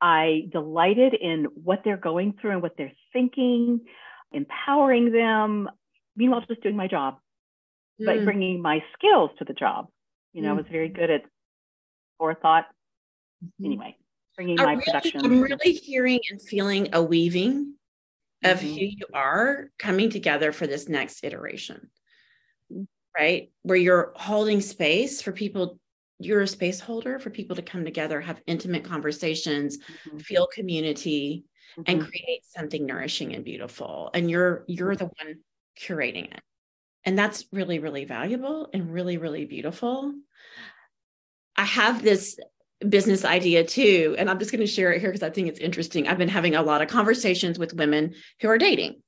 I 0.01 0.47
delighted 0.51 1.13
in 1.13 1.45
what 1.53 1.81
they're 1.83 1.97
going 1.97 2.33
through 2.41 2.51
and 2.51 2.61
what 2.61 2.73
they're 2.77 2.93
thinking, 3.13 3.81
empowering 4.31 5.11
them. 5.11 5.69
Meanwhile, 6.15 6.43
just 6.47 6.63
doing 6.63 6.75
my 6.75 6.87
job, 6.87 7.17
mm. 8.01 8.05
but 8.05 8.25
bringing 8.25 8.61
my 8.61 8.83
skills 8.97 9.29
to 9.39 9.45
the 9.45 9.53
job. 9.53 9.87
You 10.33 10.41
know, 10.41 10.49
mm. 10.49 10.53
I 10.53 10.57
was 10.57 10.65
very 10.71 10.89
good 10.89 11.09
at 11.09 11.21
forethought. 12.17 12.65
Mm-hmm. 13.43 13.65
Anyway, 13.65 13.95
bringing 14.35 14.59
I 14.59 14.63
my 14.63 14.71
really, 14.71 14.83
production. 14.83 15.21
I'm 15.23 15.41
really 15.41 15.73
hearing 15.73 16.19
and 16.31 16.41
feeling 16.41 16.89
a 16.93 17.03
weaving 17.03 17.75
of 18.43 18.57
mm-hmm. 18.57 18.67
who 18.67 18.73
you 18.73 19.05
are 19.13 19.69
coming 19.77 20.09
together 20.09 20.51
for 20.51 20.65
this 20.65 20.89
next 20.89 21.23
iteration 21.23 21.89
right 23.17 23.51
where 23.63 23.77
you're 23.77 24.13
holding 24.15 24.61
space 24.61 25.21
for 25.21 25.31
people 25.31 25.79
you're 26.25 26.41
a 26.41 26.47
space 26.47 26.79
holder 26.79 27.19
for 27.19 27.29
people 27.29 27.55
to 27.55 27.61
come 27.61 27.83
together 27.83 28.21
have 28.21 28.41
intimate 28.47 28.83
conversations 28.83 29.77
mm-hmm. 29.77 30.17
feel 30.19 30.47
community 30.53 31.45
mm-hmm. 31.77 31.83
and 31.85 32.01
create 32.01 32.43
something 32.43 32.85
nourishing 32.85 33.33
and 33.35 33.45
beautiful 33.45 34.09
and 34.13 34.29
you're 34.29 34.63
you're 34.67 34.95
the 34.95 35.05
one 35.05 35.35
curating 35.79 36.31
it 36.31 36.41
and 37.05 37.17
that's 37.17 37.45
really 37.51 37.79
really 37.79 38.05
valuable 38.05 38.69
and 38.73 38.93
really 38.93 39.17
really 39.17 39.45
beautiful 39.45 40.13
i 41.55 41.63
have 41.63 42.01
this 42.01 42.37
business 42.87 43.23
idea 43.23 43.63
too. 43.63 44.15
And 44.17 44.29
I'm 44.29 44.39
just 44.39 44.51
going 44.51 44.61
to 44.61 44.67
share 44.67 44.91
it 44.91 44.99
here 44.99 45.11
because 45.11 45.23
I 45.23 45.29
think 45.29 45.47
it's 45.47 45.59
interesting. 45.59 46.07
I've 46.07 46.17
been 46.17 46.29
having 46.29 46.55
a 46.55 46.61
lot 46.61 46.81
of 46.81 46.87
conversations 46.87 47.59
with 47.59 47.73
women 47.73 48.13
who 48.41 48.49
are 48.49 48.57
dating, 48.57 49.01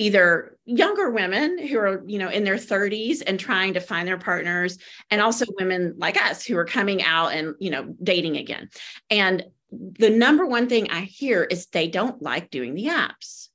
either 0.00 0.56
younger 0.64 1.10
women 1.10 1.58
who 1.58 1.78
are, 1.78 2.02
you 2.06 2.18
know, 2.18 2.30
in 2.30 2.42
their 2.42 2.56
30s 2.56 3.22
and 3.26 3.38
trying 3.38 3.74
to 3.74 3.80
find 3.80 4.08
their 4.08 4.18
partners, 4.18 4.78
and 5.10 5.20
also 5.20 5.44
women 5.58 5.94
like 5.98 6.20
us 6.20 6.42
who 6.42 6.56
are 6.56 6.64
coming 6.64 7.02
out 7.02 7.28
and, 7.28 7.54
you 7.60 7.70
know, 7.70 7.94
dating 8.02 8.38
again. 8.38 8.70
And 9.10 9.44
the 9.70 10.08
number 10.08 10.46
one 10.46 10.70
thing 10.70 10.90
I 10.90 11.02
hear 11.02 11.44
is 11.44 11.66
they 11.66 11.86
don't 11.86 12.22
like 12.22 12.50
doing 12.50 12.74
the 12.74 12.86
apps, 12.86 13.48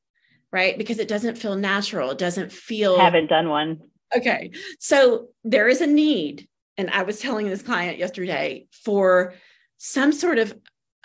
right? 0.51 0.77
Because 0.77 0.99
it 0.99 1.07
doesn't 1.07 1.39
feel 1.39 1.55
natural. 1.55 2.11
It 2.11 2.19
doesn't 2.19 2.51
feel. 2.51 2.99
Haven't 2.99 3.27
done 3.27 3.49
one. 3.49 3.81
Okay. 4.15 4.51
So 4.79 5.29
there 5.43 5.67
is 5.67 5.81
a 5.81 5.87
need. 5.87 6.47
And 6.77 6.91
I 6.91 7.03
was 7.03 7.19
telling 7.19 7.47
this 7.47 7.63
client 7.63 7.97
yesterday 7.97 8.67
for 8.71 9.33
some 9.77 10.11
sort 10.11 10.37
of 10.37 10.55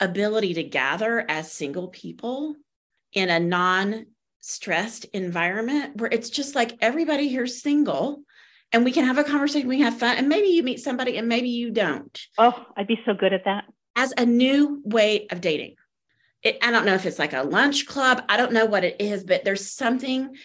ability 0.01 0.55
to 0.55 0.64
gather 0.64 1.24
as 1.28 1.51
single 1.51 1.88
people 1.88 2.57
in 3.14 3.30
a 3.30 3.41
non 3.41 4.07
stressed 4.41 5.05
environment 5.07 5.97
where 5.97 6.11
it's 6.11 6.30
just 6.30 6.55
like 6.55 6.76
everybody 6.80 7.28
here's 7.28 7.62
single 7.62 8.22
and 8.72 8.84
we 8.84 8.93
can 8.93 9.05
have 9.05 9.18
a 9.18 9.24
conversation, 9.24 9.68
we 9.68 9.80
have 9.80 9.99
fun, 9.99 10.16
and 10.16 10.28
maybe 10.28 10.49
you 10.49 10.62
meet 10.62 10.80
somebody 10.80 11.16
and 11.16 11.28
maybe 11.28 11.49
you 11.49 11.70
don't. 11.70 12.20
Oh, 12.38 12.66
I'd 12.76 12.86
be 12.86 13.01
so 13.05 13.14
good 13.14 13.32
at 13.32 13.45
that. 13.45 13.64
As 13.97 14.14
a 14.16 14.24
new 14.24 14.80
way 14.84 15.26
of 15.30 15.41
dating. 15.41 15.74
It, 16.43 16.59
I 16.62 16.70
don't 16.70 16.86
know 16.86 16.95
if 16.95 17.05
it's 17.05 17.18
like 17.18 17.32
a 17.32 17.43
lunch 17.43 17.86
club. 17.86 18.22
I 18.28 18.36
don't 18.36 18.53
know 18.53 18.64
what 18.64 18.84
it 18.84 18.97
is, 19.01 19.24
but 19.24 19.45
there's 19.45 19.70
something 19.70 20.36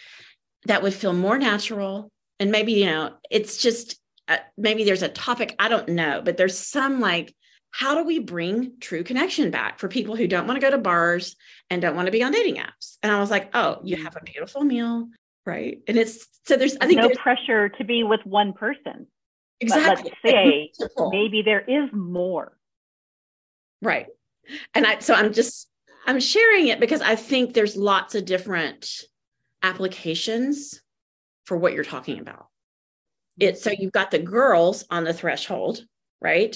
that 0.65 0.81
would 0.81 0.93
feel 0.93 1.13
more 1.13 1.37
natural. 1.37 2.11
And 2.39 2.51
maybe, 2.51 2.73
you 2.73 2.85
know, 2.87 3.13
it's 3.29 3.57
just 3.57 3.99
uh, 4.27 4.37
maybe 4.57 4.83
there's 4.83 5.03
a 5.03 5.09
topic, 5.09 5.55
I 5.59 5.69
don't 5.69 5.89
know, 5.89 6.21
but 6.25 6.35
there's 6.35 6.57
some 6.57 6.99
like 6.99 7.33
how 7.75 7.93
do 7.93 8.05
we 8.05 8.19
bring 8.19 8.71
true 8.79 9.03
connection 9.03 9.51
back 9.51 9.79
for 9.79 9.89
people 9.89 10.15
who 10.15 10.27
don't 10.27 10.47
want 10.47 10.55
to 10.55 10.65
go 10.65 10.71
to 10.71 10.77
bars 10.77 11.35
and 11.69 11.81
don't 11.81 11.93
want 11.93 12.05
to 12.05 12.11
be 12.11 12.23
on 12.23 12.31
dating 12.31 12.55
apps? 12.55 12.95
And 13.03 13.11
I 13.11 13.19
was 13.19 13.29
like, 13.29 13.49
oh, 13.53 13.81
you 13.83 14.01
have 14.01 14.15
a 14.15 14.21
mm. 14.21 14.31
beautiful 14.31 14.63
meal, 14.63 15.09
right? 15.45 15.81
And 15.85 15.97
it's 15.97 16.25
so 16.45 16.55
there's, 16.55 16.77
I 16.79 16.87
think 16.87 17.01
no 17.01 17.09
pressure 17.09 17.67
to 17.67 17.83
be 17.83 18.03
with 18.03 18.21
one 18.23 18.53
person. 18.53 19.07
Exactly. 19.59 20.09
But 20.23 20.31
let's 20.31 20.35
say 20.37 20.71
maybe 21.11 21.41
there 21.41 21.59
is 21.59 21.89
more. 21.91 22.57
Right. 23.81 24.07
And 24.73 24.87
I, 24.87 24.99
so 24.99 25.13
I'm 25.13 25.33
just, 25.33 25.67
I'm 26.07 26.21
sharing 26.21 26.69
it 26.69 26.79
because 26.79 27.01
I 27.01 27.17
think 27.17 27.53
there's 27.53 27.75
lots 27.75 28.15
of 28.15 28.23
different 28.23 29.01
applications 29.63 30.81
for 31.43 31.57
what 31.57 31.73
you're 31.73 31.83
talking 31.83 32.19
about. 32.19 32.47
It 33.37 33.57
so 33.57 33.69
mm-hmm. 33.69 33.81
you've 33.81 33.91
got 33.91 34.11
the 34.11 34.19
girls 34.19 34.85
on 34.89 35.03
the 35.03 35.13
threshold, 35.13 35.83
right? 36.21 36.55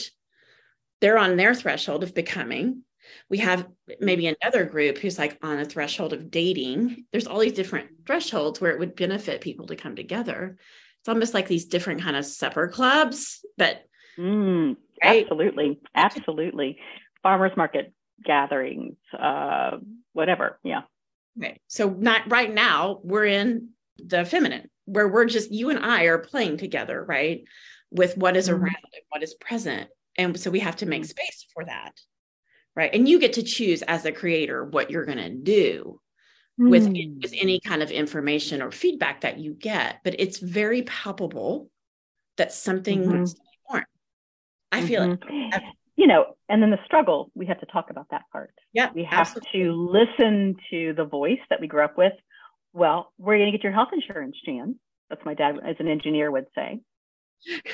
They're 1.01 1.17
on 1.17 1.37
their 1.37 1.53
threshold 1.55 2.03
of 2.03 2.13
becoming. 2.13 2.83
We 3.29 3.39
have 3.39 3.67
maybe 3.99 4.27
another 4.27 4.65
group 4.65 4.97
who's 4.97 5.17
like 5.17 5.37
on 5.41 5.59
a 5.59 5.65
threshold 5.65 6.13
of 6.13 6.29
dating. 6.29 7.05
There's 7.11 7.27
all 7.27 7.39
these 7.39 7.53
different 7.53 7.89
thresholds 8.05 8.59
where 8.59 8.71
it 8.71 8.79
would 8.79 8.95
benefit 8.95 9.41
people 9.41 9.67
to 9.67 9.75
come 9.75 9.95
together. 9.95 10.57
It's 10.99 11.09
almost 11.09 11.33
like 11.33 11.47
these 11.47 11.65
different 11.65 12.01
kind 12.01 12.15
of 12.15 12.25
supper 12.25 12.67
clubs, 12.67 13.43
but 13.57 13.83
mm, 14.17 14.75
right? 15.03 15.23
absolutely, 15.23 15.79
absolutely. 15.95 16.77
Farmers 17.23 17.55
market 17.55 17.93
gatherings, 18.23 18.97
uh, 19.17 19.77
whatever. 20.13 20.59
Yeah. 20.63 20.81
Okay. 21.37 21.59
So 21.67 21.89
not 21.89 22.29
right 22.29 22.53
now, 22.53 22.99
we're 23.03 23.25
in 23.25 23.69
the 23.97 24.25
feminine 24.25 24.69
where 24.85 25.07
we're 25.07 25.25
just 25.25 25.51
you 25.51 25.69
and 25.69 25.79
I 25.79 26.05
are 26.05 26.17
playing 26.17 26.57
together, 26.57 27.03
right? 27.03 27.43
With 27.91 28.17
what 28.17 28.35
is 28.35 28.49
mm-hmm. 28.49 28.63
around 28.63 28.75
and 28.93 29.03
what 29.09 29.23
is 29.23 29.33
present. 29.35 29.89
And 30.19 30.39
so 30.39 30.51
we 30.51 30.59
have 30.59 30.75
to 30.77 30.85
make 30.85 31.01
mm-hmm. 31.01 31.09
space 31.09 31.45
for 31.53 31.65
that. 31.65 31.93
Right. 32.75 32.93
And 32.93 33.09
you 33.09 33.19
get 33.19 33.33
to 33.33 33.43
choose 33.43 33.81
as 33.81 34.05
a 34.05 34.11
creator 34.11 34.63
what 34.63 34.91
you're 34.91 35.05
going 35.05 35.17
to 35.17 35.29
do 35.29 35.99
mm. 36.59 36.69
with, 36.69 36.87
with 36.87 37.33
any 37.35 37.59
kind 37.59 37.81
of 37.81 37.89
information 37.89 38.61
or 38.61 38.71
feedback 38.71 39.21
that 39.21 39.39
you 39.39 39.53
get. 39.53 39.97
But 40.03 40.15
it's 40.19 40.37
very 40.37 40.83
palpable 40.83 41.69
that 42.37 42.53
something 42.53 43.01
mm-hmm. 43.01 43.17
needs 43.19 43.33
to 43.33 43.39
be 43.41 43.57
born. 43.69 43.85
I 44.71 44.85
feel 44.85 45.01
mm-hmm. 45.01 45.53
it 45.53 45.63
you 45.99 46.07
know, 46.07 46.37
and 46.47 46.63
then 46.63 46.69
the 46.69 46.79
struggle, 46.85 47.29
we 47.35 47.45
have 47.47 47.59
to 47.59 47.65
talk 47.65 47.89
about 47.89 48.07
that 48.11 48.21
part. 48.31 48.53
Yeah. 48.71 48.89
We 48.95 49.03
have 49.03 49.27
absolutely. 49.27 49.63
to 49.63 49.73
listen 49.73 50.55
to 50.71 50.93
the 50.93 51.03
voice 51.03 51.41
that 51.49 51.59
we 51.59 51.67
grew 51.67 51.83
up 51.83 51.97
with. 51.97 52.13
Well, 52.71 53.11
where 53.17 53.35
are 53.35 53.37
you 53.37 53.43
going 53.43 53.51
to 53.51 53.57
get 53.57 53.65
your 53.65 53.73
health 53.73 53.89
insurance, 53.91 54.37
Jan? 54.45 54.79
That's 55.09 55.25
my 55.25 55.33
dad, 55.33 55.55
as 55.61 55.75
an 55.79 55.89
engineer, 55.89 56.31
would 56.31 56.45
say. 56.55 56.79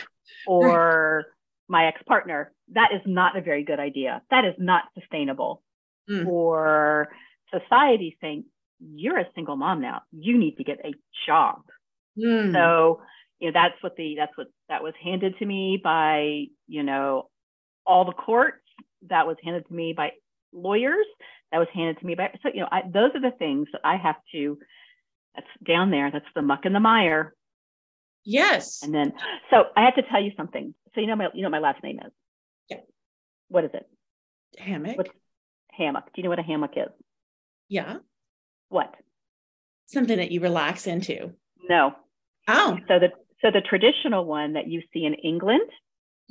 Or 0.47 1.25
my 1.67 1.87
ex 1.87 2.01
partner, 2.03 2.51
that 2.73 2.89
is 2.93 3.01
not 3.05 3.37
a 3.37 3.41
very 3.41 3.63
good 3.63 3.79
idea. 3.79 4.21
That 4.31 4.45
is 4.45 4.53
not 4.57 4.83
sustainable. 4.99 5.61
Mm. 6.09 6.27
Or 6.27 7.07
society 7.51 8.17
saying, 8.21 8.45
you're 8.79 9.17
a 9.17 9.27
single 9.33 9.55
mom 9.55 9.81
now. 9.81 10.01
You 10.11 10.37
need 10.37 10.57
to 10.57 10.63
get 10.63 10.79
a 10.85 10.93
job. 11.25 11.61
Mm. 12.17 12.53
So, 12.53 13.01
you 13.39 13.51
know, 13.51 13.53
that's 13.53 13.81
what 13.81 13.95
the, 13.95 14.15
that's 14.17 14.37
what 14.37 14.47
that 14.69 14.83
was 14.83 14.93
handed 15.03 15.37
to 15.39 15.45
me 15.45 15.79
by, 15.83 16.45
you 16.67 16.83
know, 16.83 17.29
all 17.85 18.05
the 18.05 18.11
courts. 18.11 18.61
That 19.09 19.27
was 19.27 19.37
handed 19.43 19.67
to 19.67 19.73
me 19.73 19.93
by 19.93 20.11
lawyers. 20.51 21.05
That 21.51 21.59
was 21.59 21.67
handed 21.73 21.99
to 21.99 22.05
me 22.05 22.15
by 22.15 22.31
so 22.41 22.49
you 22.53 22.61
know 22.61 22.67
I, 22.71 22.81
those 22.81 23.11
are 23.13 23.21
the 23.21 23.35
things 23.37 23.67
that 23.71 23.81
I 23.83 23.97
have 23.97 24.15
to. 24.31 24.57
That's 25.35 25.47
down 25.65 25.91
there. 25.91 26.11
That's 26.11 26.25
the 26.33 26.41
muck 26.41 26.65
and 26.65 26.73
the 26.73 26.79
mire. 26.79 27.35
Yes. 28.23 28.81
And 28.81 28.93
then 28.93 29.13
so 29.51 29.65
I 29.75 29.85
have 29.85 29.95
to 29.95 30.03
tell 30.03 30.21
you 30.21 30.31
something. 30.35 30.73
So 30.95 31.01
you 31.01 31.07
know 31.07 31.15
my 31.15 31.27
you 31.33 31.43
know 31.43 31.49
my 31.49 31.59
last 31.59 31.83
name 31.83 31.99
is. 32.03 32.11
Yeah. 32.69 32.77
What 33.49 33.65
is 33.65 33.71
it? 33.73 33.87
Hammock. 34.57 34.97
What's 34.97 35.11
hammock? 35.71 36.05
Do 36.05 36.11
you 36.15 36.23
know 36.23 36.29
what 36.29 36.39
a 36.39 36.43
hammock 36.43 36.71
is? 36.75 36.89
Yeah. 37.67 37.97
What? 38.69 38.93
Something 39.87 40.17
that 40.17 40.31
you 40.31 40.39
relax 40.39 40.87
into. 40.87 41.33
No. 41.69 41.95
Oh. 42.47 42.77
So 42.87 42.99
the 42.99 43.09
so 43.41 43.51
the 43.51 43.61
traditional 43.61 44.25
one 44.25 44.53
that 44.53 44.67
you 44.67 44.81
see 44.93 45.05
in 45.05 45.13
England 45.15 45.69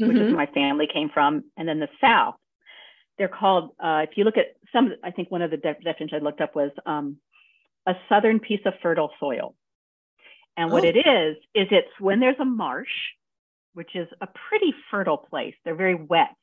mm-hmm. 0.00 0.08
which 0.08 0.16
is 0.16 0.22
mm-hmm. 0.22 0.36
where 0.36 0.46
my 0.46 0.52
family 0.52 0.88
came 0.92 1.10
from, 1.12 1.44
and 1.56 1.68
then 1.68 1.80
the 1.80 1.88
South. 2.00 2.34
They're 3.16 3.28
called, 3.28 3.70
uh, 3.82 4.02
if 4.08 4.16
you 4.16 4.24
look 4.24 4.36
at 4.36 4.56
some, 4.72 4.92
I 5.04 5.12
think 5.12 5.30
one 5.30 5.42
of 5.42 5.50
the 5.50 5.56
definitions 5.56 6.10
I 6.12 6.18
looked 6.18 6.40
up 6.40 6.56
was 6.56 6.70
um, 6.84 7.18
a 7.86 7.94
southern 8.08 8.40
piece 8.40 8.60
of 8.66 8.74
fertile 8.82 9.10
soil. 9.20 9.54
And 10.56 10.72
what 10.72 10.84
oh. 10.84 10.88
it 10.88 10.96
is, 10.96 11.36
is 11.54 11.68
it's 11.70 11.88
when 12.00 12.18
there's 12.18 12.38
a 12.40 12.44
marsh, 12.44 12.88
which 13.74 13.94
is 13.94 14.08
a 14.20 14.28
pretty 14.48 14.72
fertile 14.90 15.18
place. 15.18 15.54
They're 15.64 15.74
very 15.74 15.94
wet. 15.94 16.34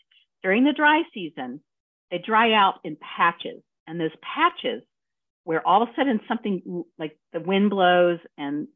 During 0.43 0.63
the 0.63 0.73
dry 0.73 1.03
season, 1.13 1.61
they 2.09 2.17
dry 2.17 2.53
out 2.53 2.79
in 2.83 2.97
patches. 2.97 3.61
And 3.87 3.99
those 3.99 4.11
patches 4.21 4.83
where 5.43 5.65
all 5.67 5.81
of 5.81 5.89
a 5.89 5.91
sudden 5.95 6.19
something 6.27 6.83
like 6.99 7.17
the 7.33 7.39
wind 7.39 7.69
blows 7.69 8.19
and 8.37 8.67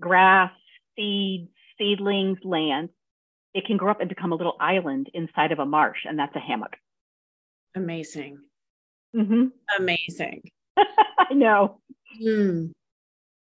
grass, 0.00 0.50
seeds, 0.96 1.50
seedlings 1.78 2.38
land, 2.42 2.88
it 3.54 3.64
can 3.66 3.76
grow 3.76 3.90
up 3.90 4.00
and 4.00 4.08
become 4.08 4.32
a 4.32 4.36
little 4.36 4.56
island 4.60 5.08
inside 5.14 5.52
of 5.52 5.60
a 5.60 5.66
marsh, 5.66 6.00
and 6.04 6.18
that's 6.18 6.34
a 6.34 6.40
hammock. 6.40 6.72
Amazing. 7.76 8.38
Mm-hmm. 9.14 9.44
Amazing. 9.78 10.42
I 10.76 11.32
know. 11.32 11.80
Hmm. 12.20 12.66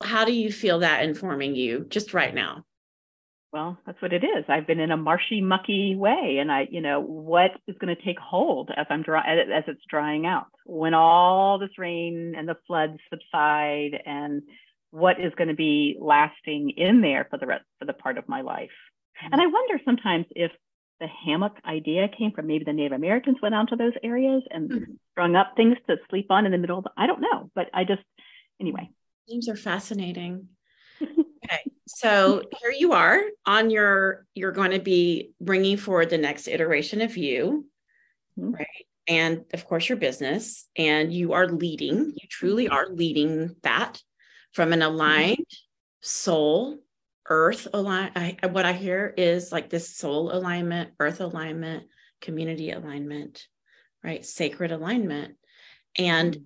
How 0.03 0.25
do 0.25 0.33
you 0.33 0.51
feel 0.51 0.79
that 0.79 1.03
informing 1.03 1.55
you 1.55 1.85
just 1.89 2.13
right 2.13 2.33
now? 2.33 2.63
Well, 3.53 3.77
that's 3.85 4.01
what 4.01 4.13
it 4.13 4.23
is. 4.23 4.45
I've 4.49 4.65
been 4.65 4.79
in 4.79 4.89
a 4.89 4.97
marshy, 4.97 5.39
mucky 5.39 5.95
way, 5.95 6.39
and 6.39 6.51
I, 6.51 6.67
you 6.71 6.81
know, 6.81 6.99
what 6.99 7.51
is 7.67 7.75
going 7.79 7.95
to 7.95 8.03
take 8.03 8.17
hold 8.17 8.71
as 8.75 8.87
I'm 8.89 9.03
dry 9.03 9.21
as 9.21 9.63
it's 9.67 9.83
drying 9.87 10.25
out 10.25 10.47
when 10.65 10.95
all 10.95 11.59
this 11.59 11.77
rain 11.77 12.33
and 12.35 12.49
the 12.49 12.57
floods 12.65 12.97
subside, 13.11 14.01
and 14.07 14.41
what 14.89 15.19
is 15.19 15.33
going 15.37 15.49
to 15.49 15.53
be 15.53 15.97
lasting 16.01 16.71
in 16.77 17.01
there 17.01 17.27
for 17.29 17.37
the 17.37 17.45
rest 17.45 17.63
for 17.77 17.85
the 17.85 17.93
part 17.93 18.17
of 18.17 18.27
my 18.27 18.41
life. 18.41 18.71
And 19.21 19.39
I 19.39 19.45
wonder 19.45 19.79
sometimes 19.85 20.25
if 20.31 20.51
the 20.99 21.07
hammock 21.23 21.55
idea 21.63 22.07
came 22.07 22.31
from 22.31 22.47
maybe 22.47 22.65
the 22.65 22.73
Native 22.73 22.93
Americans 22.93 23.37
went 23.39 23.53
out 23.53 23.69
to 23.69 23.75
those 23.75 23.93
areas 24.01 24.41
and 24.49 24.71
mm-hmm. 24.71 24.91
strung 25.11 25.35
up 25.35 25.53
things 25.55 25.77
to 25.87 25.97
sleep 26.09 26.31
on 26.31 26.47
in 26.47 26.51
the 26.51 26.57
middle 26.57 26.79
of 26.79 26.85
the, 26.85 26.91
I 26.97 27.05
don't 27.05 27.21
know, 27.21 27.51
but 27.53 27.69
I 27.71 27.83
just, 27.83 28.01
anyway. 28.59 28.89
Names 29.29 29.47
are 29.47 29.55
fascinating. 29.55 30.47
okay. 31.43 31.71
So 31.87 32.43
here 32.61 32.71
you 32.71 32.93
are 32.93 33.21
on 33.45 33.69
your, 33.69 34.25
you're 34.33 34.51
going 34.51 34.71
to 34.71 34.79
be 34.79 35.31
bringing 35.39 35.77
forward 35.77 36.09
the 36.09 36.17
next 36.17 36.47
iteration 36.47 37.01
of 37.01 37.17
you, 37.17 37.65
mm-hmm. 38.39 38.53
right? 38.53 38.85
And 39.07 39.43
of 39.53 39.65
course, 39.65 39.89
your 39.89 39.97
business, 39.97 40.67
and 40.77 41.13
you 41.13 41.33
are 41.33 41.47
leading, 41.47 42.13
you 42.15 42.27
truly 42.29 42.69
are 42.69 42.87
leading 42.87 43.55
that 43.63 44.01
from 44.53 44.71
an 44.71 44.79
mm-hmm. 44.79 44.93
aligned 44.93 45.37
mm-hmm. 45.37 46.01
soul 46.01 46.79
earth 47.29 47.67
align 47.73 48.11
I, 48.15 48.37
what 48.47 48.65
i 48.65 48.73
hear 48.73 49.13
is 49.15 49.51
like 49.51 49.69
this 49.69 49.95
soul 49.95 50.33
alignment 50.33 50.91
earth 50.99 51.21
alignment 51.21 51.85
community 52.21 52.71
alignment 52.71 53.47
right 54.03 54.25
sacred 54.25 54.71
alignment 54.71 55.35
and 55.97 56.37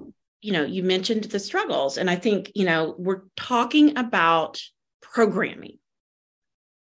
you 0.41 0.53
know 0.53 0.63
you 0.63 0.83
mentioned 0.83 1.23
the 1.25 1.39
struggles 1.39 1.97
and 1.97 2.09
i 2.09 2.15
think 2.15 2.51
you 2.53 2.65
know 2.65 2.95
we're 2.97 3.23
talking 3.35 3.97
about 3.97 4.61
programming 5.01 5.77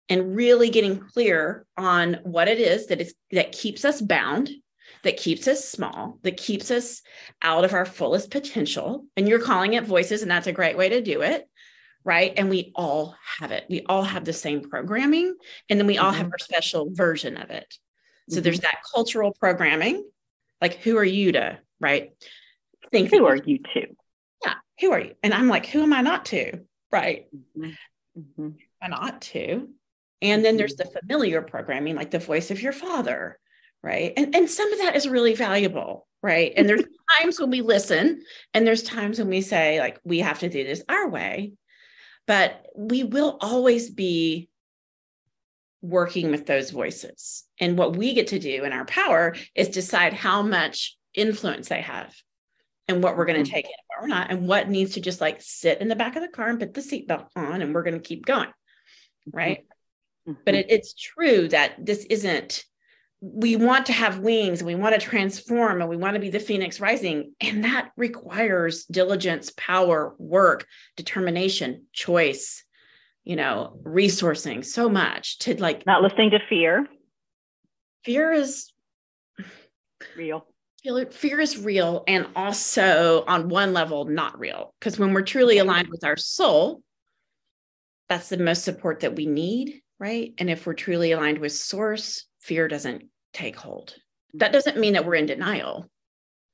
and 0.10 0.36
really 0.36 0.70
getting 0.70 1.00
clear 1.00 1.66
on 1.78 2.20
what 2.24 2.48
it 2.48 2.60
is 2.60 2.88
that 2.88 3.02
is 3.02 3.16
that 3.32 3.52
keeps 3.52 3.86
us 3.86 4.02
bound 4.02 4.50
that 5.04 5.18
keeps 5.18 5.48
us 5.48 5.68
small 5.68 6.20
that 6.24 6.38
keeps 6.38 6.70
us 6.70 7.02
out 7.42 7.66
of 7.66 7.74
our 7.74 7.86
fullest 7.86 8.30
potential 8.30 9.06
and 9.18 9.28
you're 9.28 9.40
calling 9.40 9.74
it 9.74 9.84
voices 9.84 10.22
and 10.22 10.30
that's 10.30 10.48
a 10.48 10.54
great 10.54 10.78
way 10.78 10.90
to 10.90 11.02
do 11.02 11.22
it 11.22 11.48
right? 12.06 12.34
And 12.38 12.50
we 12.50 12.72
all 12.76 13.16
have 13.40 13.52
it. 13.52 13.66
We 13.68 13.84
all 13.90 14.04
have 14.04 14.24
the 14.24 14.32
same 14.32 14.62
programming, 14.62 15.36
and 15.70 15.80
then 15.80 15.88
we 15.88 15.98
all 15.98 16.12
mm-hmm. 16.12 16.22
have 16.22 16.32
our 16.32 16.38
special 16.38 16.92
version 16.92 17.36
of 17.36 17.50
it. 17.50 17.66
So 18.30 18.36
mm-hmm. 18.36 18.44
there's 18.44 18.60
that 18.62 18.78
cultural 18.94 19.34
programming. 19.34 20.08
Like, 20.62 20.76
who 20.76 20.98
are 20.98 21.04
you 21.04 21.34
to, 21.34 21.60
right? 21.82 22.12
Think 22.92 23.10
who 23.10 23.26
are 23.26 23.36
you 23.36 23.58
to? 23.74 23.88
Yeah, 24.46 24.54
who 24.80 24.92
are 24.92 25.00
you? 25.00 25.16
And 25.22 25.34
I'm 25.34 25.50
like, 25.50 25.66
who 25.66 25.82
am 25.82 25.92
I 25.92 26.02
not 26.02 26.26
to? 26.28 26.62
Right? 26.92 27.26
Mm-hmm. 27.36 27.72
Mm-hmm. 28.18 28.50
I 28.82 28.88
not 28.88 29.22
to. 29.22 29.70
And 30.22 30.44
then 30.44 30.58
there's 30.58 30.76
mm-hmm. 30.76 30.90
the 30.94 31.00
familiar 31.00 31.42
programming, 31.42 31.96
like 31.96 32.12
the 32.12 32.20
voice 32.20 32.52
of 32.52 32.62
your 32.62 32.74
father, 32.74 33.40
right? 33.84 34.14
And 34.18 34.36
and 34.36 34.50
some 34.50 34.72
of 34.72 34.80
that 34.80 34.96
is 34.96 35.08
really 35.08 35.36
valuable, 35.36 36.08
right? 36.24 36.54
And 36.56 36.68
there's 36.68 36.84
times 37.22 37.40
when 37.40 37.50
we 37.50 37.62
listen, 37.62 38.24
and 38.54 38.66
there's 38.66 38.84
times 38.84 39.20
when 39.20 39.30
we 39.30 39.42
say, 39.42 39.80
like, 39.80 40.00
we 40.04 40.20
have 40.20 40.40
to 40.40 40.50
do 40.50 40.64
this 40.64 40.84
our 40.90 41.10
way 41.10 41.54
but 42.28 42.66
we 42.76 43.04
will 43.04 43.38
always 43.42 43.90
be 43.90 44.50
working 45.82 46.32
with 46.32 46.46
those 46.46 46.72
voices. 46.72 47.44
And 47.60 47.78
what 47.78 47.96
we 47.96 48.14
get 48.14 48.28
to 48.28 48.40
do 48.40 48.64
in 48.64 48.74
our 48.74 48.86
power 48.86 49.36
is 49.54 49.70
decide 49.70 50.14
how 50.14 50.42
much 50.42 50.98
influence 51.14 51.70
they 51.70 51.82
have 51.82 52.14
and 52.88 53.04
what 53.04 53.18
we're 53.18 53.26
going 53.26 53.44
to 53.44 53.50
mm-hmm. 53.50 53.56
take 53.56 53.66
in 53.66 53.72
what 53.88 54.02
we're 54.02 54.08
not, 54.08 54.32
and 54.32 54.48
what 54.48 54.70
needs 54.70 54.94
to 54.94 55.02
just 55.02 55.22
like 55.22 55.42
sit 55.42 55.82
in 55.82 55.88
the 55.88 55.96
back 55.96 56.16
of 56.16 56.22
the 56.22 56.28
car 56.28 56.50
and 56.50 56.60
put 56.60 56.74
the 56.74 56.82
seatbelt 56.82 57.28
on, 57.36 57.62
and 57.62 57.74
we're 57.74 57.84
going 57.84 58.00
to 58.00 58.08
keep 58.08 58.26
going. 58.26 58.50
Right. 59.32 59.66
Mm-hmm. 60.28 60.40
But 60.46 60.56
it, 60.56 60.68
it's 60.70 60.94
true 60.94 61.48
that 61.50 61.84
this 61.84 62.06
isn't 62.06 62.64
we 63.22 63.56
want 63.56 63.88
to 63.88 63.94
have 63.94 64.20
wings 64.20 64.60
and 64.60 64.68
we 64.68 64.76
want 64.76 64.94
to 64.94 65.02
transform 65.02 65.82
and 65.82 65.90
we 65.90 65.98
want 65.98 66.14
to 66.14 66.20
be 66.20 66.30
the 66.30 66.40
phoenix 66.40 66.80
rising 66.80 67.34
and 67.42 67.64
that 67.64 67.90
requires 67.98 68.86
diligence 68.86 69.52
power 69.58 70.14
work 70.20 70.68
determination 70.96 71.86
choice 71.92 72.64
you 73.24 73.36
know 73.36 73.80
resourcing 73.84 74.64
so 74.64 74.90
much 74.90 75.40
to 75.40 75.60
like 75.60 75.86
not 75.86 76.04
listening 76.04 76.30
to 76.30 76.40
fear 76.50 76.86
fear 78.04 78.32
is 78.32 78.72
real 80.16 80.46
fear 81.12 81.40
is 81.40 81.58
real 81.58 82.04
and 82.08 82.28
also 82.36 83.24
on 83.28 83.50
one 83.50 83.74
level 83.74 84.06
not 84.06 84.40
real. 84.40 84.74
Because 84.80 85.00
when 85.00 85.14
we're 85.14 85.24
truly 85.24 85.58
aligned 85.58 85.90
with 85.90 86.04
our 86.04 86.18
soul 86.18 86.82
that's 88.08 88.30
the 88.30 88.38
most 88.38 88.64
support 88.64 89.00
that 89.00 89.16
we 89.16 89.26
need 89.26 89.82
right? 89.98 90.34
And 90.38 90.50
if 90.50 90.66
we're 90.66 90.74
truly 90.74 91.12
aligned 91.14 91.40
with 91.40 91.54
source 91.54 92.26
fear 92.40 92.68
doesn't 92.68 93.06
take 93.34 93.56
hold. 93.56 93.96
That 94.36 94.52
doesn't 94.52 94.78
mean 94.78 94.94
that 94.94 95.06
we're 95.06 95.16
in 95.16 95.26
denial. 95.26 95.90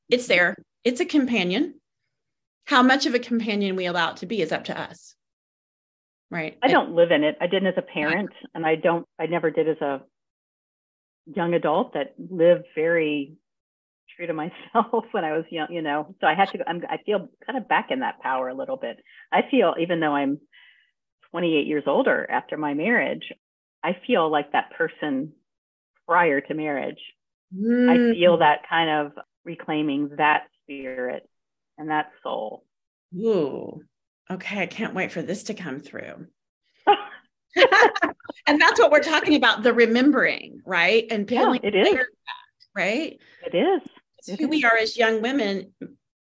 It's 0.10 0.28
there. 0.28 0.56
It's 0.84 1.02
a 1.02 1.06
companion. 1.06 1.82
How 2.66 2.84
much 2.84 3.06
of 3.06 3.16
a 3.16 3.20
companion 3.20 3.76
we 3.76 3.88
allow 3.88 4.12
it 4.12 4.18
to 4.18 4.26
be 4.26 4.42
is 4.42 4.52
up 4.52 4.66
to 4.66 4.80
us 4.80 5.16
right? 6.32 6.58
I 6.64 6.70
don't 6.70 6.96
live 6.96 7.12
in 7.12 7.24
it. 7.24 7.38
I 7.42 7.48
didn't 7.48 7.68
as 7.68 7.78
a 7.78 7.82
parent 7.82 8.32
and 8.56 8.66
i 8.66 8.76
don't 8.76 9.06
i 9.20 9.26
never 9.26 9.52
did 9.52 9.68
as 9.68 9.78
a 9.82 10.02
young 11.26 11.54
adult 11.54 11.94
that 11.94 12.14
lived 12.18 12.66
very 12.74 13.36
true 14.16 14.28
to 14.28 14.34
myself 14.34 15.06
when 15.12 15.24
I 15.24 15.34
was 15.34 15.46
young, 15.50 15.68
you 15.72 15.82
know. 15.82 16.16
So 16.22 16.28
I 16.28 16.34
had 16.34 16.50
to. 16.52 16.60
I'm, 16.68 16.82
I 16.90 16.98
feel 17.06 17.30
kind 17.46 17.58
of 17.58 17.68
back 17.68 17.88
in 17.92 18.00
that 18.00 18.20
power 18.22 18.50
a 18.50 18.54
little 18.56 18.78
bit. 18.78 18.98
I 19.32 19.42
feel 19.50 19.76
even 19.80 20.00
though 20.00 20.16
I'm 20.16 20.40
28 21.32 21.68
years 21.68 21.84
older 21.88 22.30
after 22.30 22.58
my 22.58 22.74
marriage, 22.74 23.32
I 23.84 23.98
feel 24.06 24.30
like 24.30 24.52
that 24.52 24.72
person 24.78 25.34
prior 26.08 26.42
to 26.42 26.54
marriage. 26.54 27.00
Mm. 27.56 27.90
I 27.90 28.14
feel 28.14 28.38
that 28.40 28.70
kind 28.70 28.90
of 28.90 29.14
reclaiming 29.44 30.12
that 30.18 30.48
spirit 30.64 31.28
and 31.78 31.90
that 31.90 32.12
soul. 32.24 32.66
Ooh, 33.16 33.82
okay. 34.30 34.62
I 34.62 34.66
can't 34.66 34.94
wait 34.94 35.12
for 35.12 35.22
this 35.22 35.44
to 35.44 35.54
come 35.54 35.80
through. 35.80 36.28
and 38.48 38.62
that's 38.62 38.80
what 38.80 38.92
we're 38.92 39.04
talking 39.04 39.36
about 39.36 39.64
the 39.64 39.74
remembering, 39.74 40.62
right? 40.66 41.06
And 41.12 41.30
yeah, 41.30 41.54
it 41.62 41.76
is. 41.76 41.94
Back, 41.94 42.06
right? 42.76 43.20
It 43.46 43.58
is 43.58 43.82
who 44.40 44.48
we 44.48 44.64
are 44.64 44.78
as 44.78 44.98
young 44.98 45.22
women 45.22 45.72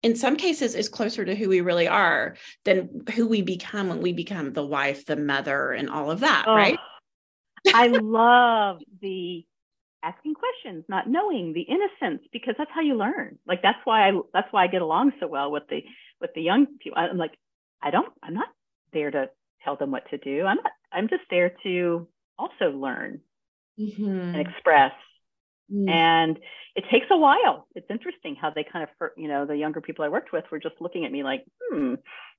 in 0.04 0.16
some 0.16 0.36
cases 0.36 0.76
is 0.76 0.90
closer 0.90 1.26
to 1.26 1.36
who 1.36 1.50
we 1.50 1.62
really 1.62 1.88
are 1.88 2.36
than 2.66 3.04
who 3.14 3.28
we 3.28 3.42
become 3.42 3.90
when 3.90 4.02
we 4.02 4.14
become 4.14 4.54
the 4.54 4.66
wife 4.66 5.06
the 5.06 5.16
mother 5.16 5.72
and 5.72 5.90
all 5.90 6.12
of 6.12 6.20
that 6.22 6.46
oh, 6.48 6.56
right? 6.56 6.80
I 7.74 7.88
love 7.88 8.80
the 9.02 9.46
asking 10.04 10.36
questions 10.36 10.86
not 10.88 11.10
knowing 11.10 11.54
the 11.54 11.62
innocence 11.62 12.26
because 12.32 12.56
that's 12.58 12.72
how 12.74 12.82
you 12.82 12.96
learn. 12.96 13.40
Like 13.48 13.62
that's 13.62 13.80
why 13.84 14.08
i 14.08 14.12
that's 14.34 14.52
why 14.52 14.64
i 14.64 14.68
get 14.68 14.82
along 14.82 15.14
so 15.20 15.28
well 15.28 15.52
with 15.52 15.64
the 15.70 15.84
with 16.22 16.34
the 16.36 16.42
young 16.42 16.68
people. 16.80 16.98
I'm 16.98 17.18
like 17.18 17.34
i 17.82 17.90
don't 17.90 18.14
i'm 18.24 18.34
not 18.34 18.50
there 18.94 19.12
to 19.12 19.30
tell 19.64 19.76
them 19.76 19.92
what 19.92 20.10
to 20.12 20.18
do. 20.18 20.46
I'm 20.46 20.58
not 20.58 20.72
i'm 20.92 21.10
just 21.10 21.24
there 21.30 21.54
to 21.64 22.08
also 22.38 22.70
learn 22.72 23.22
mm-hmm. 23.80 24.36
and 24.36 24.48
express 24.48 24.94
Mm. 25.74 25.90
And 25.90 26.40
it 26.76 26.86
takes 26.92 27.08
a 27.12 27.18
while. 27.18 27.68
It's 27.76 27.88
interesting 27.90 28.36
how 28.40 28.52
they 28.52 28.64
kind 28.64 28.88
of, 28.88 29.10
you 29.18 29.28
know, 29.28 29.46
the 29.46 29.58
younger 29.58 29.82
people 29.82 30.06
I 30.06 30.10
worked 30.10 30.32
with 30.32 30.46
were 30.52 30.60
just 30.60 30.76
looking 30.80 31.06
at 31.06 31.12
me 31.12 31.24
like, 31.24 31.44
hmm, 31.62 31.96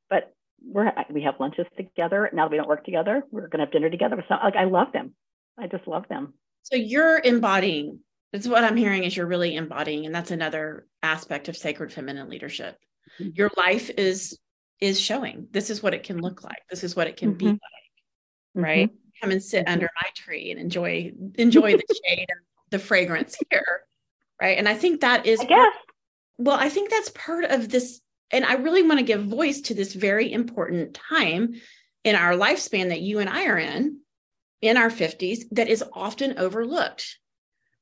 but 0.08 0.34
we're, 0.62 0.92
we 1.10 1.22
have 1.22 1.34
lunches 1.38 1.66
together. 1.76 2.30
Now 2.32 2.44
that 2.44 2.50
we 2.50 2.56
don't 2.56 2.68
work 2.68 2.84
together, 2.84 3.22
we're 3.30 3.48
going 3.48 3.58
to 3.58 3.66
have 3.66 3.72
dinner 3.72 3.90
together. 3.90 4.24
So 4.28 4.36
like, 4.42 4.56
I 4.56 4.64
love 4.64 4.92
them. 4.92 5.14
I 5.58 5.66
just 5.66 5.86
love 5.86 6.04
them. 6.08 6.34
So 6.62 6.76
you're 6.76 7.18
embodying, 7.18 8.00
that's 8.32 8.48
what 8.48 8.64
I'm 8.64 8.76
hearing 8.76 9.04
is 9.04 9.16
you're 9.16 9.26
really 9.26 9.56
embodying. 9.56 10.06
And 10.06 10.14
that's 10.14 10.30
another 10.30 10.86
aspect 11.02 11.48
of 11.48 11.56
sacred 11.56 11.92
feminine 11.92 12.28
leadership. 12.28 12.76
Mm-hmm. 13.20 13.30
Your 13.34 13.50
life 13.56 13.90
is, 13.90 14.38
is 14.80 15.00
showing 15.00 15.48
this 15.50 15.70
is 15.70 15.82
what 15.82 15.94
it 15.94 16.04
can 16.04 16.20
look 16.20 16.44
like. 16.44 16.62
This 16.70 16.84
is 16.84 16.94
what 16.94 17.06
it 17.06 17.16
can 17.16 17.30
mm-hmm. 17.30 17.38
be 17.38 17.46
like. 17.46 17.60
Right. 18.54 18.88
Mm-hmm. 18.88 18.96
Come 19.22 19.30
and 19.32 19.42
sit 19.42 19.66
under 19.66 19.88
my 20.00 20.08
tree 20.14 20.52
and 20.52 20.60
enjoy, 20.60 21.12
enjoy 21.34 21.72
the 21.72 21.82
shade 22.06 22.26
and 22.28 22.40
the 22.70 22.78
fragrance 22.78 23.36
here. 23.50 23.82
Right. 24.40 24.58
And 24.58 24.68
I 24.68 24.74
think 24.74 25.00
that 25.00 25.26
is, 25.26 25.40
I 25.40 25.44
guess. 25.44 25.72
well, 26.38 26.56
I 26.56 26.68
think 26.68 26.90
that's 26.90 27.10
part 27.10 27.44
of 27.44 27.68
this. 27.68 28.00
And 28.30 28.44
I 28.44 28.54
really 28.54 28.82
want 28.82 28.98
to 28.98 29.04
give 29.04 29.24
voice 29.24 29.62
to 29.62 29.74
this 29.74 29.94
very 29.94 30.32
important 30.32 30.94
time 30.94 31.54
in 32.04 32.14
our 32.14 32.32
lifespan 32.32 32.88
that 32.88 33.00
you 33.00 33.18
and 33.18 33.28
I 33.28 33.46
are 33.46 33.58
in, 33.58 34.00
in 34.60 34.76
our 34.76 34.90
50s, 34.90 35.44
that 35.52 35.68
is 35.68 35.82
often 35.92 36.38
overlooked. 36.38 37.18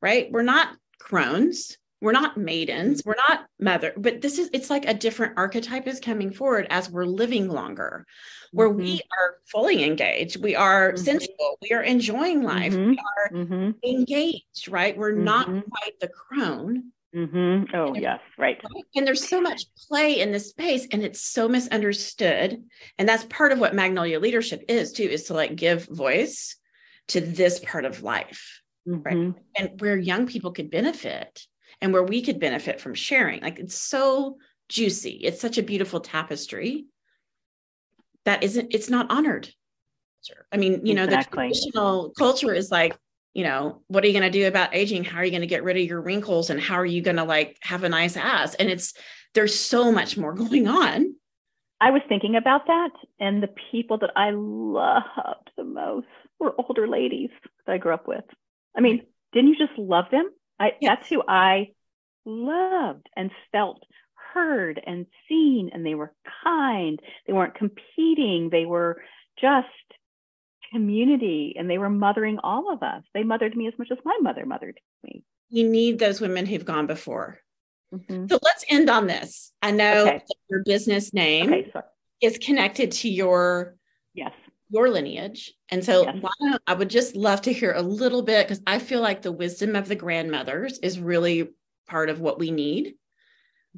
Right. 0.01 0.31
We're 0.31 0.43
not 0.43 0.77
crones 0.99 1.77
we're 2.01 2.13
not 2.13 2.37
maidens 2.37 3.03
we're 3.05 3.15
not 3.29 3.47
mother 3.59 3.93
but 3.97 4.21
this 4.21 4.39
is 4.39 4.51
it's 4.53 4.71
like 4.71 4.87
a 4.87 4.95
different 4.95 5.33
archetype 5.37 5.87
is 5.87 6.01
coming 6.01 6.31
forward 6.31 6.67
as 6.71 6.91
we're 6.91 7.05
living 7.05 7.49
longer 7.49 8.07
where 8.53 8.69
mm-hmm. 8.69 8.81
we 8.81 9.01
are 9.19 9.37
fully 9.47 9.85
engaged 9.85 10.43
we 10.43 10.55
are 10.55 10.93
mm-hmm. 10.93 11.05
sensual 11.05 11.59
we 11.63 11.73
are 11.73 11.83
enjoying 11.83 12.43
life 12.43 12.73
mm-hmm. 12.73 12.91
we 12.91 12.99
are 12.99 13.37
mm-hmm. 13.37 13.71
engaged 13.85 14.69
right 14.69 14.97
we're 14.97 15.13
not 15.13 15.49
mm-hmm. 15.49 15.61
quite 15.71 15.99
the 16.01 16.09
crone 16.09 16.93
Mm-hmm. 17.15 17.75
Oh, 17.75 17.95
yes, 17.95 18.21
right. 18.37 18.61
And 18.95 19.07
there's 19.07 19.27
so 19.27 19.41
much 19.41 19.65
play 19.89 20.21
in 20.21 20.33
this 20.33 20.51
space, 20.51 20.87
and 20.93 21.03
it's 21.03 21.23
so 21.23 21.49
misunderstood. 21.49 22.63
And 22.99 23.09
that's 23.09 23.25
part 23.25 23.53
of 23.53 23.59
what 23.59 23.75
Magnolia 23.75 24.21
leadership 24.21 24.65
is, 24.69 24.93
too, 24.93 25.05
is 25.05 25.25
to 25.25 25.35
like 25.35 25.57
give 25.57 25.87
voice 25.87 26.57
to 27.09 27.23
this 27.23 27.59
part 27.61 27.87
of 27.87 28.03
life, 28.03 28.61
right? 28.85 29.33
And 29.57 29.81
where 29.81 29.97
young 29.97 30.27
people 30.27 30.53
could 30.53 30.71
benefit 30.71 31.47
and 31.81 31.93
where 31.93 32.03
we 32.03 32.23
could 32.23 32.41
benefit 32.41 32.81
from 32.81 32.95
sharing. 32.95 33.43
Like 33.43 33.59
it's 33.59 33.77
so 33.77 34.39
juicy. 34.69 35.21
It's 35.23 35.41
such 35.41 35.59
a 35.59 35.63
beautiful 35.63 36.01
tapestry 36.01 36.87
that 38.25 38.43
isn't, 38.43 38.75
it's 38.75 38.91
not 38.91 39.11
honored. 39.11 39.49
I 40.51 40.57
mean, 40.57 40.85
you 40.85 40.95
know, 40.95 41.05
exactly. 41.05 41.49
the 41.49 41.55
traditional 41.55 42.11
culture 42.19 42.53
is 42.53 42.71
like, 42.71 42.97
you 43.33 43.45
know, 43.45 43.83
what 43.87 44.03
are 44.03 44.07
you 44.07 44.13
going 44.13 44.31
to 44.31 44.39
do 44.39 44.49
about 44.49 44.75
aging? 44.75 45.05
How 45.05 45.19
are 45.19 45.25
you 45.25 45.31
going 45.31 45.43
to 45.43 45.47
get 45.47 45.63
rid 45.63 45.77
of 45.77 45.85
your 45.85 46.01
wrinkles? 46.01 46.51
And 46.51 46.61
how 46.61 46.77
are 46.77 46.87
you 46.87 47.03
going 47.03 47.17
to 47.17 47.25
like 47.25 47.57
have 47.61 47.85
a 47.85 47.89
nice 47.89 48.17
ass? 48.17 48.55
And 48.55 48.69
it's, 48.69 48.95
there's 49.35 49.55
so 49.55 49.93
much 49.93 50.17
more 50.17 50.33
going 50.35 50.67
on. 50.67 51.15
I 51.81 51.91
was 51.91 52.03
thinking 52.09 52.37
about 52.37 52.67
that. 52.67 52.91
And 53.21 53.43
the 53.43 53.55
people 53.71 53.99
that 53.99 54.11
I 54.17 54.31
loved 54.31 55.51
the 55.57 55.65
most 55.65 56.07
were 56.41 56.55
older 56.59 56.89
ladies 56.89 57.31
that 57.67 57.73
I 57.73 57.79
grew 57.79 57.93
up 57.93 58.09
with. 58.09 58.25
I 58.77 58.81
mean, 58.81 59.03
didn't 59.33 59.51
you 59.51 59.57
just 59.59 59.79
love 59.79 60.07
them? 60.11 60.31
I, 60.59 60.73
yes. 60.81 60.97
That's 60.99 61.09
who 61.09 61.23
I 61.27 61.73
loved 62.25 63.09
and 63.17 63.31
felt 63.53 63.83
heard 64.35 64.81
and 64.85 65.07
seen, 65.29 65.71
and 65.73 65.85
they 65.85 65.95
were 65.95 66.13
kind. 66.45 67.01
They 67.27 67.33
weren't 67.33 67.55
competing. 67.55 68.51
They 68.51 68.67
were 68.67 69.03
just 69.41 69.67
community, 70.73 71.55
and 71.59 71.71
they 71.71 71.79
were 71.79 71.91
mothering 71.91 72.39
all 72.43 72.73
of 72.73 72.83
us. 72.83 73.03
They 73.15 73.23
mothered 73.23 73.57
me 73.57 73.69
as 73.69 73.75
much 73.79 73.89
as 73.91 73.99
my 74.05 74.19
mother 74.21 74.45
mothered 74.45 74.81
me. 75.03 75.25
You 75.49 75.69
need 75.69 75.99
those 75.99 76.21
women 76.21 76.45
who've 76.45 76.65
gone 76.65 76.87
before. 76.87 77.39
Mm-hmm. 77.95 78.27
So 78.27 78.39
let's 78.43 78.65
end 78.69 78.91
on 78.91 79.07
this. 79.07 79.53
I 79.63 79.71
know 79.71 80.09
okay. 80.09 80.21
your 80.51 80.65
business 80.65 81.15
name 81.15 81.53
okay, 81.53 81.73
is 82.21 82.39
connected 82.39 82.93
to 82.93 83.09
your 83.09 83.77
yes 84.13 84.33
your 84.69 84.91
lineage. 84.91 85.53
And 85.69 85.85
so. 85.85 86.13
I 86.67 86.75
would 86.75 86.91
just 86.91 87.17
love 87.17 87.43
to 87.43 87.53
hear 87.53 87.73
a 87.73 87.83
little 87.83 88.23
bit 88.23 88.47
because 88.47 88.63
I 88.67 88.79
feel 88.79 89.01
like 89.01 89.23
the 89.23 89.33
wisdom 89.33 89.77
of 89.77 89.89
the 89.89 89.95
grandmothers 89.95 90.79
is 90.79 90.99
really 90.99 91.51
part 91.89 92.11
of 92.11 92.21
what 92.21 92.39
we 92.39 92.51
need 92.51 92.95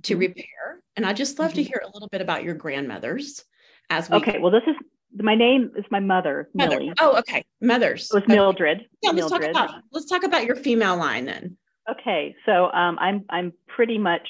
to 0.03 0.15
mm-hmm. 0.15 0.21
repair. 0.21 0.83
And 0.97 1.07
I 1.07 1.13
just 1.13 1.39
love 1.39 1.51
mm-hmm. 1.51 1.57
to 1.57 1.63
hear 1.65 1.83
a 1.85 1.91
little 1.93 2.09
bit 2.09 2.21
about 2.21 2.45
your 2.45 2.55
grandmothers 2.55 3.45
as 3.91 4.11
we 4.11 4.17
Okay, 4.17 4.39
well 4.39 4.51
this 4.51 4.63
is 4.67 4.75
my 5.15 5.35
name 5.35 5.71
is 5.77 5.85
my 5.91 6.01
mother, 6.01 6.51
mother. 6.55 6.79
Millie. 6.79 6.93
Oh, 7.01 7.19
okay. 7.19 7.45
Mothers. 7.61 8.11
It 8.13 8.15
was 8.15 8.29
Mildred. 8.29 8.87
Yeah, 9.03 9.11
let's 9.11 9.31
Mildred. 9.31 9.55
talk 9.55 9.71
about 9.71 9.83
let's 9.93 10.07
talk 10.07 10.23
about 10.23 10.45
your 10.45 10.57
female 10.57 10.97
line 10.97 11.25
then. 11.25 11.57
Okay. 11.91 12.37
So 12.45 12.71
um, 12.71 12.99
I'm 13.01 13.25
I'm 13.31 13.53
pretty 13.67 13.99
much 13.99 14.29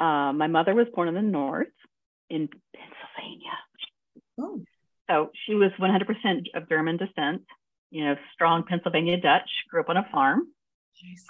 uh, 0.00 0.32
my 0.32 0.46
mother 0.46 0.74
was 0.74 0.86
born 0.94 1.08
in 1.08 1.14
the 1.14 1.22
north 1.22 1.68
in 2.30 2.48
Pennsylvania. 2.74 3.52
Oh. 4.40 4.62
So 5.10 5.30
she 5.46 5.54
was 5.54 5.72
100% 5.80 6.46
of 6.54 6.68
German 6.68 6.96
descent, 6.96 7.42
you 7.90 8.04
know, 8.04 8.14
strong 8.32 8.64
Pennsylvania 8.68 9.20
Dutch, 9.20 9.50
grew 9.68 9.80
up 9.80 9.88
on 9.88 9.96
a 9.96 10.06
farm. 10.12 10.42
Jeez. 10.94 11.22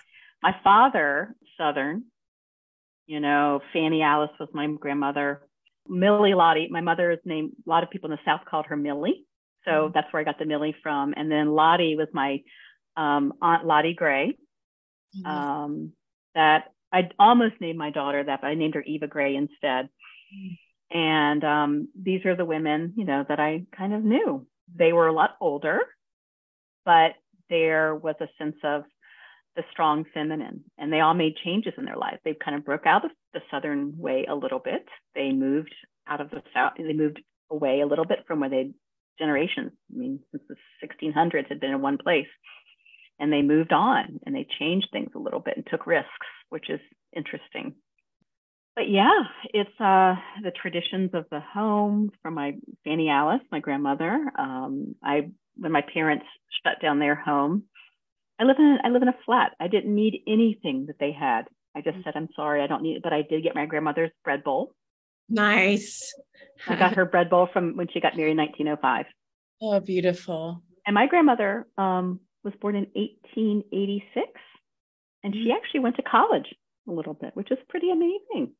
My 0.43 0.55
father, 0.63 1.35
Southern, 1.57 2.05
you 3.07 3.21
know, 3.21 3.61
Fanny 3.73 4.03
Alice 4.03 4.31
was 4.39 4.49
my 4.53 4.67
grandmother. 4.67 5.43
Millie 5.89 6.35
Lottie, 6.35 6.69
my 6.71 6.81
mother's 6.81 7.19
name, 7.25 7.53
a 7.67 7.71
lot 7.71 7.83
of 7.83 7.91
people 7.91 8.11
in 8.11 8.17
the 8.17 8.31
South 8.31 8.43
called 8.49 8.67
her 8.67 8.77
Millie. 8.77 9.25
So 9.65 9.71
mm-hmm. 9.71 9.93
that's 9.95 10.13
where 10.13 10.21
I 10.21 10.25
got 10.25 10.39
the 10.39 10.45
Millie 10.45 10.77
from. 10.83 11.15
And 11.17 11.31
then 11.31 11.49
Lottie 11.49 11.97
was 11.97 12.09
my 12.13 12.43
um, 12.97 13.33
Aunt 13.41 13.67
Lottie 13.67 13.95
Gray. 13.95 14.37
Mm-hmm. 15.17 15.27
Um, 15.27 15.93
that 16.35 16.73
I 16.93 17.09
almost 17.19 17.55
named 17.61 17.79
my 17.79 17.91
daughter 17.91 18.23
that, 18.23 18.41
but 18.43 18.47
I 18.47 18.55
named 18.55 18.75
her 18.75 18.83
Eva 18.83 19.07
Gray 19.07 19.35
instead. 19.35 19.89
Mm-hmm. 20.33 20.55
And 20.91 21.45
um, 21.45 21.89
these 22.01 22.25
are 22.27 22.37
the 22.37 22.45
women, 22.45 22.95
you 22.97 23.05
know, 23.05 23.25
that 23.29 23.39
I 23.39 23.65
kind 23.77 23.95
of 23.95 24.03
knew. 24.03 24.47
They 24.75 24.93
were 24.93 25.07
a 25.07 25.13
lot 25.13 25.37
older, 25.41 25.81
but 26.85 27.13
there 27.49 27.95
was 27.95 28.17
a 28.21 28.29
sense 28.39 28.57
of 28.65 28.85
the 29.57 29.63
strong 29.71 30.05
feminine. 30.15 30.65
And 30.79 30.93
they 30.93 31.01
all 31.01 31.15
made 31.15 31.37
changes 31.45 31.75
in 31.77 31.85
their 31.85 31.97
lives. 31.97 32.19
They 32.25 32.35
kind 32.35 32.57
of 32.57 32.65
broke 32.65 32.87
out 32.87 33.05
of 33.05 33.11
the 33.35 33.41
Southern 33.51 33.99
way 33.99 34.27
a 34.29 34.35
little 34.35 34.59
bit. 34.59 34.87
They 35.15 35.33
moved 35.33 35.75
out 36.09 36.21
of 36.21 36.31
the 36.31 36.43
South, 36.53 36.73
they 36.77 36.93
moved 36.93 37.21
away 37.51 37.81
a 37.81 37.87
little 37.87 38.05
bit 38.05 38.25
from 38.27 38.41
where 38.41 38.51
they 38.51 38.73
generations. 39.21 39.73
I 39.93 39.99
mean, 39.99 40.21
since 40.31 40.43
the 40.49 40.57
1600s 40.87 41.49
had 41.49 41.61
been 41.61 41.71
in 41.71 41.83
one 41.83 41.99
place. 41.99 42.27
And 43.19 43.31
they 43.31 43.43
moved 43.43 43.73
on 43.73 44.19
and 44.25 44.35
they 44.35 44.47
changed 44.59 44.89
things 44.91 45.11
a 45.15 45.19
little 45.19 45.41
bit 45.41 45.57
and 45.57 45.67
took 45.71 45.87
risks, 45.87 46.09
which 46.49 46.71
is 46.71 46.81
interesting. 47.15 47.75
But 48.77 48.89
yeah, 48.89 49.25
it's 49.53 49.81
uh, 49.81 50.15
the 50.43 50.53
traditions 50.53 51.11
of 51.13 51.27
the 51.31 51.41
home 51.41 52.11
from 52.23 52.35
my 52.35 52.55
Fanny 52.85 53.09
Alice, 53.09 53.43
my 53.51 53.61
grandmother. 53.61 54.31
Um, 54.39 54.95
I 55.03 55.31
when 55.57 55.73
my 55.73 55.83
parents 55.83 56.25
shut 56.65 56.81
down 56.81 56.99
their 56.99 57.15
home, 57.15 57.65
I 58.39 58.45
live 58.45 58.57
in 58.59 58.79
I 58.83 58.89
live 58.89 59.03
in 59.03 59.09
a 59.09 59.17
flat. 59.27 59.53
I 59.61 59.69
didn't 59.69 59.95
need 59.95 60.23
anything 60.27 60.87
that 60.87 60.99
they 60.99 61.13
had. 61.13 61.43
I 61.77 61.83
just 61.83 61.99
said, 62.05 62.15
I'm 62.17 62.29
sorry, 62.35 62.63
I 62.63 62.67
don't 62.67 62.83
need 62.83 62.97
it. 62.97 63.03
But 63.03 63.13
I 63.13 63.23
did 63.23 63.43
get 63.43 63.55
my 63.55 63.67
grandmother's 63.67 64.11
bread 64.25 64.43
bowl. 64.43 64.73
Nice. 65.29 66.13
I 66.67 66.77
got 66.77 66.95
her 66.97 67.05
bread 67.05 67.31
bowl 67.31 67.49
from 67.53 67.77
when 67.77 67.89
she 67.93 68.01
got 68.01 68.17
married 68.17 68.33
in 68.33 68.39
1905. 68.39 69.07
Oh, 69.63 69.81
beautiful. 69.81 70.63
And 70.87 70.95
my 70.95 71.07
grandmother 71.07 71.67
um, 71.79 72.21
was 72.43 72.55
born 72.61 72.75
in 72.75 72.87
1886, 72.95 74.27
and 75.23 75.35
she 75.35 75.49
mm. 75.51 75.55
actually 75.55 75.81
went 75.81 75.97
to 75.97 76.03
college 76.03 76.47
a 76.89 76.93
little 76.93 77.15
bit, 77.15 77.31
which 77.35 77.51
is 77.51 77.59
pretty 77.69 77.91
amazing. 77.91 78.53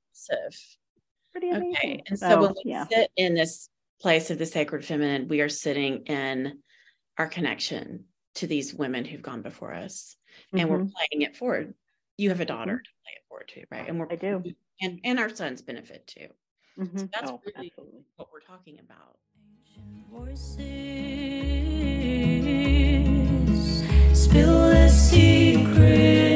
Pretty 1.33 1.51
amazing. 1.51 1.77
Okay. 1.77 2.03
And 2.09 2.19
so, 2.19 2.29
so 2.29 2.41
when 2.41 2.55
we 2.65 2.71
yeah. 2.73 2.87
sit 2.87 3.11
in 3.17 3.35
this 3.35 3.69
place 4.01 4.31
of 4.31 4.39
the 4.39 4.47
sacred 4.47 4.85
feminine, 4.85 5.29
we 5.29 5.41
are 5.41 5.49
sitting 5.49 6.03
in 6.07 6.59
our 7.19 7.29
connection 7.29 8.05
to 8.37 8.47
these 8.47 8.75
women 8.75 9.05
who've 9.05 9.23
gone 9.23 9.43
before 9.43 9.75
us, 9.75 10.17
and 10.53 10.63
mm-hmm. 10.63 10.71
we're 10.71 10.79
playing 10.79 11.23
it 11.23 11.37
forward. 11.37 11.75
You 12.17 12.31
have 12.31 12.41
a 12.41 12.45
daughter 12.45 12.73
mm-hmm. 12.73 12.83
to 12.83 12.91
play 13.05 13.13
it 13.17 13.25
forward 13.29 13.49
too, 13.49 13.65
right? 13.71 13.89
And 13.89 13.99
we're 13.99 14.11
I 14.11 14.17
do, 14.17 14.43
and 14.81 15.01
and 15.05 15.19
our 15.19 15.29
sons 15.29 15.63
benefit 15.63 16.07
too. 16.07 16.29
Mm-hmm. 16.79 16.99
So 16.99 17.09
that's 17.13 17.31
oh, 17.31 17.41
really 17.45 17.69
absolutely. 17.69 18.05
what 18.17 18.29
we're 18.33 18.41
talking 18.41 18.79
about. 18.81 19.19
Spill 24.15 24.71
the 24.71 24.89
secrets. 24.89 26.30